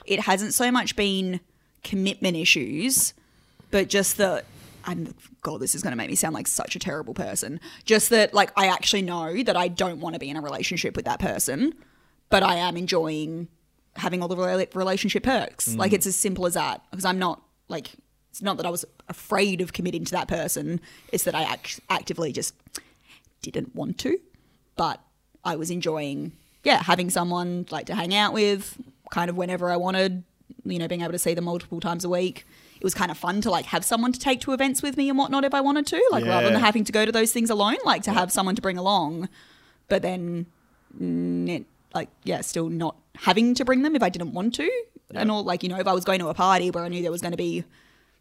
it 0.06 0.22
hasn't 0.22 0.53
so 0.53 0.72
much 0.72 0.95
been 0.95 1.39
commitment 1.84 2.38
issues, 2.38 3.14
but 3.72 3.88
just 3.88 4.18
that 4.18 4.45
I'm 4.86 5.14
God, 5.41 5.60
this 5.60 5.76
is 5.76 5.84
going 5.84 5.91
to 5.91 5.97
make 5.97 6.10
me 6.10 6.16
sound 6.16 6.34
like 6.34 6.47
such 6.47 6.76
a 6.76 6.80
terrible 6.80 7.14
person. 7.14 7.60
Just 7.86 8.10
that, 8.10 8.34
like, 8.34 8.51
I 8.56 8.68
actually 8.68 9.03
know 9.03 9.43
that 9.43 9.56
I 9.56 9.68
don't 9.68 9.99
want 9.99 10.16
to 10.16 10.20
be 10.20 10.30
in 10.30 10.38
a 10.38 10.41
relationship 10.41 10.95
with 10.95 11.06
that 11.06 11.20
person, 11.20 11.74
but 12.30 12.41
I 12.41 12.56
am 12.56 12.76
enjoying 12.78 13.47
having 13.95 14.21
all 14.21 14.27
the 14.27 14.35
rela- 14.35 14.73
relationship 14.75 15.23
perks. 15.23 15.75
Like, 15.75 15.93
it's 15.93 16.05
as 16.05 16.15
simple 16.15 16.45
as 16.45 16.53
that. 16.55 16.81
Because 16.91 17.05
I'm 17.05 17.19
not 17.19 17.41
like 17.67 17.91
it's 18.29 18.41
not 18.41 18.57
that 18.57 18.65
I 18.65 18.69
was 18.69 18.83
afraid 19.07 19.61
of 19.61 19.71
committing 19.71 20.03
to 20.05 20.11
that 20.11 20.27
person. 20.27 20.81
It's 21.13 21.23
that 21.23 21.35
I 21.35 21.43
act- 21.43 21.79
actively 21.89 22.33
just 22.33 22.53
didn't 23.41 23.73
want 23.75 23.97
to, 23.99 24.19
but 24.75 24.99
I 25.43 25.55
was 25.55 25.71
enjoying, 25.71 26.33
yeah, 26.63 26.83
having 26.83 27.09
someone 27.09 27.65
like 27.71 27.85
to 27.85 27.95
hang 27.95 28.13
out 28.13 28.33
with, 28.33 28.77
kind 29.11 29.29
of 29.29 29.37
whenever 29.37 29.69
I 29.71 29.77
wanted. 29.77 30.23
You 30.63 30.79
know, 30.79 30.87
being 30.87 31.01
able 31.01 31.11
to 31.11 31.19
see 31.19 31.33
them 31.35 31.45
multiple 31.45 31.79
times 31.79 32.03
a 32.03 32.09
week. 32.09 32.45
It 32.75 32.83
was 32.83 32.93
kind 32.93 33.09
of 33.09 33.17
fun 33.17 33.39
to 33.41 33.49
like 33.51 33.65
have 33.65 33.85
someone 33.85 34.11
to 34.11 34.19
take 34.19 34.41
to 34.41 34.51
events 34.51 34.81
with 34.81 34.97
me 34.97 35.09
and 35.09 35.17
whatnot 35.17 35.43
if 35.45 35.53
I 35.53 35.61
wanted 35.61 35.87
to, 35.87 36.07
like 36.11 36.25
rather 36.25 36.49
than 36.49 36.59
having 36.59 36.83
to 36.85 36.91
go 36.91 37.05
to 37.05 37.11
those 37.11 37.31
things 37.31 37.49
alone. 37.49 37.77
Like 37.85 38.01
to 38.03 38.11
have 38.11 38.31
someone 38.31 38.55
to 38.55 38.61
bring 38.61 38.77
along, 38.77 39.29
but 39.87 40.01
then, 40.01 40.47
mm, 40.99 41.47
it, 41.49 41.65
like 41.95 42.09
yeah, 42.23 42.41
still 42.41 42.69
not 42.69 42.97
having 43.15 43.55
to 43.55 43.65
bring 43.65 43.81
them 43.81 43.95
if 43.95 44.03
I 44.03 44.09
didn't 44.09 44.33
want 44.33 44.53
to, 44.55 44.69
and 45.15 45.31
all 45.31 45.43
like 45.43 45.63
you 45.63 45.69
know 45.69 45.79
if 45.79 45.87
I 45.87 45.93
was 45.93 46.03
going 46.05 46.19
to 46.19 46.27
a 46.27 46.33
party 46.35 46.69
where 46.69 46.83
I 46.83 46.89
knew 46.89 47.01
there 47.01 47.11
was 47.11 47.21
going 47.21 47.31
to 47.31 47.37
be 47.37 47.63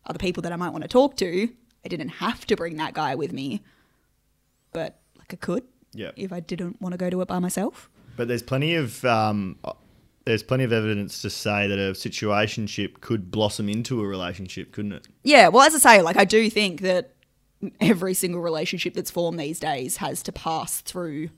other 0.07 0.19
people 0.19 0.43
that 0.43 0.53
I 0.53 0.57
might 0.57 0.71
want 0.71 0.83
to 0.83 0.89
talk 0.89 1.17
to, 1.19 1.49
I 1.85 1.89
didn't 1.89 2.09
have 2.11 2.47
to 2.47 2.57
bring 2.57 2.77
that 2.77 2.95
guy 2.95 3.15
with 3.15 3.33
me, 3.33 3.63
but 4.73 4.99
like 5.19 5.33
I 5.33 5.37
could 5.37 5.65
Yeah. 5.93 6.11
if 6.17 6.33
I 6.33 6.41
didn't 6.41 6.81
want 6.81 6.93
to 6.93 6.99
go 6.99 7.11
to 7.11 7.21
it 7.21 7.29
by 7.29 7.39
myself. 7.39 7.91
But 8.17 8.29
there's 8.29 8.43
plenty 8.43 8.75
of 8.77 9.05
um, 9.05 9.59
there's 10.25 10.43
plenty 10.43 10.65
of 10.65 10.73
evidence 10.73 11.21
to 11.23 11.31
say 11.31 11.67
that 11.67 11.79
a 11.79 11.93
situationship 11.93 13.01
could 13.01 13.31
blossom 13.31 13.69
into 13.69 14.01
a 14.01 14.07
relationship, 14.07 14.73
couldn't 14.73 14.93
it? 14.93 15.09
Yeah, 15.25 15.49
well, 15.49 15.63
as 15.67 15.75
I 15.75 15.79
say, 15.79 16.03
like 16.03 16.17
I 16.17 16.25
do 16.25 16.49
think 16.49 16.81
that 16.83 17.11
every 17.81 18.15
single 18.15 18.41
relationship 18.41 18.95
that's 18.95 19.11
formed 19.11 19.41
these 19.41 19.59
days 19.59 19.97
has 19.99 20.23
to 20.25 20.33
pass 20.33 20.81
through 20.83 21.31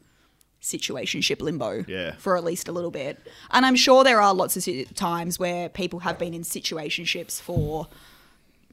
situationship 0.67 1.41
limbo 1.41 1.85
Yeah. 1.87 2.15
for 2.19 2.37
at 2.37 2.45
least 2.45 2.69
a 2.69 2.73
little 2.73 2.91
bit. 2.91 3.19
And 3.51 3.65
I'm 3.65 3.77
sure 3.77 4.03
there 4.05 4.21
are 4.21 4.35
lots 4.35 4.57
of 4.57 4.95
times 4.95 5.39
where 5.39 5.69
people 5.69 6.01
have 6.01 6.19
been 6.19 6.35
in 6.35 6.43
situationships 6.43 7.41
for 7.41 7.87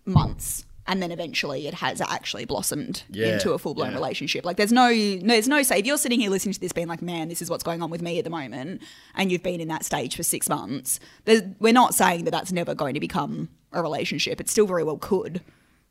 months 0.06 0.66
and 0.86 1.02
then 1.02 1.12
eventually 1.12 1.66
it 1.66 1.76
has 1.76 2.02
actually 2.02 2.44
blossomed 2.44 3.04
Yeah, 3.10 3.34
into 3.36 3.54
a 3.54 3.58
full-blown 3.58 3.91
yeah. 3.91 3.96
relationship. 3.96 4.44
Like 4.44 4.58
there's 4.58 4.74
no, 4.74 4.89
no 4.89 5.34
there's 5.34 5.48
no 5.48 5.64
say 5.64 5.80
if 5.80 5.86
you're 5.86 5.98
sitting 5.98 6.20
here 6.20 6.30
listening 6.30 6.54
to 6.56 6.60
this 6.60 6.74
being 6.74 6.89
like, 6.89 7.02
"Man, 7.02 7.30
this 7.30 7.41
is 7.41 7.50
what's 7.50 7.64
going 7.64 7.82
on 7.82 7.89
with 7.89 8.02
me 8.02 8.18
at 8.18 8.26
the 8.26 8.30
moment," 8.30 8.82
and 9.16 9.32
you've 9.32 9.44
been 9.44 9.62
in 9.62 9.70
that 9.70 9.86
stage 9.86 10.18
for 10.18 10.24
6 10.24 10.50
months, 10.50 11.00
there's, 11.24 11.41
we're 11.60 11.72
not 11.72 11.94
saying 11.96 12.26
that 12.26 12.32
that's 12.32 12.52
never 12.52 12.76
going 12.76 12.96
to 12.96 13.00
become 13.00 13.48
a 13.72 13.82
relationship. 13.82 14.41
It 14.41 14.50
still 14.50 14.68
very 14.68 14.84
well 14.84 14.98
could. 14.98 15.39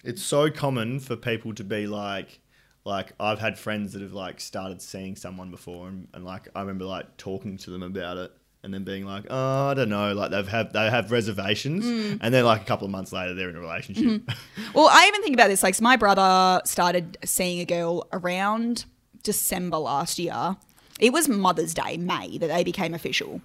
It's 0.05 0.23
so 0.23 0.51
common 0.51 1.01
for 1.01 1.17
people 1.17 1.55
to 1.55 1.65
be 1.65 1.87
like, 1.87 2.41
like 2.85 3.13
I've 3.21 3.39
had 3.39 3.59
friends 3.59 3.93
that 3.93 4.03
have 4.03 4.13
like 4.13 4.41
started 4.41 4.83
seeing 4.83 5.17
someone 5.17 5.51
before, 5.51 5.89
and, 5.89 6.09
and 6.15 6.25
like 6.25 6.49
I 6.55 6.61
remember 6.61 6.85
like 6.85 7.17
talking 7.17 7.57
to 7.59 7.71
them 7.71 7.83
about 7.83 8.17
it, 8.17 8.33
and 8.63 8.73
then 8.73 8.85
being 8.85 9.05
like, 9.05 9.27
oh, 9.31 9.69
I 9.69 9.75
don't 9.75 9.89
know, 9.89 10.13
like 10.13 10.31
they've 10.31 10.49
had 10.49 10.73
they 10.73 10.91
have 10.91 11.11
reservations, 11.13 11.85
mm. 11.85 12.19
and 12.21 12.35
then 12.35 12.45
like 12.45 12.63
a 12.63 12.65
couple 12.65 12.85
of 12.85 12.91
months 12.91 13.13
later 13.13 13.35
they're 13.35 13.51
in 13.51 13.57
a 13.57 13.61
relationship. 13.61 14.05
Mm-hmm. 14.05 14.73
Well, 14.75 14.89
I 14.91 15.07
even 15.09 15.23
think 15.23 15.35
about 15.35 15.49
this. 15.49 15.63
Like, 15.63 15.75
so 15.75 15.83
my 15.83 15.97
brother 15.97 16.61
started 16.65 17.19
seeing 17.25 17.61
a 17.61 17.65
girl 17.65 18.09
around 18.13 18.85
December 19.23 19.79
last 19.79 20.19
year. 20.19 20.57
It 21.01 21.13
was 21.13 21.29
Mother's 21.29 21.75
Day, 21.75 21.97
May, 21.97 22.39
that 22.39 22.49
they 22.49 22.63
became 22.65 22.95
official. 22.95 23.41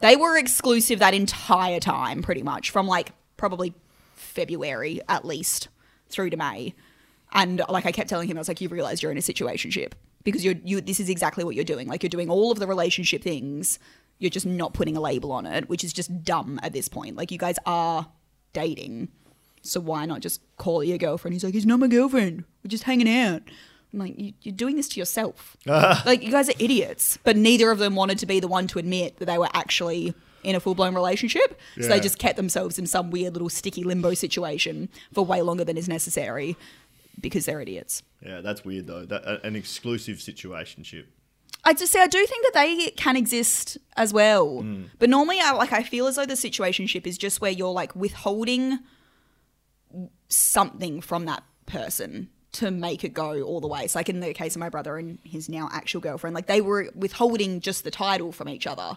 They 0.00 0.16
were 0.16 0.36
exclusive 0.36 0.98
that 0.98 1.14
entire 1.14 1.80
time, 1.80 2.22
pretty 2.22 2.42
much, 2.42 2.70
from 2.70 2.86
like 2.86 3.12
probably 3.36 3.74
February 4.14 5.00
at 5.08 5.24
least 5.24 5.68
through 6.08 6.30
to 6.30 6.36
May. 6.36 6.74
And 7.32 7.62
like 7.68 7.86
I 7.86 7.92
kept 7.92 8.08
telling 8.08 8.28
him, 8.28 8.36
I 8.36 8.40
was 8.40 8.48
like, 8.48 8.60
you 8.60 8.68
realize 8.68 9.02
you're 9.02 9.12
in 9.12 9.18
a 9.18 9.22
situationship 9.22 9.92
because 10.24 10.44
you're 10.44 10.54
you. 10.64 10.80
This 10.80 11.00
is 11.00 11.08
exactly 11.08 11.44
what 11.44 11.54
you're 11.54 11.64
doing. 11.64 11.88
Like 11.88 12.02
you're 12.02 12.10
doing 12.10 12.30
all 12.30 12.52
of 12.52 12.58
the 12.58 12.66
relationship 12.66 13.22
things. 13.22 13.78
You're 14.18 14.30
just 14.30 14.46
not 14.46 14.72
putting 14.72 14.96
a 14.96 15.00
label 15.00 15.32
on 15.32 15.44
it, 15.44 15.68
which 15.68 15.84
is 15.84 15.92
just 15.92 16.24
dumb 16.24 16.58
at 16.62 16.72
this 16.72 16.88
point. 16.88 17.16
Like 17.16 17.30
you 17.30 17.38
guys 17.38 17.56
are 17.66 18.08
dating. 18.52 19.08
So 19.62 19.80
why 19.80 20.06
not 20.06 20.20
just 20.20 20.40
call 20.56 20.82
your 20.82 20.96
girlfriend? 20.96 21.34
He's 21.34 21.44
like, 21.44 21.52
he's 21.52 21.66
not 21.66 21.80
my 21.80 21.88
girlfriend. 21.88 22.44
We're 22.64 22.68
just 22.68 22.84
hanging 22.84 23.08
out. 23.08 23.42
I'm 23.92 23.98
like, 23.98 24.18
you, 24.18 24.32
you're 24.42 24.54
doing 24.54 24.76
this 24.76 24.88
to 24.90 25.00
yourself. 25.00 25.56
like, 25.66 26.22
you 26.22 26.30
guys 26.30 26.48
are 26.48 26.54
idiots. 26.58 27.18
But 27.24 27.36
neither 27.36 27.70
of 27.70 27.78
them 27.78 27.94
wanted 27.94 28.18
to 28.20 28.26
be 28.26 28.40
the 28.40 28.48
one 28.48 28.66
to 28.68 28.78
admit 28.78 29.18
that 29.18 29.26
they 29.26 29.38
were 29.38 29.48
actually 29.52 30.14
in 30.42 30.54
a 30.54 30.60
full 30.60 30.74
blown 30.74 30.94
relationship. 30.94 31.58
So 31.80 31.88
they 31.88 32.00
just 32.00 32.18
kept 32.18 32.36
themselves 32.36 32.78
in 32.78 32.86
some 32.86 33.10
weird 33.10 33.32
little 33.34 33.48
sticky 33.48 33.82
limbo 33.82 34.14
situation 34.14 34.88
for 35.12 35.24
way 35.24 35.42
longer 35.42 35.64
than 35.64 35.76
is 35.76 35.88
necessary 35.88 36.56
because 37.20 37.46
they're 37.46 37.60
idiots. 37.60 38.02
yeah, 38.24 38.40
that's 38.40 38.64
weird 38.64 38.86
though. 38.86 39.04
That 39.04 39.22
a- 39.24 39.46
an 39.46 39.56
exclusive 39.56 40.18
situationship. 40.18 41.04
I 41.64 41.72
just 41.74 41.92
see. 41.92 41.98
I 41.98 42.06
do 42.06 42.24
think 42.26 42.44
that 42.46 42.54
they 42.54 42.90
can 42.90 43.16
exist 43.16 43.76
as 43.96 44.12
well. 44.12 44.60
Hmm. 44.60 44.84
But 44.98 45.10
normally 45.10 45.38
I 45.40 45.52
like 45.52 45.72
I 45.72 45.82
feel 45.82 46.06
as 46.06 46.16
though 46.16 46.26
the 46.26 46.34
situationship 46.34 47.06
is 47.06 47.18
just 47.18 47.40
where 47.40 47.50
you're 47.50 47.72
like 47.72 47.96
withholding 47.96 48.78
something 50.28 51.00
from 51.00 51.24
that 51.26 51.42
person 51.66 52.28
to 52.52 52.70
make 52.70 53.04
it 53.04 53.12
go 53.12 53.42
all 53.42 53.60
the 53.60 53.66
way. 53.66 53.86
So 53.86 53.98
like 53.98 54.08
in 54.08 54.20
the 54.20 54.32
case 54.32 54.54
of 54.56 54.60
my 54.60 54.68
brother 54.68 54.96
and 54.96 55.18
his 55.24 55.48
now 55.48 55.68
actual 55.72 56.00
girlfriend, 56.00 56.34
like 56.34 56.46
they 56.46 56.60
were 56.60 56.90
withholding 56.94 57.60
just 57.60 57.84
the 57.84 57.90
title 57.90 58.32
from 58.32 58.48
each 58.48 58.66
other 58.66 58.96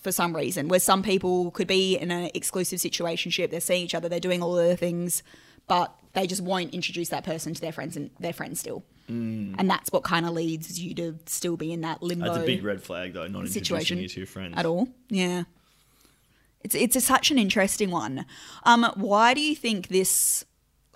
for 0.00 0.10
some 0.12 0.34
reason. 0.34 0.68
Where 0.68 0.80
some 0.80 1.02
people 1.02 1.50
could 1.50 1.66
be 1.66 1.96
in 1.96 2.10
an 2.10 2.30
exclusive 2.34 2.78
situationship, 2.78 3.50
they're 3.50 3.60
seeing 3.60 3.84
each 3.84 3.94
other, 3.94 4.08
they're 4.08 4.20
doing 4.20 4.42
all 4.42 4.54
the 4.54 4.76
things, 4.76 5.22
but 5.66 5.94
they 6.16 6.26
just 6.26 6.40
won't 6.40 6.72
introduce 6.72 7.10
that 7.10 7.24
person 7.24 7.52
to 7.52 7.60
their 7.60 7.72
friends 7.72 7.94
and 7.94 8.10
their 8.18 8.32
friends 8.32 8.58
still. 8.58 8.82
Mm. 9.10 9.54
And 9.58 9.70
that's 9.70 9.92
what 9.92 10.02
kind 10.02 10.24
of 10.24 10.32
leads 10.32 10.80
you 10.80 10.94
to 10.94 11.18
still 11.26 11.58
be 11.58 11.72
in 11.72 11.82
that 11.82 12.02
limbo. 12.02 12.24
That's 12.24 12.38
a 12.38 12.46
big 12.46 12.64
red 12.64 12.82
flag, 12.82 13.12
though. 13.12 13.26
Not 13.26 13.46
situation 13.48 13.98
introducing 13.98 13.98
you 13.98 14.08
to 14.08 14.20
your 14.20 14.26
friends 14.26 14.54
at 14.56 14.64
all. 14.64 14.88
Yeah, 15.10 15.44
it's 16.62 16.74
it's 16.74 16.96
a, 16.96 17.02
such 17.02 17.30
an 17.30 17.38
interesting 17.38 17.90
one. 17.90 18.24
Um, 18.64 18.90
why 18.96 19.34
do 19.34 19.42
you 19.42 19.54
think 19.54 19.88
this, 19.88 20.46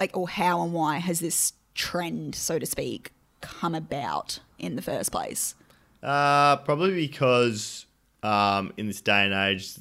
like, 0.00 0.16
or 0.16 0.28
how 0.28 0.62
and 0.62 0.72
why 0.72 0.98
has 0.98 1.20
this 1.20 1.52
trend, 1.74 2.34
so 2.34 2.58
to 2.58 2.66
speak, 2.66 3.12
come 3.42 3.74
about 3.74 4.40
in 4.58 4.74
the 4.74 4.82
first 4.82 5.12
place? 5.12 5.54
Uh, 6.02 6.56
probably 6.56 6.94
because 6.94 7.84
um, 8.22 8.72
in 8.78 8.86
this 8.86 9.02
day 9.02 9.26
and 9.26 9.34
age, 9.34 9.74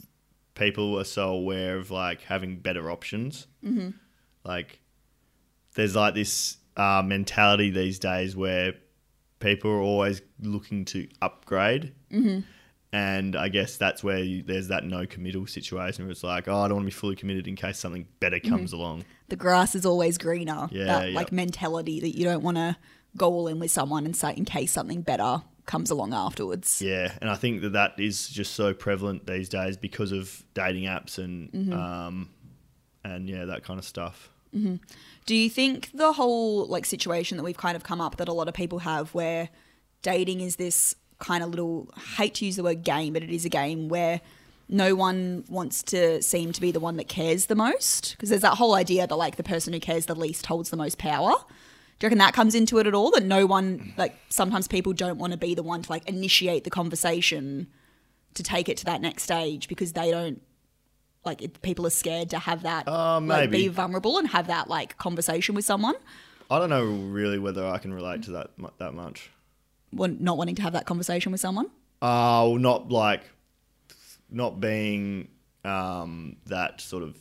people 0.55 0.99
are 0.99 1.05
so 1.05 1.29
aware 1.29 1.77
of 1.77 1.91
like 1.91 2.23
having 2.23 2.57
better 2.57 2.91
options. 2.91 3.47
Mm-hmm. 3.63 3.91
Like, 4.43 4.81
there's 5.80 5.95
like 5.95 6.13
this 6.13 6.57
uh, 6.75 7.01
mentality 7.05 7.69
these 7.69 7.99
days 7.99 8.36
where 8.36 8.73
people 9.39 9.71
are 9.71 9.82
always 9.82 10.21
looking 10.41 10.86
to 10.86 11.07
upgrade. 11.21 11.93
Mm-hmm. 12.11 12.39
And 12.91 13.36
I 13.36 13.49
guess 13.49 13.77
that's 13.77 14.03
where 14.03 14.17
you, 14.17 14.43
there's 14.43 14.69
that 14.69 14.84
no 14.84 15.05
committal 15.05 15.45
situation 15.45 16.05
where 16.05 16.11
it's 16.11 16.23
like, 16.23 16.47
oh, 16.47 16.57
I 16.57 16.67
don't 16.67 16.77
want 16.77 16.86
to 16.86 16.95
be 16.95 16.99
fully 16.99 17.15
committed 17.15 17.47
in 17.47 17.55
case 17.55 17.77
something 17.77 18.07
better 18.19 18.38
mm-hmm. 18.38 18.49
comes 18.49 18.71
mm-hmm. 18.71 18.82
along. 18.82 19.05
The 19.30 19.36
grass 19.36 19.75
is 19.75 19.86
always 19.86 20.17
greener. 20.17 20.67
Yeah, 20.71 20.86
that 20.86 21.07
yep. 21.07 21.15
like 21.15 21.32
mentality 21.32 21.99
that 22.01 22.17
you 22.17 22.25
don't 22.25 22.43
want 22.43 22.57
to 22.57 22.75
go 23.15 23.32
all 23.32 23.47
in 23.47 23.59
with 23.59 23.71
someone 23.71 24.05
and 24.05 24.15
say 24.15 24.34
in 24.36 24.45
case 24.45 24.71
something 24.71 25.01
better 25.01 25.43
comes 25.65 25.91
along 25.91 26.13
afterwards. 26.13 26.82
Yeah, 26.82 27.13
and 27.21 27.30
I 27.30 27.36
think 27.36 27.61
that 27.61 27.73
that 27.73 27.99
is 27.99 28.27
just 28.27 28.53
so 28.55 28.73
prevalent 28.73 29.27
these 29.27 29.49
days 29.49 29.77
because 29.77 30.11
of 30.11 30.43
dating 30.55 30.86
apps 30.86 31.19
and 31.19 31.51
mm-hmm. 31.51 31.73
um, 31.73 32.30
and 33.05 33.30
yeah, 33.30 33.45
that 33.45 33.63
kind 33.63 33.77
of 33.77 33.86
stuff. 33.86 34.32
Mm-hmm. 34.55 34.77
Do 35.30 35.36
you 35.36 35.47
think 35.47 35.91
the 35.93 36.13
whole 36.13 36.65
like 36.65 36.88
situation 36.88 37.38
that 37.38 37.43
we've 37.43 37.55
kind 37.55 37.75
of 37.75 37.84
come 37.84 38.01
up 38.01 38.17
that 38.17 38.27
a 38.27 38.34
lot 38.34 38.47
of 38.47 38.55
people 38.55 38.80
have 38.80 39.13
where 39.13 39.49
dating 40.01 40.41
is 40.41 40.55
this 40.55 40.95
kind 41.19 41.43
of 41.43 41.51
little 41.51 41.88
hate 42.17 42.34
to 42.34 42.45
use 42.45 42.55
the 42.55 42.63
word 42.63 42.84
game, 42.84 43.13
but 43.13 43.21
it 43.21 43.30
is 43.30 43.45
a 43.45 43.49
game 43.49 43.89
where 43.89 44.21
no 44.67 44.95
one 44.95 45.45
wants 45.47 45.84
to 45.84 46.19
seem 46.23 46.51
to 46.53 46.59
be 46.59 46.71
the 46.71 46.80
one 46.80 46.97
that 46.97 47.07
cares 47.07 47.45
the 47.45 47.53
most 47.53 48.13
because 48.13 48.30
there's 48.30 48.41
that 48.41 48.55
whole 48.55 48.73
idea 48.73 49.05
that 49.05 49.15
like 49.15 49.36
the 49.36 49.43
person 49.43 49.71
who 49.71 49.80
cares 49.80 50.07
the 50.07 50.15
least 50.15 50.47
holds 50.47 50.71
the 50.71 50.77
most 50.77 50.97
power. 50.97 51.36
Do 51.99 52.05
you 52.05 52.07
reckon 52.07 52.17
that 52.17 52.34
comes 52.34 52.55
into 52.55 52.80
it 52.80 52.88
at 52.88 52.95
all? 52.95 53.11
That 53.11 53.23
no 53.23 53.45
one 53.45 53.93
like 53.97 54.17
sometimes 54.30 54.67
people 54.67 54.93
don't 54.93 55.19
want 55.19 55.34
to 55.34 55.38
be 55.38 55.53
the 55.53 55.61
one 55.61 55.84
to 55.84 55.91
like 55.91 56.09
initiate 56.09 56.63
the 56.63 56.71
conversation 56.71 57.67
to 58.34 58.41
take 58.41 58.67
it 58.67 58.77
to 58.77 58.86
that 58.86 58.99
next 58.99 59.25
stage 59.25 59.67
because 59.67 59.93
they 59.93 60.09
don't 60.09 60.41
like 61.30 61.41
it, 61.41 61.61
people 61.61 61.86
are 61.86 61.91
scared 61.91 62.30
to 62.32 62.39
have 62.39 62.63
that 62.63 62.88
uh, 62.88 63.19
like 63.21 63.51
be 63.51 63.67
vulnerable 63.67 64.17
and 64.17 64.27
have 64.30 64.47
that 64.47 64.67
like 64.67 64.97
conversation 64.97 65.55
with 65.55 65.65
someone. 65.65 65.95
I 66.51 66.57
don't 66.59 66.69
know 66.69 66.84
really 66.84 67.39
whether 67.39 67.65
I 67.65 67.77
can 67.77 67.93
relate 67.93 68.23
to 68.23 68.32
that 68.32 68.51
that 68.80 68.93
much. 68.93 69.30
When 69.91 70.17
not 70.23 70.38
wanting 70.38 70.55
to 70.55 70.61
have 70.61 70.73
that 70.73 70.86
conversation 70.86 71.32
with 71.32 71.41
someone. 71.41 71.67
Uh, 72.01 72.45
well, 72.47 72.55
not 72.57 72.91
like 72.91 73.21
not 74.30 74.59
being 74.59 75.30
um, 75.63 76.38
that 76.45 76.82
sort 76.82 77.03
of 77.03 77.17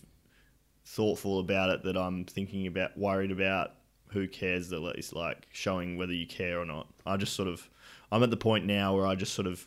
thoughtful 0.84 1.40
about 1.40 1.70
it 1.70 1.82
that 1.84 1.96
I'm 1.96 2.24
thinking 2.24 2.66
about, 2.66 2.96
worried 2.96 3.30
about 3.30 3.72
who 4.08 4.26
cares 4.26 4.68
the 4.68 4.78
least, 4.78 5.14
like 5.14 5.46
showing 5.52 5.96
whether 5.96 6.12
you 6.12 6.26
care 6.26 6.58
or 6.58 6.64
not. 6.64 6.88
I 7.06 7.16
just 7.16 7.34
sort 7.34 7.48
of, 7.48 7.68
I'm 8.10 8.22
at 8.22 8.30
the 8.30 8.36
point 8.36 8.64
now 8.64 8.96
where 8.96 9.06
I 9.06 9.14
just 9.14 9.34
sort 9.34 9.46
of 9.46 9.66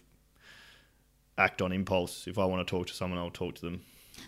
act 1.38 1.62
on 1.62 1.72
impulse. 1.72 2.28
If 2.28 2.38
I 2.38 2.46
want 2.46 2.66
to 2.66 2.70
talk 2.70 2.88
to 2.88 2.94
someone, 2.94 3.20
I'll 3.20 3.30
talk 3.30 3.56
to 3.56 3.62
them. 3.62 3.82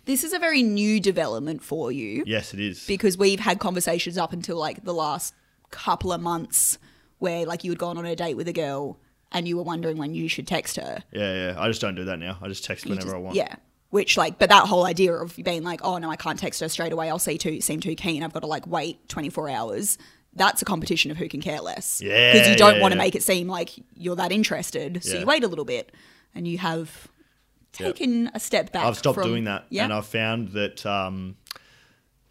This 0.05 0.23
is 0.23 0.33
a 0.33 0.39
very 0.39 0.63
new 0.63 0.99
development 0.99 1.63
for 1.63 1.91
you. 1.91 2.23
Yes, 2.25 2.53
it 2.53 2.59
is. 2.59 2.85
Because 2.85 3.17
we've 3.17 3.39
had 3.39 3.59
conversations 3.59 4.17
up 4.17 4.33
until 4.33 4.57
like 4.57 4.83
the 4.83 4.93
last 4.93 5.33
couple 5.71 6.11
of 6.11 6.21
months 6.21 6.77
where 7.19 7.45
like 7.45 7.63
you 7.63 7.71
had 7.71 7.79
gone 7.79 7.97
on 7.97 8.05
a 8.05 8.15
date 8.15 8.35
with 8.35 8.47
a 8.47 8.53
girl 8.53 8.99
and 9.31 9.47
you 9.47 9.57
were 9.57 9.63
wondering 9.63 9.97
when 9.97 10.13
you 10.13 10.27
should 10.27 10.45
text 10.45 10.75
her. 10.75 11.03
Yeah, 11.11 11.33
yeah. 11.51 11.55
I 11.57 11.67
just 11.67 11.81
don't 11.81 11.95
do 11.95 12.05
that 12.05 12.19
now. 12.19 12.37
I 12.41 12.47
just 12.47 12.65
text 12.65 12.85
whenever 12.85 13.07
just, 13.07 13.15
I 13.15 13.17
want. 13.17 13.35
Yeah. 13.35 13.55
Which 13.89 14.17
like, 14.17 14.39
but 14.39 14.49
that 14.49 14.67
whole 14.67 14.85
idea 14.85 15.13
of 15.13 15.35
being 15.37 15.63
like, 15.63 15.79
oh 15.83 15.97
no, 15.99 16.09
I 16.09 16.15
can't 16.15 16.37
text 16.37 16.59
her 16.59 16.69
straight 16.69 16.91
away. 16.91 17.09
I'll 17.09 17.19
see 17.19 17.37
too 17.37 17.61
seem 17.61 17.79
too 17.79 17.95
keen. 17.95 18.23
I've 18.23 18.33
got 18.33 18.41
to 18.41 18.47
like 18.47 18.67
wait 18.67 19.07
twenty 19.07 19.29
four 19.29 19.49
hours. 19.49 19.97
That's 20.35 20.61
a 20.63 20.65
competition 20.65 21.11
of 21.11 21.17
who 21.17 21.29
can 21.29 21.41
care 21.41 21.61
less. 21.61 22.01
Yeah. 22.01 22.33
Because 22.33 22.49
you 22.49 22.55
don't 22.55 22.75
yeah, 22.75 22.81
want 22.81 22.91
to 22.91 22.97
yeah. 22.97 23.03
make 23.03 23.15
it 23.15 23.23
seem 23.23 23.47
like 23.47 23.69
you're 23.95 24.15
that 24.15 24.31
interested. 24.31 25.03
So 25.03 25.13
Yeah. 25.13 25.19
you 25.21 25.25
wait 25.27 25.43
a 25.43 25.47
little 25.47 25.65
bit, 25.65 25.91
and 26.35 26.47
you 26.47 26.57
have 26.57 27.07
taken 27.73 28.31
a 28.33 28.39
step 28.39 28.71
back. 28.71 28.85
I've 28.85 28.97
stopped 28.97 29.15
from- 29.19 29.27
doing 29.27 29.43
that, 29.45 29.65
Yeah. 29.69 29.83
and 29.83 29.93
I've 29.93 30.05
found 30.05 30.49
that 30.49 30.85
um, 30.85 31.35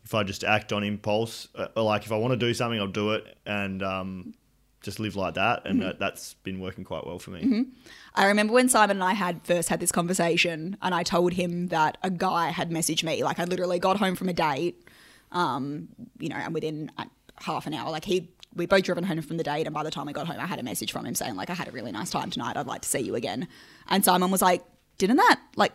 if 0.05 0.15
I 0.15 0.23
just 0.23 0.45
act 0.45 0.73
on 0.73 0.83
impulse, 0.85 1.49
uh, 1.55 1.69
like 1.83 2.05
if 2.05 2.13
I 2.13 2.17
want 2.17 2.33
to 2.33 2.37
do 2.37 2.53
something, 2.55 2.79
I'll 2.81 2.87
do 2.87 3.13
it, 3.13 3.37
and 3.47 3.83
um, 3.83 4.35
just 4.83 4.99
live 4.99 5.15
like 5.17 5.35
that, 5.35 5.63
and 5.65 5.79
Mm-hmm. 5.81 5.89
that, 5.89 5.99
that's 6.01 6.35
been 6.43 6.59
working 6.61 6.85
quite 6.85 7.07
well 7.07 7.19
for 7.19 7.31
me. 7.31 7.67
I 8.15 8.27
remember 8.27 8.53
when 8.53 8.69
Simon 8.69 8.97
and 8.99 9.05
I 9.05 9.13
had 9.15 9.41
first 9.45 9.69
had 9.69 9.81
this 9.81 9.93
conversation, 9.93 10.77
and 10.83 10.95
I 10.95 11.03
told 11.03 11.35
him 11.35 11.69
that 11.69 11.99
a 12.03 12.11
guy 12.11 12.51
had 12.51 12.71
messaged 12.71 13.05
me. 13.05 13.23
Like 13.23 13.39
I 13.39 13.45
literally 13.45 13.79
got 13.79 13.99
home 13.99 14.17
from 14.17 14.29
a 14.29 14.33
date, 14.33 14.89
um, 15.31 15.89
you 16.19 16.29
know, 16.29 16.37
and 16.37 16.53
within 16.53 16.91
uh, 16.99 17.05
half 17.37 17.67
an 17.67 17.75
hour, 17.75 17.91
like 17.91 18.05
he, 18.05 18.29
we 18.55 18.67
both 18.67 18.83
driven 18.83 19.05
home 19.05 19.23
from 19.23 19.37
the 19.39 19.45
date, 19.45 19.67
and 19.67 19.73
by 19.75 19.83
the 19.85 19.91
time 19.91 20.09
I 20.09 20.13
got 20.13 20.27
home, 20.27 20.37
I 20.41 20.47
had 20.47 20.59
a 20.59 20.63
message 20.63 20.93
from 20.93 21.07
him 21.07 21.15
saying 21.15 21.37
like 21.37 21.49
I 21.49 21.55
had 21.55 21.69
a 21.69 21.71
really 21.73 21.93
nice 21.93 22.11
time 22.11 22.29
tonight. 22.31 22.57
I'd 22.57 22.67
like 22.67 22.83
to 22.83 22.89
see 22.89 23.01
you 23.01 23.15
again. 23.15 23.49
And 23.89 24.05
Simon 24.05 24.31
was 24.31 24.43
like, 24.43 24.63
"Didn't 25.07 25.17
that 25.17 25.41
like 25.57 25.73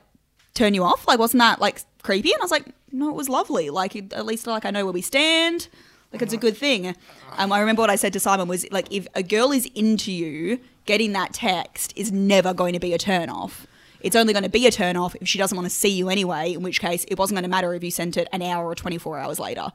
turn 0.54 0.74
you 0.74 0.84
off? 0.84 1.08
Like 1.08 1.20
wasn't 1.20 1.40
that 1.40 1.60
like 1.60 1.82
creepy?" 2.02 2.32
And 2.32 2.42
I 2.42 2.44
was 2.44 2.52
like, 2.52 2.66
"No, 2.92 3.10
it 3.10 3.16
was 3.16 3.30
lovely. 3.30 3.70
Like 3.70 3.96
at 3.96 4.26
least 4.26 4.48
like 4.48 4.66
I 4.66 4.72
know 4.72 4.86
where 4.86 4.94
we 4.94 5.02
stand." 5.02 5.68
Like 6.12 6.22
it's 6.22 6.34
a 6.34 6.38
good 6.38 6.56
thing. 6.56 6.96
Um, 7.38 7.52
I 7.52 7.60
remember 7.60 7.82
what 7.82 7.90
I 7.90 7.98
said 7.98 8.14
to 8.14 8.20
Simon 8.20 8.48
was 8.48 8.66
like, 8.72 8.88
if 8.92 9.08
a 9.14 9.22
girl 9.22 9.52
is 9.52 9.66
into 9.76 10.12
you, 10.12 10.60
getting 10.86 11.12
that 11.14 11.34
text 11.34 11.92
is 11.98 12.12
never 12.12 12.54
going 12.54 12.74
to 12.74 12.80
be 12.80 12.94
a 12.94 12.98
turn 12.98 13.30
off. 13.30 13.68
It's 14.00 14.16
only 14.16 14.32
going 14.32 14.44
to 14.44 14.50
be 14.50 14.66
a 14.68 14.72
turn 14.72 14.96
off 14.96 15.16
if 15.16 15.28
she 15.28 15.38
doesn't 15.38 15.56
want 15.56 15.66
to 15.66 15.74
see 15.74 15.90
you 15.90 16.08
anyway. 16.08 16.54
In 16.54 16.64
which 16.64 16.80
case, 16.80 17.04
it 17.10 17.20
wasn't 17.20 17.36
going 17.36 17.44
to 17.44 17.50
matter 17.50 17.74
if 17.74 17.84
you 17.84 17.92
sent 17.92 18.16
it 18.16 18.28
an 18.32 18.42
hour 18.42 18.66
or 18.66 18.76
twenty 18.76 18.98
four 18.98 19.18
hours 19.18 19.40
later. 19.40 19.68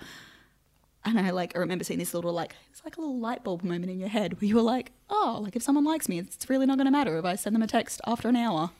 And 1.04 1.18
I 1.18 1.30
like 1.30 1.54
I 1.54 1.58
remember 1.58 1.84
seeing 1.84 1.98
this 1.98 2.14
little 2.14 2.32
like 2.32 2.54
it's 2.70 2.82
like 2.84 2.96
a 2.96 3.00
little 3.00 3.18
light 3.18 3.44
bulb 3.44 3.62
moment 3.62 3.90
in 3.90 3.98
your 3.98 4.08
head 4.08 4.40
where 4.40 4.48
you 4.48 4.54
were 4.54 4.62
like, 4.62 4.92
oh, 5.10 5.40
like 5.42 5.56
if 5.56 5.62
someone 5.62 5.84
likes 5.84 6.08
me, 6.08 6.18
it's 6.18 6.48
really 6.48 6.64
not 6.64 6.78
going 6.78 6.86
to 6.86 6.92
matter 6.92 7.18
if 7.18 7.24
I 7.24 7.34
send 7.34 7.54
them 7.54 7.62
a 7.62 7.66
text 7.66 8.00
after 8.06 8.28
an 8.28 8.36
hour 8.36 8.70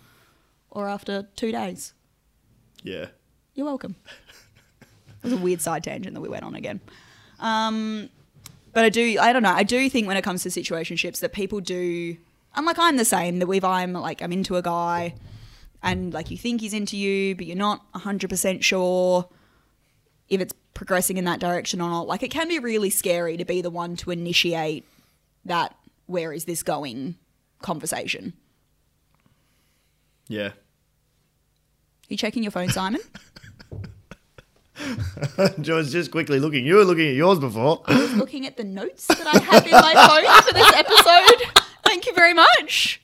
or 0.73 0.89
after 0.89 1.29
two 1.37 1.53
days. 1.53 1.93
Yeah, 2.83 3.07
You're 3.55 3.67
welcome. 3.67 3.95
it 4.81 5.23
was 5.23 5.33
a 5.35 5.37
weird 5.37 5.61
side 5.61 5.85
tangent 5.85 6.15
that 6.15 6.21
we 6.21 6.29
went 6.29 6.43
on 6.43 6.55
again. 6.57 6.81
Um, 7.39 8.09
but 8.73 8.85
I 8.85 8.89
do, 8.89 9.19
I 9.21 9.33
don't 9.33 9.43
know, 9.43 9.53
I 9.53 9.63
do 9.63 9.89
think 9.89 10.09
when 10.09 10.17
it 10.17 10.23
comes 10.23 10.43
to 10.43 10.49
situationships 10.49 11.21
that 11.21 11.33
people 11.33 11.61
do, 11.61 12.17
I'm 12.55 12.65
like, 12.65 12.79
I'm 12.79 12.97
the 12.97 13.05
same, 13.05 13.39
that 13.39 13.49
if 13.49 13.65
I'm 13.65 13.93
like, 13.93 14.21
I'm 14.23 14.33
into 14.33 14.57
a 14.57 14.63
guy 14.63 15.15
and 15.83 16.13
like 16.13 16.31
you 16.31 16.37
think 16.37 16.61
he's 16.61 16.75
into 16.75 16.97
you, 16.97 17.37
but 17.37 17.47
you're 17.47 17.57
not 17.57 17.91
100% 17.93 18.63
sure 18.63 19.29
if 20.29 20.41
it's 20.41 20.55
progressing 20.75 21.19
in 21.19 21.25
that 21.27 21.39
direction 21.39 21.81
or 21.81 21.91
not. 21.91 22.07
Like 22.09 22.23
it 22.23 22.31
can 22.31 22.49
be 22.49 22.59
really 22.59 22.91
scary 22.91 23.37
to 23.37 23.45
be 23.45 23.61
the 23.63 23.71
one 23.71 23.95
to 23.97 24.11
initiate 24.11 24.87
that, 25.45 25.77
where 26.07 26.33
is 26.33 26.47
this 26.47 26.63
going 26.63 27.17
conversation. 27.61 28.33
Yeah. 30.29 30.49
Are 30.49 30.55
you 32.09 32.17
checking 32.17 32.43
your 32.43 32.53
phone, 32.53 32.69
Simon? 32.69 33.01
I 35.39 35.55
was 35.69 35.93
just 35.93 36.11
quickly 36.11 36.41
looking. 36.41 36.67
You 36.67 36.77
were 36.77 36.85
looking 36.85 37.09
at 37.09 37.15
yours 37.15 37.39
before. 37.39 37.83
I 37.87 38.01
was 38.01 38.15
looking 38.15 38.47
at 38.47 38.57
the 38.57 38.65
notes 38.65 39.07
that 39.07 39.27
I 39.27 39.39
have 39.39 39.65
in 39.65 39.73
my 39.73 39.95
phone 39.95 40.43
for 40.43 40.55
this 40.55 40.73
episode. 40.75 41.63
Thank 41.85 42.07
you 42.07 42.15
very 42.15 42.35
much. 42.35 43.01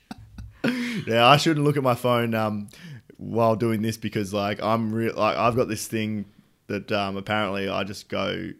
yeah, 1.07 1.27
I 1.27 1.37
shouldn't 1.37 1.65
look 1.65 1.77
at 1.77 1.83
my 1.83 1.95
phone 1.95 2.33
um, 2.33 2.69
while 3.17 3.55
doing 3.55 3.81
this 3.81 3.97
because 3.97 4.33
like 4.33 4.61
I'm 4.61 4.93
real. 4.93 5.15
Like 5.15 5.37
I've 5.37 5.55
got 5.55 5.67
this 5.67 5.87
thing 5.87 6.25
that 6.67 6.91
um, 6.91 7.17
apparently 7.17 7.69
I 7.69 7.83
just 7.83 8.09
go. 8.09 8.51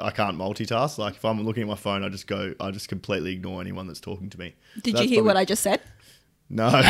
I 0.00 0.10
can't 0.10 0.38
multitask. 0.38 0.98
Like 0.98 1.16
if 1.16 1.24
I'm 1.24 1.42
looking 1.42 1.62
at 1.62 1.68
my 1.68 1.74
phone, 1.74 2.04
I 2.04 2.08
just 2.08 2.26
go. 2.26 2.54
I 2.60 2.70
just 2.70 2.88
completely 2.88 3.32
ignore 3.32 3.60
anyone 3.60 3.86
that's 3.86 4.00
talking 4.00 4.30
to 4.30 4.38
me. 4.38 4.54
Did 4.80 4.94
That's 4.94 5.04
you 5.04 5.16
hear 5.16 5.24
what 5.24 5.36
I 5.36 5.44
just 5.44 5.62
said? 5.62 5.80
No. 6.54 6.68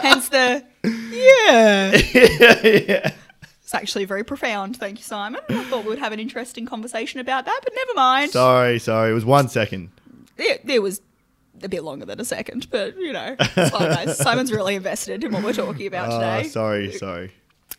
Hence 0.00 0.28
the 0.30 0.64
yeah. 0.84 1.90
yeah. 1.92 3.12
It's 3.62 3.74
actually 3.74 4.04
very 4.04 4.24
profound. 4.24 4.76
Thank 4.76 4.98
you, 4.98 5.04
Simon. 5.04 5.40
I 5.48 5.64
thought 5.64 5.84
we 5.84 5.90
would 5.90 5.98
have 5.98 6.12
an 6.12 6.20
interesting 6.20 6.66
conversation 6.66 7.20
about 7.20 7.44
that, 7.46 7.60
but 7.62 7.72
never 7.74 7.94
mind. 7.94 8.30
Sorry, 8.30 8.78
sorry. 8.78 9.10
It 9.10 9.14
was 9.14 9.24
one 9.24 9.48
second. 9.48 9.90
There, 10.36 10.58
there 10.64 10.82
was 10.82 11.00
a 11.62 11.68
bit 11.68 11.82
longer 11.84 12.04
than 12.06 12.20
a 12.20 12.24
second, 12.24 12.68
but 12.70 12.96
you 12.98 13.12
know, 13.12 13.36
it's 13.38 13.70
fine. 13.70 14.08
Simon's 14.14 14.52
really 14.52 14.74
invested 14.74 15.24
in 15.24 15.32
what 15.32 15.42
we're 15.44 15.52
talking 15.52 15.86
about 15.86 16.10
Oh, 16.10 16.18
today. 16.20 16.48
sorry, 16.48 16.92
sorry. 16.92 17.32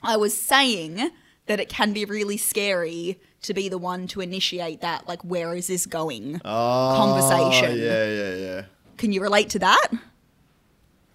I 0.03 0.17
was 0.17 0.35
saying 0.35 1.11
that 1.47 1.59
it 1.59 1.69
can 1.69 1.93
be 1.93 2.05
really 2.05 2.37
scary 2.37 3.19
to 3.43 3.53
be 3.53 3.69
the 3.69 3.77
one 3.77 4.07
to 4.07 4.21
initiate 4.21 4.81
that. 4.81 5.07
Like, 5.07 5.21
where 5.23 5.55
is 5.55 5.67
this 5.67 5.85
going? 5.85 6.41
Oh, 6.43 6.93
Conversation. 6.97 7.77
Yeah, 7.77 8.05
yeah, 8.09 8.35
yeah. 8.35 8.61
Can 8.97 9.11
you 9.11 9.21
relate 9.21 9.49
to 9.51 9.59
that 9.59 9.87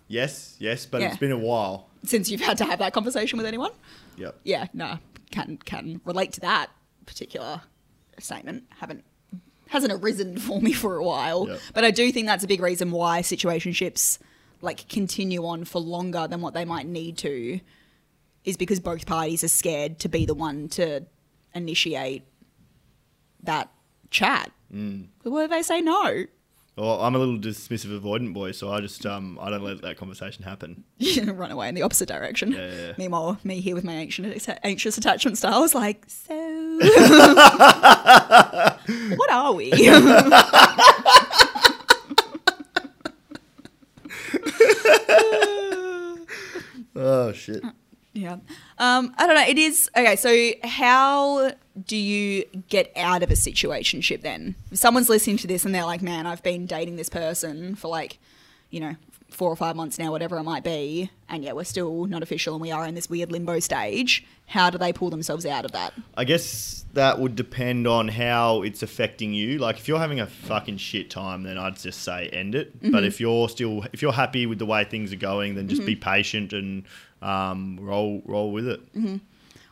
Yes, 0.08 0.56
yes, 0.58 0.86
but 0.86 1.00
Yeah. 1.00 1.08
it's 1.08 1.18
been 1.18 1.30
a 1.32 1.38
while. 1.38 1.88
since 2.04 2.30
you've 2.30 2.40
had 2.40 2.58
to 2.58 2.64
have 2.64 2.78
that 2.80 2.92
conversation 2.92 3.36
with 3.36 3.46
anyone? 3.46 3.70
Yep. 4.16 4.40
Yeah, 4.44 4.66
no, 4.72 4.98
can 5.30 5.56
can 5.58 6.00
relate 6.04 6.32
to 6.32 6.40
that 6.40 6.70
particular 7.06 7.62
statement. 8.18 8.64
Haven't 8.80 9.04
hasn't 9.68 9.92
arisen 9.92 10.36
for 10.38 10.60
me 10.60 10.72
for 10.72 10.96
a 10.96 11.04
while, 11.04 11.46
Yep. 11.48 11.60
but 11.74 11.84
I 11.84 11.90
do 11.92 12.10
think 12.10 12.26
that's 12.26 12.42
a 12.42 12.48
big 12.48 12.60
reason 12.60 12.90
why 12.90 13.20
situationships 13.22 14.18
like 14.62 14.88
continue 14.88 15.46
on 15.46 15.64
for 15.64 15.80
longer 15.80 16.26
than 16.28 16.40
what 16.40 16.52
they 16.54 16.64
might 16.64 16.86
need 16.86 17.16
to, 17.18 17.60
is 18.44 18.56
because 18.56 18.80
both 18.80 19.06
parties 19.06 19.44
are 19.44 19.48
scared 19.48 19.98
to 20.00 20.08
be 20.08 20.26
the 20.26 20.34
one 20.34 20.68
to 20.70 21.06
initiate 21.54 22.24
that 23.44 23.70
chat. 24.10 24.50
Mm. 24.74 25.06
What 25.22 25.44
if 25.44 25.50
they 25.50 25.62
say 25.62 25.80
no? 25.80 26.24
Well, 26.76 27.00
I'm 27.02 27.14
a 27.14 27.18
little 27.18 27.36
dismissive, 27.38 27.98
avoidant 28.00 28.32
boy, 28.32 28.52
so 28.52 28.72
I 28.72 28.80
just 28.80 29.04
um 29.04 29.38
I 29.40 29.50
don't 29.50 29.62
let 29.62 29.82
that 29.82 29.96
conversation 29.96 30.44
happen. 30.44 30.84
run 31.26 31.50
away 31.50 31.68
in 31.68 31.74
the 31.74 31.82
opposite 31.82 32.08
direction. 32.08 32.52
Yeah, 32.52 32.72
yeah. 32.72 32.92
Meanwhile, 32.96 33.38
me 33.44 33.60
here 33.60 33.74
with 33.74 33.84
my 33.84 33.92
anxious, 33.92 34.48
anxious 34.62 34.96
attachment 34.96 35.36
style 35.38 35.62
is 35.64 35.74
like, 35.74 36.04
so 36.08 36.34
what 39.16 39.30
are 39.30 39.52
we? 39.52 39.72
Oh 47.02 47.32
shit. 47.32 47.62
Yeah. 48.12 48.36
Um, 48.78 49.14
I 49.18 49.26
don't 49.26 49.36
know. 49.36 49.46
It 49.46 49.58
is 49.58 49.90
okay. 49.96 50.16
So, 50.16 50.50
how 50.68 51.52
do 51.86 51.96
you 51.96 52.44
get 52.68 52.92
out 52.96 53.22
of 53.22 53.30
a 53.30 53.34
situationship 53.34 54.22
then? 54.22 54.56
If 54.72 54.78
someone's 54.78 55.08
listening 55.08 55.36
to 55.38 55.46
this 55.46 55.64
and 55.64 55.74
they're 55.74 55.84
like, 55.84 56.02
"Man, 56.02 56.26
I've 56.26 56.42
been 56.42 56.66
dating 56.66 56.96
this 56.96 57.08
person 57.08 57.76
for 57.76 57.88
like, 57.88 58.18
you 58.70 58.80
know, 58.80 58.96
four 59.30 59.50
or 59.50 59.56
five 59.56 59.76
months 59.76 59.98
now, 59.98 60.10
whatever 60.10 60.36
it 60.38 60.42
might 60.42 60.64
be, 60.64 61.10
and 61.28 61.44
yet 61.44 61.54
we're 61.54 61.64
still 61.64 62.06
not 62.06 62.22
official 62.22 62.54
and 62.54 62.60
we 62.60 62.72
are 62.72 62.84
in 62.84 62.94
this 62.94 63.08
weird 63.08 63.30
limbo 63.30 63.60
stage." 63.60 64.24
How 64.46 64.68
do 64.68 64.78
they 64.78 64.92
pull 64.92 65.10
themselves 65.10 65.46
out 65.46 65.64
of 65.64 65.70
that? 65.70 65.94
I 66.16 66.24
guess 66.24 66.84
that 66.94 67.20
would 67.20 67.36
depend 67.36 67.86
on 67.86 68.08
how 68.08 68.62
it's 68.62 68.82
affecting 68.82 69.32
you. 69.32 69.58
Like 69.58 69.78
if 69.78 69.86
you're 69.86 70.00
having 70.00 70.18
a 70.18 70.26
fucking 70.26 70.78
shit 70.78 71.08
time, 71.08 71.44
then 71.44 71.56
I'd 71.56 71.76
just 71.76 72.02
say 72.02 72.28
end 72.30 72.56
it. 72.56 72.76
Mm-hmm. 72.76 72.90
But 72.90 73.04
if 73.04 73.20
you're 73.20 73.48
still 73.48 73.84
if 73.92 74.02
you're 74.02 74.12
happy 74.12 74.46
with 74.46 74.58
the 74.58 74.66
way 74.66 74.82
things 74.82 75.12
are 75.12 75.16
going, 75.16 75.54
then 75.54 75.68
just 75.68 75.86
be 75.86 75.94
patient 75.94 76.52
and 76.52 76.82
um, 77.22 77.78
roll 77.80 78.22
roll 78.24 78.52
with 78.52 78.68
it. 78.68 78.94
Mm-hmm. 78.94 79.16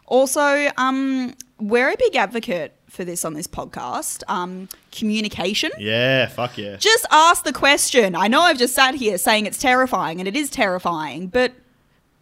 Also, 0.07 0.71
um, 0.77 1.35
we're 1.59 1.91
a 1.91 1.97
big 1.97 2.17
advocate 2.17 2.75
for 2.89 3.05
this 3.05 3.25
on 3.25 3.35
this 3.35 3.47
podcast. 3.47 4.23
Um, 4.29 4.69
communication. 4.91 5.71
Yeah, 5.79 6.27
fuck 6.27 6.57
yeah. 6.57 6.77
Just 6.77 7.07
ask 7.11 7.45
the 7.45 7.53
question. 7.53 8.15
I 8.15 8.29
know 8.29 8.41
I've 8.41 8.59
just 8.59 8.75
sat 8.75 8.95
here 8.95 9.19
saying 9.19 9.47
it's 9.47 9.59
terrifying, 9.59 10.19
and 10.19 10.27
it 10.27 10.37
is 10.37 10.51
terrifying, 10.51 11.27
but 11.29 11.53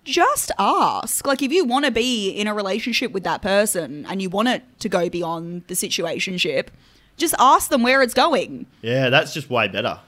just 0.05 0.51
ask. 0.59 1.27
Like, 1.27 1.43
if 1.43 1.53
you 1.53 1.64
want 1.64 1.85
to 1.85 1.91
be 1.91 2.31
in 2.31 2.47
a 2.47 2.55
relationship 2.55 3.12
with 3.12 3.24
that 3.24 3.43
person 3.43 4.07
and 4.07 4.22
you 4.22 4.31
want 4.31 4.49
it 4.49 4.62
to 4.81 4.89
go 4.89 5.09
beyond 5.09 5.64
the 5.66 5.74
situationship, 5.74 6.68
just 7.16 7.35
ask 7.39 7.70
them 7.70 7.83
where 7.83 8.03
it's 8.03 8.14
going. 8.14 8.66
Yeah, 8.83 9.11
that's 9.11 9.35
just 9.35 9.51
way 9.51 9.68
better. 9.68 10.01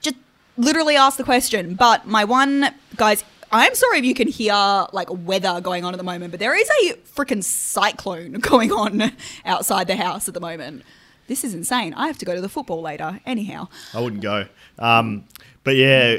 Just 0.00 0.16
literally 0.56 0.96
ask 0.96 1.16
the 1.16 1.24
question. 1.24 1.74
But 1.74 2.06
my 2.06 2.24
one, 2.24 2.74
guys, 2.96 3.24
I'm 3.54 3.74
sorry 3.76 3.98
if 3.98 4.04
you 4.04 4.14
can 4.14 4.26
hear 4.26 4.52
like 4.92 5.08
weather 5.10 5.60
going 5.60 5.84
on 5.84 5.94
at 5.94 5.96
the 5.96 6.02
moment, 6.02 6.32
but 6.32 6.40
there 6.40 6.56
is 6.56 6.68
a 6.82 6.94
freaking 6.94 7.44
cyclone 7.44 8.32
going 8.40 8.72
on 8.72 9.12
outside 9.44 9.86
the 9.86 9.94
house 9.94 10.26
at 10.26 10.34
the 10.34 10.40
moment. 10.40 10.82
This 11.28 11.44
is 11.44 11.54
insane. 11.54 11.94
I 11.94 12.08
have 12.08 12.18
to 12.18 12.24
go 12.24 12.34
to 12.34 12.40
the 12.40 12.48
football 12.48 12.82
later. 12.82 13.20
Anyhow, 13.24 13.68
I 13.94 14.00
wouldn't 14.00 14.22
go. 14.22 14.46
Um, 14.80 15.24
but 15.62 15.76
yeah, 15.76 16.18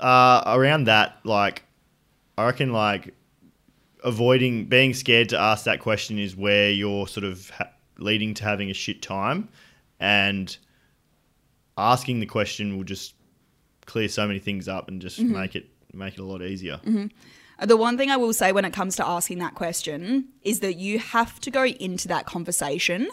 uh, 0.00 0.42
around 0.46 0.84
that, 0.84 1.20
like, 1.22 1.62
I 2.36 2.46
reckon, 2.46 2.72
like, 2.72 3.14
avoiding 4.02 4.66
being 4.66 4.94
scared 4.94 5.28
to 5.28 5.38
ask 5.38 5.64
that 5.64 5.78
question 5.78 6.18
is 6.18 6.34
where 6.34 6.70
you're 6.70 7.06
sort 7.06 7.24
of 7.24 7.50
ha- 7.50 7.70
leading 7.98 8.34
to 8.34 8.44
having 8.44 8.68
a 8.68 8.74
shit 8.74 9.00
time, 9.00 9.48
and 10.00 10.56
asking 11.78 12.18
the 12.18 12.26
question 12.26 12.76
will 12.76 12.84
just 12.84 13.14
clear 13.86 14.08
so 14.08 14.26
many 14.26 14.40
things 14.40 14.66
up 14.66 14.88
and 14.88 15.00
just 15.00 15.20
make 15.20 15.54
it 15.54 15.68
make 15.92 16.14
it 16.14 16.20
a 16.20 16.24
lot 16.24 16.42
easier. 16.42 16.80
Mm-hmm. 16.84 17.06
Uh, 17.58 17.66
the 17.66 17.76
one 17.76 17.98
thing 17.98 18.10
I 18.10 18.16
will 18.16 18.32
say 18.32 18.52
when 18.52 18.64
it 18.64 18.72
comes 18.72 18.96
to 18.96 19.06
asking 19.06 19.38
that 19.38 19.54
question 19.54 20.28
is 20.42 20.60
that 20.60 20.76
you 20.76 20.98
have 20.98 21.40
to 21.40 21.50
go 21.50 21.64
into 21.64 22.08
that 22.08 22.26
conversation 22.26 23.08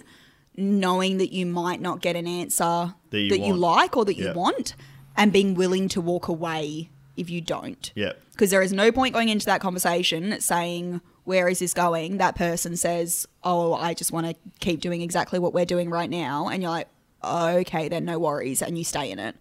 knowing 0.58 1.18
that 1.18 1.34
you 1.34 1.46
might 1.46 1.82
not 1.82 2.02
get 2.02 2.16
an 2.16 2.28
answer 2.28 2.94
That 3.10 3.20
you 3.20 3.30
that 3.30 3.40
you 3.40 3.54
like 3.54 3.98
or 3.98 4.06
that 4.06 4.16
you 4.16 4.32
want 4.34 4.76
and 5.18 5.34
being 5.34 5.56
willing 5.56 5.88
to 5.90 6.02
walk 6.02 6.28
away 6.28 6.90
if 7.18 7.30
you 7.30 7.42
don't. 7.42 7.92
Yeah, 7.96 8.14
Because 8.32 8.52
there 8.52 8.62
is 8.62 8.74
no 8.74 8.92
point 8.92 9.14
going 9.14 9.30
into 9.30 9.46
that 9.46 9.62
conversation 9.62 10.40
saying, 10.42 11.02
Where 11.24 11.48
is 11.48 11.60
this 11.60 11.74
going? 11.74 12.18
That 12.18 12.36
person 12.36 12.78
says, 12.78 13.28
Oh, 13.44 13.74
I 13.74 13.94
just 13.94 14.12
want 14.12 14.28
to 14.28 14.36
keep 14.60 14.82
doing 14.82 15.02
exactly 15.02 15.40
what 15.40 15.54
we're 15.54 15.66
doing 15.66 15.90
right 15.90 16.10
now. 16.10 16.48
And 16.50 16.62
you're 16.62 16.72
like, 16.72 16.90
Okay, 17.24 17.88
then 17.88 18.06
no 18.06 18.20
worries. 18.20 18.62
And 18.62 18.78
you 18.78 18.84
stay 18.84 19.12
in 19.12 19.20
it 19.20 19.36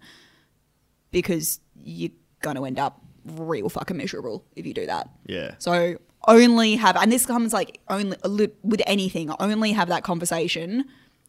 because 1.11 1.59
you're 1.83 2.11
going 2.41 2.55
to 2.55 2.65
end 2.65 2.79
up 2.79 3.01
real 3.25 3.69
fucking 3.69 3.97
miserable 3.97 4.45
if 4.55 4.65
you 4.65 4.73
do 4.73 4.85
that. 4.85 5.09
yeah, 5.25 5.55
So 5.57 5.97
only 6.27 6.75
have, 6.75 6.95
and 6.95 7.11
this 7.11 7.25
comes 7.25 7.53
like 7.53 7.79
only 7.89 8.17
with 8.63 8.81
anything, 8.85 9.31
only 9.39 9.71
have 9.73 9.89
that 9.89 10.03
conversation 10.03 10.85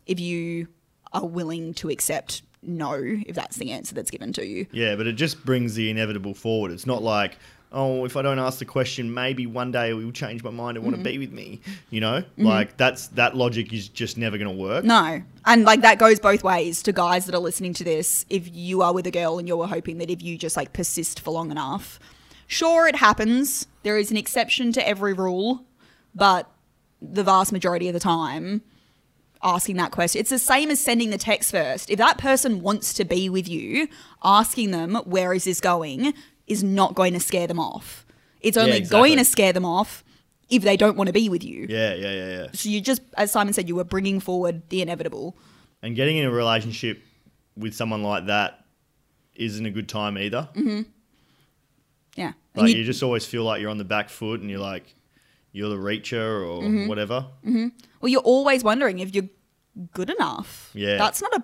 if 0.07 0.21
you 0.21 0.69
are 1.13 1.27
willing 1.27 1.75
to 1.75 1.89
accept 1.91 2.43
no, 2.63 2.95
if 2.95 3.35
that's 3.37 3.57
the 3.57 3.71
answer 3.71 3.95
that's 3.95 4.11
given 4.11 4.33
to 4.35 4.45
you. 4.45 4.67
yeah. 4.73 4.97
But 4.97 5.07
it 5.07 5.13
just 5.13 5.45
brings 5.45 5.75
the 5.75 5.89
inevitable 5.91 6.35
forward. 6.35 6.73
It's 6.73 6.87
not 6.87 7.03
like. 7.03 7.39
Oh, 7.73 8.05
if 8.05 8.17
I 8.17 8.23
don't 8.23 8.39
ask 8.39 8.59
the 8.59 8.65
question, 8.65 9.13
maybe 9.13 9.47
one 9.47 9.73
day 9.73 9.89
he 9.89 9.95
will 9.95 10.13
change 10.13 10.43
my 10.43 10.51
mind 10.51 10.77
and 10.77 10.85
want 10.85 10.97
to 10.97 11.03
mm-hmm. 11.03 11.13
be 11.13 11.19
with 11.19 11.33
me. 11.33 11.61
You 11.91 12.01
know, 12.01 12.23
mm-hmm. 12.23 12.47
like 12.47 12.77
that's 12.77 13.09
that 13.09 13.37
logic 13.37 13.73
is 13.73 13.89
just 13.89 14.17
never 14.17 14.39
going 14.39 14.51
to 14.51 14.63
work. 14.63 14.85
No. 14.85 15.23
And 15.45 15.65
like 15.65 15.81
that 15.83 15.99
goes 15.99 16.21
both 16.21 16.45
ways 16.45 16.83
to 16.85 16.93
guys 16.93 17.27
that 17.27 17.35
are 17.35 17.41
listening 17.41 17.75
to 17.75 17.85
this. 17.85 18.25
If 18.31 18.55
you 18.55 18.83
are 18.83 18.95
with 18.95 19.07
a 19.07 19.11
girl 19.11 19.39
and 19.39 19.49
you're 19.49 19.67
hoping 19.67 19.99
that 19.99 20.11
if 20.11 20.23
you 20.23 20.39
just 20.39 20.57
like 20.57 20.73
persist 20.73 21.21
for 21.21 21.33
long 21.33 21.51
enough, 21.51 21.99
sure, 22.47 22.87
it 22.87 22.97
happens. 22.97 23.67
There 23.83 23.99
is 23.99 24.11
an 24.11 24.17
exception 24.17 24.73
to 24.73 24.89
every 24.89 25.13
rule, 25.13 25.65
but 26.15 26.51
the 27.03 27.25
vast 27.25 27.53
majority 27.53 27.89
of 27.89 27.95
the 27.95 28.01
time, 28.01 28.63
asking 29.43 29.77
that 29.77 29.93
question, 29.93 30.21
it's 30.21 30.31
the 30.31 30.39
same 30.39 30.71
as 30.71 30.81
sending 30.81 31.11
the 31.11 31.19
text 31.19 31.51
first. 31.51 31.91
If 31.91 31.99
that 31.99 32.19
person 32.19 32.63
wants 32.63 32.95
to 32.95 33.05
be 33.05 33.29
with 33.29 33.49
you, 33.49 33.89
asking 34.25 34.71
them, 34.71 34.95
where 35.05 35.33
is 35.35 35.45
this 35.45 35.61
going, 35.61 36.15
is 36.47 36.63
not 36.63 36.95
going 36.95 37.13
to 37.15 37.21
scare 37.21 37.47
them 37.47 37.59
off. 37.59 38.07
It's 38.41 38.57
only 38.57 38.77
exactly. 38.79 39.09
going 39.11 39.19
to 39.19 39.25
scare 39.25 39.53
them 39.53 39.65
off 39.65 40.05
if 40.49 40.63
they 40.63 40.77
don't 40.77 40.97
want 40.97 41.09
to 41.09 41.13
be 41.13 41.29
with 41.29 41.43
you. 41.43 41.67
Yeah, 41.69 41.95
yeah, 41.95 42.13
yeah, 42.13 42.29
yeah. 42.43 42.47
So 42.53 42.69
you 42.69 42.81
just, 42.81 43.03
as 43.17 43.33
Simon 43.33 43.53
said, 43.53 43.69
you 43.69 43.75
were 43.75 43.85
bringing 43.85 44.21
forward 44.21 44.63
the 44.69 44.81
inevitable. 44.83 45.37
And 45.83 45.97
getting 45.97 46.17
in 46.17 46.25
a 46.27 46.31
relationship 46.31 47.03
with 47.57 47.75
someone 47.75 48.03
like 48.03 48.27
that 48.27 48.65
isn't 49.35 49.67
a 49.67 49.71
good 49.71 49.89
time 49.89 50.17
either. 50.19 50.49
Yeah. 52.17 52.33
And 52.55 52.63
Like 52.63 52.71
you- 52.73 52.79
you, 52.79 52.85
just 52.85 53.03
always 53.03 53.27
feel 53.27 53.45
like 53.45 53.61
you're 53.61 53.71
on 53.71 53.79
the 53.79 53.85
back 53.85 54.09
foot 54.09 54.41
and 54.41 54.51
you're 54.51 54.61
like 54.61 54.95
you're 55.53 55.69
the 55.71 55.77
reacher 55.77 56.47
or 56.47 56.63
Mm-hmm. 56.63 56.87
whatever. 56.89 57.27
well, 57.45 58.09
you're 58.11 58.21
always 58.21 58.63
wondering 58.63 58.99
if 58.99 59.15
you're 59.15 59.29
good 59.93 60.11
enough. 60.11 60.71
Yeah. 60.75 60.97
That's 60.99 61.23
not 61.23 61.33
a 61.35 61.43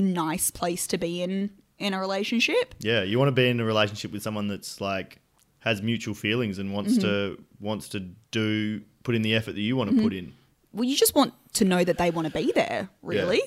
nice 0.00 0.50
place 0.50 0.86
to 0.88 0.98
be 0.98 1.22
in 1.22 1.50
in 1.78 1.94
a 1.94 2.00
relationship. 2.00 2.74
Yeah, 2.80 3.02
you 3.02 3.18
want 3.18 3.28
to 3.28 3.32
be 3.32 3.48
in 3.48 3.60
a 3.60 3.64
relationship 3.64 4.12
with 4.12 4.22
someone 4.22 4.48
that's 4.48 4.80
like 4.80 5.18
has 5.60 5.82
mutual 5.82 6.14
feelings 6.14 6.58
and 6.58 6.72
wants 6.72 6.96
to 6.98 7.06
Mm-hmm. 7.06 7.64
wants 7.64 7.88
to 7.90 8.00
do 8.30 8.82
put 9.02 9.14
in 9.14 9.22
the 9.22 9.34
effort 9.34 9.52
that 9.52 9.60
you 9.60 9.76
want 9.76 9.90
to 9.90 10.02
put 10.02 10.12
in. 10.12 10.32
Well, 10.72 10.84
you 10.84 10.96
just 10.96 11.14
want 11.14 11.32
to 11.54 11.64
know 11.64 11.84
that 11.84 11.96
they 11.98 12.10
want 12.10 12.26
to 12.26 12.32
be 12.32 12.52
there, 12.52 12.88
really. 13.02 13.40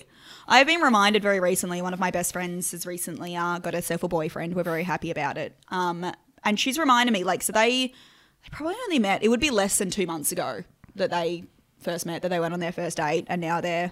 I've 0.48 0.66
been 0.66 0.82
reminded 0.82 1.22
very 1.22 1.40
recently, 1.40 1.82
one 1.82 1.94
of 1.94 2.00
my 2.00 2.10
best 2.12 2.34
friends 2.34 2.72
has 2.72 2.86
recently 2.86 3.36
uh, 3.36 3.60
got 3.60 3.74
herself 3.76 4.02
a 4.04 4.08
boyfriend. 4.08 4.56
We're 4.56 4.64
very 4.64 4.84
happy 4.84 5.12
about 5.12 5.38
it. 5.38 5.56
Um, 5.70 6.12
and 6.44 6.60
she's 6.60 6.80
reminded 6.80 7.12
me, 7.12 7.24
like, 7.24 7.44
so 7.44 7.54
they, 7.54 7.88
they 7.88 8.50
probably 8.52 8.76
only 8.86 8.98
met, 8.98 9.22
it 9.22 9.28
would 9.28 9.40
be 9.40 9.52
less 9.52 9.78
than 9.78 9.92
two 9.92 10.08
months 10.08 10.32
ago 10.32 10.64
that 10.96 11.12
they 11.12 11.44
first 11.80 12.06
met, 12.08 12.24
that 12.24 12.30
they 12.30 12.40
went 12.40 12.54
on 12.54 12.60
their 12.60 12.72
first 12.72 12.98
date, 12.98 13.26
and 13.28 13.42
now 13.42 13.62
they're 13.62 13.92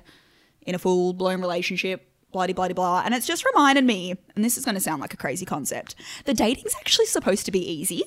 in 0.61 0.73
a 0.73 0.79
full 0.79 1.13
blown 1.13 1.41
relationship, 1.41 2.06
blah, 2.31 2.47
blah, 2.47 2.67
blah. 2.69 3.01
And 3.05 3.13
it's 3.13 3.27
just 3.27 3.45
reminded 3.45 3.85
me, 3.85 4.15
and 4.35 4.43
this 4.43 4.57
is 4.57 4.65
going 4.65 4.75
to 4.75 4.81
sound 4.81 5.01
like 5.01 5.13
a 5.13 5.17
crazy 5.17 5.45
concept, 5.45 5.95
the 6.25 6.33
dating's 6.33 6.75
actually 6.75 7.05
supposed 7.05 7.45
to 7.45 7.51
be 7.51 7.59
easy. 7.59 8.03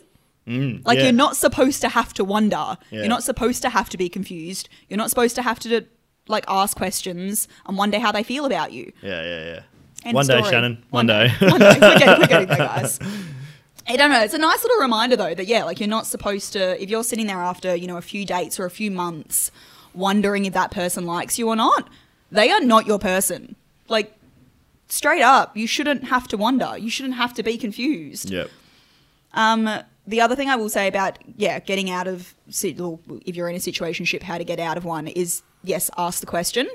Mm, 0.47 0.85
like 0.87 0.99
yeah. 0.99 1.05
you're 1.05 1.13
not 1.13 1.37
supposed 1.37 1.81
to 1.83 1.89
have 1.89 2.13
to 2.15 2.25
wonder. 2.25 2.77
Yeah. 2.91 3.01
You're 3.01 3.09
not 3.09 3.23
supposed 3.23 3.63
to 3.63 3.71
have 3.71 3.89
to 3.91 3.99
be 3.99 4.09
confused. 4.09 4.69
You're 4.89 4.99
not 4.99 5.11
supposed 5.11 5.37
to 5.37 5.43
have 5.43 5.59
to 5.61 5.85
like 6.29 6.45
ask 6.49 6.77
questions 6.77 7.47
and 7.67 7.77
wonder 7.77 7.99
how 7.99 8.13
they 8.13 8.23
feel 8.23 8.47
about 8.47 8.73
you. 8.73 8.93
Yeah, 9.03 9.23
yeah, 9.23 9.45
yeah. 9.45 9.63
End 10.05 10.15
one 10.15 10.27
day. 10.27 10.43
Shannon. 10.43 10.83
One, 10.91 11.07
day. 11.07 11.29
One 11.41 11.61
day. 11.61 11.77
We're 11.81 11.99
getting, 11.99 12.21
we're 12.21 12.27
getting 12.27 12.49
there, 12.49 12.57
guys. 12.57 12.99
I 13.87 13.97
don't 13.97 14.11
know. 14.11 14.23
It's 14.23 14.35
a 14.35 14.39
nice 14.39 14.63
little 14.63 14.81
reminder 14.81 15.17
though 15.17 15.35
that 15.35 15.47
yeah, 15.47 15.65
like 15.65 15.81
you're 15.81 15.89
not 15.89 16.07
supposed 16.07 16.53
to 16.55 16.81
if 16.83 16.89
you're 16.89 17.05
sitting 17.05 17.27
there 17.27 17.39
after, 17.39 17.75
you 17.75 17.87
know, 17.87 17.97
a 17.97 18.03
few 18.03 18.25
dates 18.25 18.59
or 18.59 18.65
a 18.65 18.71
few 18.71 18.91
months 18.91 19.51
wondering 19.95 20.45
if 20.45 20.53
that 20.55 20.71
person 20.71 21.07
likes 21.07 21.39
you 21.39 21.49
or 21.49 21.57
not. 21.57 21.89
They 22.31 22.51
are 22.51 22.61
not 22.61 22.87
your 22.87 22.99
person. 22.99 23.57
Like 23.91 24.15
straight 24.89 25.23
up, 25.23 25.57
you 25.57 25.67
shouldn't 25.67 26.05
have 26.05 26.27
to 26.29 26.37
wonder. 26.37 26.79
You 26.79 26.89
shouldn't 26.91 27.17
have 27.17 27.35
to 27.35 27.43
be 27.43 27.59
confused. 27.59 28.31
Yep. 28.31 28.49
Um, 29.35 29.69
the 30.07 30.21
other 30.21 30.35
thing 30.35 30.49
I 30.49 30.57
will 30.57 30.69
say 30.71 30.89
about 30.89 31.19
yeah, 31.37 31.61
getting 31.61 31.91
out 31.91 32.07
of 32.09 32.35
if 32.49 33.37
you're 33.37 33.49
in 33.49 33.57
a 33.57 33.59
situationship, 33.61 34.23
how 34.23 34.39
to 34.39 34.45
get 34.45 34.59
out 34.59 34.77
of 34.77 34.85
one 34.85 35.07
is 35.09 35.43
yes, 35.63 35.91
ask 35.99 36.21
the 36.21 36.27
question. 36.27 36.69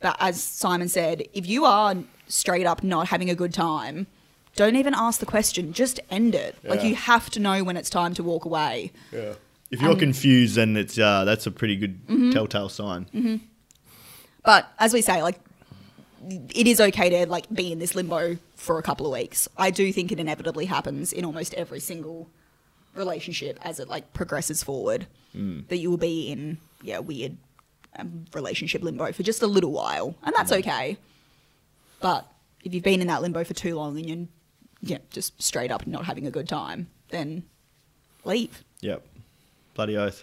But 0.00 0.16
as 0.20 0.42
Simon 0.42 0.88
said, 0.88 1.22
if 1.32 1.46
you 1.46 1.64
are 1.64 1.94
straight 2.26 2.66
up 2.66 2.82
not 2.82 3.08
having 3.08 3.30
a 3.30 3.34
good 3.34 3.54
time, 3.54 4.06
don't 4.56 4.76
even 4.76 4.92
ask 4.94 5.18
the 5.20 5.26
question. 5.26 5.72
Just 5.72 5.98
end 6.10 6.34
it. 6.34 6.56
Yeah. 6.62 6.70
Like 6.70 6.82
you 6.84 6.94
have 6.94 7.30
to 7.30 7.40
know 7.40 7.64
when 7.64 7.76
it's 7.76 7.88
time 7.90 8.12
to 8.14 8.22
walk 8.22 8.44
away. 8.44 8.92
Yeah. 9.12 9.34
If 9.70 9.80
you're 9.80 9.96
confused, 9.96 10.56
then 10.56 10.76
it's 10.76 10.98
uh, 10.98 11.24
that's 11.24 11.46
a 11.46 11.50
pretty 11.50 11.76
good 11.76 12.06
Mm-hmm. 12.06 12.30
telltale 12.32 12.68
sign. 12.68 13.06
Mhm. 13.14 13.40
But 14.44 14.70
as 14.78 14.92
we 14.92 15.00
say, 15.00 15.22
like 15.22 15.40
it 16.28 16.66
is 16.66 16.80
okay 16.80 17.10
to 17.10 17.26
like 17.30 17.52
be 17.52 17.72
in 17.72 17.78
this 17.78 17.94
limbo 17.94 18.38
for 18.56 18.78
a 18.78 18.82
couple 18.82 19.06
of 19.06 19.12
weeks. 19.12 19.48
I 19.56 19.70
do 19.70 19.92
think 19.92 20.12
it 20.12 20.18
inevitably 20.18 20.66
happens 20.66 21.12
in 21.12 21.24
almost 21.24 21.54
every 21.54 21.80
single 21.80 22.28
relationship 22.94 23.58
as 23.62 23.80
it 23.80 23.88
like 23.88 24.12
progresses 24.12 24.62
forward. 24.62 25.06
That 25.68 25.78
you 25.78 25.90
will 25.90 25.96
be 25.96 26.30
in 26.30 26.58
yeah 26.80 27.00
weird 27.00 27.36
um, 27.98 28.26
relationship 28.32 28.82
limbo 28.82 29.10
for 29.12 29.24
just 29.24 29.42
a 29.42 29.48
little 29.48 29.72
while, 29.72 30.14
and 30.22 30.32
that's 30.36 30.52
okay. 30.52 30.96
But 32.00 32.26
if 32.62 32.72
you've 32.72 32.84
been 32.84 33.00
in 33.00 33.08
that 33.08 33.20
limbo 33.20 33.42
for 33.42 33.54
too 33.54 33.74
long 33.74 33.98
and 33.98 34.08
you're 34.08 34.28
yeah 34.80 34.98
just 35.10 35.42
straight 35.42 35.72
up 35.72 35.86
not 35.86 36.04
having 36.04 36.26
a 36.26 36.30
good 36.30 36.48
time, 36.48 36.86
then 37.08 37.42
leave. 38.24 38.62
Yep. 38.80 39.04
Bloody 39.74 39.96
oath. 39.96 40.22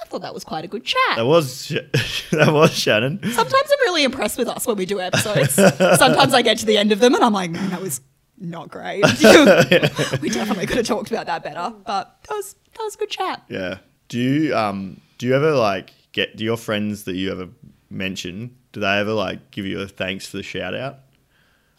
I 0.00 0.06
thought 0.06 0.22
that 0.22 0.34
was 0.34 0.44
quite 0.44 0.64
a 0.64 0.68
good 0.68 0.84
chat. 0.84 1.16
That 1.16 1.26
was 1.26 1.68
that 2.32 2.52
was 2.52 2.72
Shannon. 2.72 3.20
Sometimes 3.22 3.52
I'm 3.52 3.80
really 3.84 4.04
impressed 4.04 4.38
with 4.38 4.48
us 4.48 4.66
when 4.66 4.76
we 4.76 4.86
do 4.86 5.00
episodes. 5.00 5.54
Sometimes 5.54 6.34
I 6.34 6.42
get 6.42 6.58
to 6.58 6.66
the 6.66 6.76
end 6.76 6.92
of 6.92 7.00
them 7.00 7.14
and 7.14 7.24
I'm 7.24 7.32
like, 7.32 7.50
man, 7.50 7.70
that 7.70 7.80
was 7.80 8.00
not 8.38 8.70
great. 8.70 9.04
we 10.22 10.30
definitely 10.30 10.66
could 10.66 10.78
have 10.78 10.86
talked 10.86 11.10
about 11.10 11.26
that 11.26 11.42
better, 11.42 11.74
but 11.84 12.18
that 12.28 12.34
was 12.34 12.54
that 12.76 12.82
was 12.82 12.94
a 12.94 12.98
good 12.98 13.10
chat. 13.10 13.42
Yeah. 13.48 13.78
Do 14.08 14.18
you 14.18 14.56
um 14.56 15.00
do 15.18 15.26
you 15.26 15.34
ever 15.34 15.52
like 15.52 15.92
get 16.12 16.36
do 16.36 16.44
your 16.44 16.56
friends 16.56 17.04
that 17.04 17.14
you 17.14 17.30
ever 17.30 17.48
mention 17.90 18.56
do 18.72 18.80
they 18.80 18.98
ever 18.98 19.12
like 19.12 19.50
give 19.50 19.66
you 19.66 19.80
a 19.80 19.88
thanks 19.88 20.26
for 20.26 20.36
the 20.36 20.42
shout 20.42 20.74
out? 20.74 21.00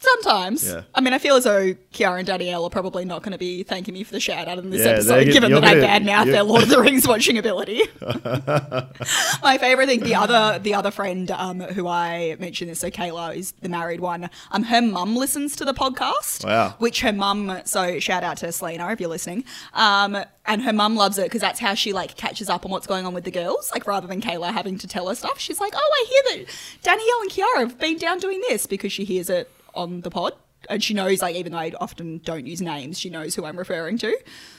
Sometimes. 0.02 0.66
Yeah. 0.68 0.82
I 0.94 1.00
mean, 1.00 1.12
I 1.14 1.18
feel 1.18 1.36
as 1.36 1.44
though 1.44 1.74
Kiara 1.92 2.18
and 2.18 2.26
Danielle 2.26 2.64
are 2.64 2.70
probably 2.70 3.04
not 3.04 3.22
going 3.22 3.32
to 3.32 3.38
be 3.38 3.62
thanking 3.62 3.94
me 3.94 4.02
for 4.02 4.12
the 4.12 4.18
shout 4.20 4.48
out 4.48 4.58
in 4.58 4.70
this 4.70 4.80
Yeah, 4.84 4.92
episode, 4.92 5.32
given 5.32 5.52
that 5.52 5.62
I 5.64 5.74
gonna- 5.74 5.86
badmouth 5.86 6.26
their 6.26 6.42
Lord 6.42 6.64
of 6.64 6.68
the 6.68 6.80
Rings 6.80 7.06
watching 7.06 7.38
ability. 7.38 7.82
My 9.42 9.58
favorite 9.58 9.86
thing, 9.86 10.00
the 10.00 10.14
other 10.14 10.58
the 10.58 10.74
other 10.74 10.90
friend 10.90 11.30
um, 11.30 11.60
who 11.60 11.86
I 11.86 12.36
mentioned 12.38 12.70
this, 12.70 12.80
so 12.80 12.90
Kayla 12.90 13.36
is 13.36 13.52
the 13.60 13.68
married 13.68 14.00
one. 14.00 14.28
Um, 14.50 14.64
her 14.64 14.82
mum 14.82 15.16
listens 15.16 15.56
to 15.56 15.64
the 15.64 15.74
podcast. 15.74 16.44
Wow. 16.44 16.74
Which 16.78 17.00
her 17.02 17.12
mum, 17.12 17.60
so 17.64 17.98
shout 18.00 18.24
out 18.24 18.38
to 18.38 18.50
Selena 18.52 18.90
if 18.90 19.00
you're 19.00 19.08
listening. 19.08 19.44
Um, 19.74 20.16
and 20.46 20.62
her 20.62 20.72
mum 20.72 20.96
loves 20.96 21.18
it 21.18 21.24
because 21.24 21.40
that's 21.40 21.60
how 21.60 21.74
she 21.74 21.92
like 21.92 22.16
catches 22.16 22.48
up 22.50 22.64
on 22.64 22.70
what's 22.70 22.86
going 22.86 23.06
on 23.06 23.14
with 23.14 23.24
the 23.24 23.30
girls. 23.30 23.70
Like 23.72 23.86
rather 23.86 24.06
than 24.06 24.20
Kayla 24.20 24.52
having 24.52 24.78
to 24.78 24.88
tell 24.88 25.08
her 25.08 25.14
stuff, 25.14 25.38
she's 25.38 25.60
like, 25.60 25.72
oh, 25.76 25.78
I 25.94 26.06
hear 26.08 26.22
that 26.44 26.52
Danielle 26.82 27.20
and 27.22 27.30
Kiara 27.30 27.58
have 27.68 27.78
been 27.78 27.96
down 27.98 28.18
doing 28.18 28.40
this 28.48 28.66
because 28.66 28.92
she 28.92 29.04
hears 29.04 29.30
it 29.30 29.50
on 29.74 30.00
the 30.02 30.10
pod. 30.10 30.34
And 30.70 30.82
she 30.82 30.94
knows, 30.94 31.20
like, 31.22 31.34
even 31.34 31.52
though 31.52 31.58
I 31.58 31.72
often 31.80 32.18
don't 32.18 32.46
use 32.46 32.60
names, 32.62 32.98
she 32.98 33.10
knows 33.10 33.34
who 33.34 33.44
I'm 33.44 33.56
referring 33.58 33.98
to. 33.98 34.16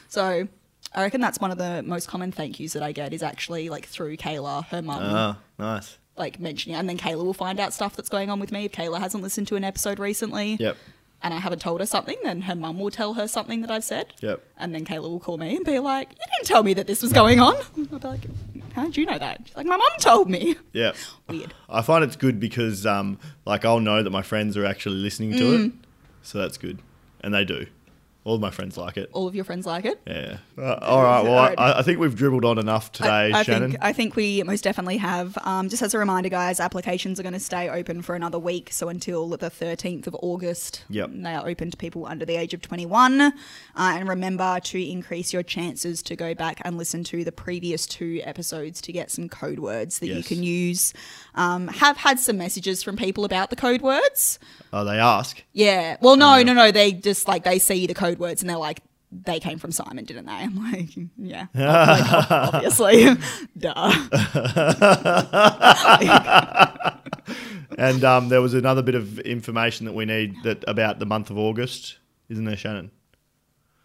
So 0.09 0.47
I 0.93 1.01
reckon 1.01 1.21
that's 1.21 1.39
one 1.39 1.49
of 1.49 1.57
the 1.57 1.81
most 1.83 2.07
common 2.09 2.31
thank 2.33 2.59
yous 2.59 2.73
that 2.73 2.83
I 2.83 2.91
get 2.91 3.13
is 3.13 3.23
actually 3.23 3.69
like 3.69 3.85
through 3.85 4.17
Kayla, 4.17 4.65
her 4.67 4.81
mum, 4.81 4.99
Ah, 5.01 5.37
nice. 5.57 5.97
like 6.17 6.39
mentioning. 6.41 6.75
And 6.75 6.89
then 6.89 6.97
Kayla 6.97 7.23
will 7.23 7.33
find 7.33 7.57
out 7.59 7.71
stuff 7.73 7.95
that's 7.95 8.09
going 8.09 8.29
on 8.29 8.39
with 8.41 8.51
me 8.51 8.65
if 8.65 8.73
Kayla 8.73 8.99
hasn't 8.99 9.23
listened 9.23 9.47
to 9.47 9.55
an 9.55 9.63
episode 9.63 9.97
recently. 9.97 10.57
Yep. 10.59 10.75
And 11.23 11.33
I 11.33 11.39
haven't 11.39 11.59
told 11.59 11.79
her 11.79 11.85
something, 11.85 12.17
then 12.23 12.41
her 12.41 12.53
mum 12.55 12.77
will 12.79 12.91
tell 12.91 13.13
her 13.13 13.27
something 13.29 13.61
that 13.61 13.71
I've 13.71 13.85
said. 13.85 14.13
Yep. 14.19 14.43
And 14.57 14.75
then 14.75 14.83
Kayla 14.83 15.03
will 15.09 15.21
call 15.21 15.37
me 15.37 15.55
and 15.55 15.65
be 15.65 15.79
like, 15.79 16.09
You 16.11 16.17
didn't 16.35 16.47
tell 16.47 16.63
me 16.63 16.73
that 16.73 16.85
this 16.85 17.01
was 17.01 17.13
going 17.13 17.39
on. 17.39 17.55
I'll 17.55 17.99
be 17.99 18.07
like, 18.07 18.19
How 18.73 18.83
did 18.83 18.97
you 18.97 19.05
know 19.05 19.17
that? 19.17 19.41
She's 19.45 19.55
like, 19.55 19.65
My 19.65 19.77
mum 19.77 19.87
told 19.99 20.29
me. 20.29 20.57
Yep. 20.73 20.95
Weird. 21.29 21.53
I 21.69 21.81
find 21.81 22.03
it's 22.03 22.17
good 22.17 22.39
because 22.41 22.85
um 22.85 23.17
like 23.45 23.63
I'll 23.63 23.79
know 23.79 24.03
that 24.03 24.09
my 24.09 24.21
friends 24.21 24.57
are 24.57 24.65
actually 24.65 24.97
listening 24.97 25.31
to 25.37 25.43
Mm. 25.43 25.65
it. 25.67 25.71
So 26.23 26.39
that's 26.39 26.57
good. 26.57 26.79
And 27.21 27.33
they 27.33 27.45
do. 27.45 27.67
All 28.25 28.35
of 28.35 28.41
my 28.41 28.51
friends 28.51 28.77
like 28.77 28.95
it. 28.95 29.09
All 29.11 29.27
of 29.27 29.35
your 29.35 29.43
friends 29.43 29.65
like 29.65 29.83
it. 29.83 30.01
Yeah. 30.07 30.37
Uh, 30.57 30.75
all 30.75 31.03
right. 31.03 31.23
Well. 31.23 31.37
I, 31.57 31.79
I 31.79 31.81
think 31.81 31.99
we've 31.99 32.15
dribbled 32.15 32.45
on 32.45 32.57
enough 32.57 32.91
today, 32.93 33.31
I, 33.33 33.39
I 33.39 33.43
Shannon. 33.43 33.71
Think, 33.71 33.83
I 33.83 33.91
think 33.91 34.15
we 34.15 34.41
most 34.43 34.63
definitely 34.63 34.97
have. 34.97 35.37
Um, 35.43 35.67
just 35.67 35.81
as 35.81 35.93
a 35.93 35.97
reminder, 35.97 36.29
guys, 36.29 36.61
applications 36.61 37.19
are 37.19 37.23
going 37.23 37.33
to 37.33 37.39
stay 37.39 37.67
open 37.67 38.01
for 38.01 38.15
another 38.15 38.39
week, 38.39 38.71
so 38.71 38.87
until 38.87 39.27
the 39.27 39.49
13th 39.49 40.07
of 40.07 40.15
August. 40.21 40.85
Yep. 40.89 41.09
They 41.13 41.33
are 41.33 41.45
open 41.47 41.69
to 41.71 41.75
people 41.75 42.05
under 42.05 42.23
the 42.23 42.37
age 42.37 42.53
of 42.53 42.61
21. 42.61 43.19
Uh, 43.19 43.31
and 43.75 44.07
remember 44.07 44.59
to 44.61 44.81
increase 44.81 45.33
your 45.33 45.43
chances 45.43 46.01
to 46.03 46.15
go 46.15 46.33
back 46.33 46.61
and 46.63 46.77
listen 46.77 47.03
to 47.05 47.25
the 47.25 47.31
previous 47.33 47.85
two 47.85 48.21
episodes 48.23 48.79
to 48.81 48.93
get 48.93 49.11
some 49.11 49.27
code 49.27 49.59
words 49.59 49.99
that 49.99 50.07
you 50.07 50.23
can 50.23 50.43
use. 50.43 50.93
Um, 51.35 51.67
have 51.67 51.97
had 51.97 52.19
some 52.19 52.37
messages 52.37 52.83
from 52.83 52.95
people 52.95 53.25
about 53.25 53.49
the 53.49 53.57
code 53.57 53.81
words. 53.81 54.39
oh, 54.71 54.85
they 54.85 54.97
ask. 54.99 55.43
Yeah. 55.51 55.97
Well, 55.99 56.15
no, 56.15 56.41
no, 56.41 56.53
no. 56.53 56.71
They 56.71 56.93
just 56.93 57.27
like 57.27 57.43
they 57.43 57.59
see 57.59 57.85
the 57.85 57.93
code 57.93 58.12
words 58.19 58.41
and 58.41 58.49
they're 58.49 58.57
like, 58.57 58.81
they 59.25 59.39
came 59.39 59.59
from 59.59 59.71
Simon, 59.71 60.05
didn't 60.05 60.25
they? 60.25 60.31
I'm 60.31 60.71
like, 60.71 60.89
yeah, 61.17 61.47
Like, 61.53 62.31
obviously, 62.31 63.15
duh. 63.57 63.91
And 67.77 68.03
um, 68.03 68.29
there 68.29 68.41
was 68.41 68.53
another 68.53 68.81
bit 68.81 68.95
of 68.95 69.19
information 69.19 69.85
that 69.85 69.93
we 69.93 70.05
need 70.05 70.35
that 70.43 70.63
about 70.67 70.99
the 70.99 71.05
month 71.05 71.29
of 71.29 71.37
August, 71.37 71.97
isn't 72.29 72.45
there, 72.45 72.57
Shannon? 72.57 72.91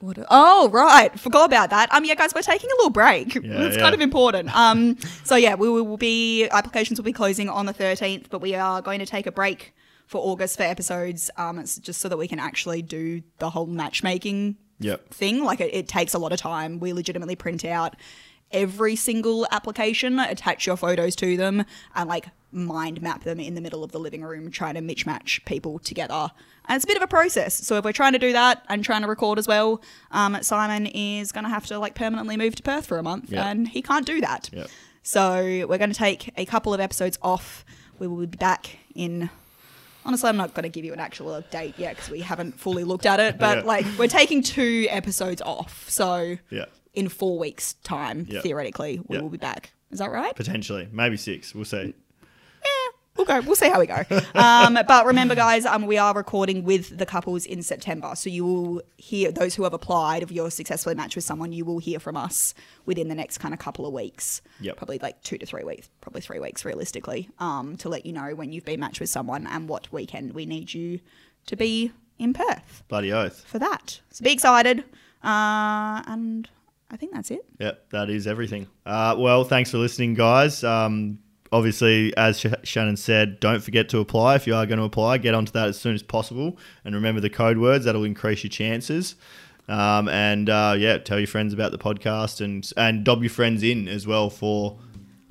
What? 0.00 0.18
Oh, 0.30 0.68
right. 0.70 1.18
Forgot 1.18 1.46
about 1.46 1.70
that. 1.70 1.92
Um, 1.92 2.04
yeah, 2.04 2.14
guys, 2.14 2.32
we're 2.32 2.42
taking 2.42 2.70
a 2.70 2.74
little 2.76 2.90
break. 2.90 3.34
it's 3.34 3.44
yeah. 3.44 3.76
kind 3.80 3.94
of 3.94 4.00
important. 4.00 4.54
Um, 4.54 4.96
so 5.24 5.34
yeah, 5.34 5.56
we 5.56 5.68
will 5.68 5.96
be 5.96 6.48
applications 6.50 6.98
will 6.98 7.04
be 7.04 7.12
closing 7.12 7.48
on 7.48 7.66
the 7.66 7.74
13th, 7.74 8.26
but 8.30 8.40
we 8.40 8.54
are 8.54 8.80
going 8.80 9.00
to 9.00 9.06
take 9.06 9.26
a 9.26 9.32
break 9.32 9.74
for 10.08 10.18
August 10.18 10.56
for 10.56 10.64
episodes. 10.64 11.30
Um, 11.36 11.58
it's 11.60 11.78
just 11.78 12.00
so 12.00 12.08
that 12.08 12.16
we 12.16 12.26
can 12.26 12.40
actually 12.40 12.82
do 12.82 13.22
the 13.38 13.50
whole 13.50 13.66
matchmaking 13.66 14.56
Yep. 14.80 15.12
thing. 15.14 15.44
Like 15.44 15.60
it, 15.60 15.72
it 15.74 15.86
takes 15.88 16.14
a 16.14 16.18
lot 16.18 16.32
of 16.32 16.38
time. 16.40 16.80
We 16.80 16.92
legitimately 16.92 17.36
print 17.36 17.64
out 17.64 17.94
every 18.50 18.96
single 18.96 19.46
application, 19.50 20.18
attach 20.18 20.66
your 20.66 20.76
photos 20.76 21.14
to 21.16 21.36
them, 21.36 21.64
and 21.94 22.08
like 22.08 22.28
mind 22.50 23.02
map 23.02 23.24
them 23.24 23.38
in 23.38 23.54
the 23.54 23.60
middle 23.60 23.84
of 23.84 23.92
the 23.92 23.98
living 24.00 24.22
room, 24.22 24.50
trying 24.50 24.74
to 24.74 24.80
mismatch 24.80 25.04
match 25.04 25.42
people 25.44 25.78
together. 25.78 26.30
And 26.66 26.76
it's 26.76 26.84
a 26.84 26.86
bit 26.86 26.96
of 26.96 27.02
a 27.02 27.06
process. 27.08 27.54
So 27.54 27.76
if 27.76 27.84
we're 27.84 27.92
trying 27.92 28.12
to 28.14 28.18
do 28.18 28.32
that 28.32 28.64
and 28.68 28.82
trying 28.84 29.02
to 29.02 29.08
record 29.08 29.38
as 29.38 29.46
well, 29.48 29.82
um, 30.12 30.38
Simon 30.42 30.86
is 30.86 31.30
going 31.32 31.44
to 31.44 31.50
have 31.50 31.66
to 31.66 31.78
like 31.78 31.94
permanently 31.94 32.36
move 32.38 32.54
to 32.56 32.62
Perth 32.62 32.86
for 32.86 32.96
a 32.98 33.02
month, 33.02 33.30
Yeah. 33.30 33.48
and 33.50 33.68
he 33.68 33.82
can't 33.82 34.06
do 34.06 34.20
that. 34.22 34.48
Yep. 34.52 34.68
So 35.02 35.42
we're 35.68 35.78
going 35.78 35.92
to 35.92 35.98
take 35.98 36.30
a 36.38 36.46
couple 36.46 36.72
of 36.72 36.80
episodes 36.80 37.18
off. 37.20 37.64
We 37.98 38.06
will 38.06 38.26
be 38.26 38.36
back 38.38 38.78
in. 38.94 39.28
Honestly, 40.08 40.30
I'm 40.30 40.38
not 40.38 40.54
going 40.54 40.62
to 40.62 40.70
give 40.70 40.86
you 40.86 40.94
an 40.94 41.00
actual 41.00 41.38
date 41.50 41.74
yet 41.78 41.94
because 41.94 42.08
we 42.08 42.20
haven't 42.20 42.58
fully 42.58 42.82
looked 42.82 43.04
at 43.04 43.20
it. 43.20 43.38
But 43.38 43.58
Yeah. 43.58 43.64
like, 43.64 43.84
we're 43.98 44.08
taking 44.08 44.42
two 44.42 44.86
episodes 44.88 45.42
off. 45.42 45.84
So 45.90 46.38
Yeah. 46.50 46.64
in 46.94 47.10
four 47.10 47.38
weeks' 47.38 47.74
time, 47.84 48.26
Yeah. 48.26 48.40
theoretically, 48.40 49.02
we 49.06 49.18
will 49.18 49.28
be 49.28 49.36
back. 49.36 49.72
Is 49.90 49.98
that 49.98 50.10
right? 50.10 50.34
Potentially. 50.34 50.88
Maybe 50.90 51.18
six. 51.18 51.54
We'll 51.54 51.66
see. 51.66 51.92
We'll 53.18 53.26
go. 53.26 53.40
We'll 53.40 53.56
see 53.56 53.68
how 53.68 53.80
we 53.80 53.86
go. 53.86 54.04
Um, 54.34 54.78
but 54.86 55.04
remember, 55.04 55.34
guys, 55.34 55.66
um, 55.66 55.86
we 55.86 55.98
are 55.98 56.14
recording 56.14 56.62
with 56.62 56.96
the 56.96 57.04
couples 57.04 57.44
in 57.44 57.62
September, 57.62 58.12
so 58.14 58.30
you 58.30 58.44
will 58.44 58.82
hear 58.96 59.32
those 59.32 59.54
who 59.56 59.64
have 59.64 59.74
applied. 59.74 60.22
If 60.22 60.30
you're 60.30 60.50
successfully 60.50 60.94
matched 60.94 61.16
with 61.16 61.24
someone, 61.24 61.52
you 61.52 61.64
will 61.64 61.78
hear 61.80 61.98
from 61.98 62.16
us 62.16 62.54
within 62.86 63.08
the 63.08 63.14
next 63.16 63.38
kind 63.38 63.52
of 63.52 63.58
couple 63.58 63.84
of 63.84 63.92
weeks. 63.92 64.40
Yep. 64.60 64.76
Probably 64.76 64.98
like 65.00 65.20
two 65.22 65.36
to 65.38 65.44
three 65.46 65.64
weeks. 65.64 65.88
Probably 66.00 66.20
three 66.20 66.38
weeks, 66.38 66.64
realistically, 66.64 67.28
um, 67.40 67.76
to 67.78 67.88
let 67.88 68.06
you 68.06 68.12
know 68.12 68.34
when 68.34 68.52
you've 68.52 68.64
been 68.64 68.78
matched 68.80 69.00
with 69.00 69.10
someone 69.10 69.46
and 69.48 69.68
what 69.68 69.90
weekend 69.92 70.32
we 70.32 70.46
need 70.46 70.72
you 70.72 71.00
to 71.46 71.56
be 71.56 71.90
in 72.18 72.32
Perth 72.32 72.84
Bloody 72.88 73.12
oath. 73.12 73.44
for 73.46 73.58
that. 73.58 74.00
So 74.10 74.22
be 74.24 74.32
excited, 74.32 74.80
uh, 75.24 76.02
and 76.06 76.48
I 76.90 76.96
think 76.96 77.12
that's 77.12 77.30
it. 77.30 77.44
Yep, 77.58 77.90
that 77.90 78.08
is 78.10 78.26
everything. 78.26 78.68
Uh, 78.86 79.16
well, 79.18 79.42
thanks 79.44 79.70
for 79.70 79.78
listening, 79.78 80.14
guys. 80.14 80.62
Um, 80.62 81.18
obviously, 81.52 82.16
as 82.16 82.40
Sh- 82.40 82.46
Shannon 82.62 82.96
said, 82.96 83.40
don't 83.40 83.62
forget 83.62 83.88
to 83.90 83.98
apply. 83.98 84.36
If 84.36 84.46
you 84.46 84.54
are 84.54 84.66
going 84.66 84.78
to 84.78 84.84
apply, 84.84 85.18
get 85.18 85.34
onto 85.34 85.52
that 85.52 85.68
as 85.68 85.78
soon 85.78 85.94
as 85.94 86.02
possible. 86.02 86.58
And 86.84 86.94
remember 86.94 87.20
the 87.20 87.30
code 87.30 87.58
words, 87.58 87.84
that'll 87.84 88.04
increase 88.04 88.42
your 88.44 88.50
chances. 88.50 89.16
Um, 89.68 90.08
and 90.08 90.48
uh, 90.48 90.74
yeah, 90.78 90.98
tell 90.98 91.18
your 91.18 91.26
friends 91.26 91.52
about 91.52 91.72
the 91.72 91.78
podcast 91.78 92.40
and, 92.40 92.70
and 92.76 93.04
dob 93.04 93.22
your 93.22 93.30
friends 93.30 93.62
in 93.62 93.86
as 93.86 94.06
well 94.06 94.30
for 94.30 94.78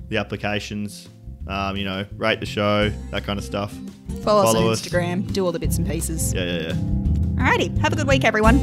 the 0.08 0.16
applications. 0.16 1.08
Um, 1.48 1.76
you 1.76 1.84
know, 1.84 2.04
rate 2.16 2.40
the 2.40 2.46
show, 2.46 2.90
that 3.10 3.24
kind 3.24 3.38
of 3.38 3.44
stuff. 3.44 3.74
Follow, 4.22 4.48
us 4.48 4.54
on 4.54 4.70
us. 4.70 4.82
Instagram. 4.82 5.32
Do 5.32 5.44
all 5.44 5.52
the 5.52 5.58
bits 5.58 5.78
and 5.78 5.86
pieces. 5.86 6.34
Yeah, 6.34 6.44
yeah, 6.44 6.60
yeah. 6.60 6.72
Alrighty. 7.42 7.76
Have 7.78 7.92
a 7.92 7.96
good 7.96 8.08
week, 8.08 8.24
everyone. 8.24 8.58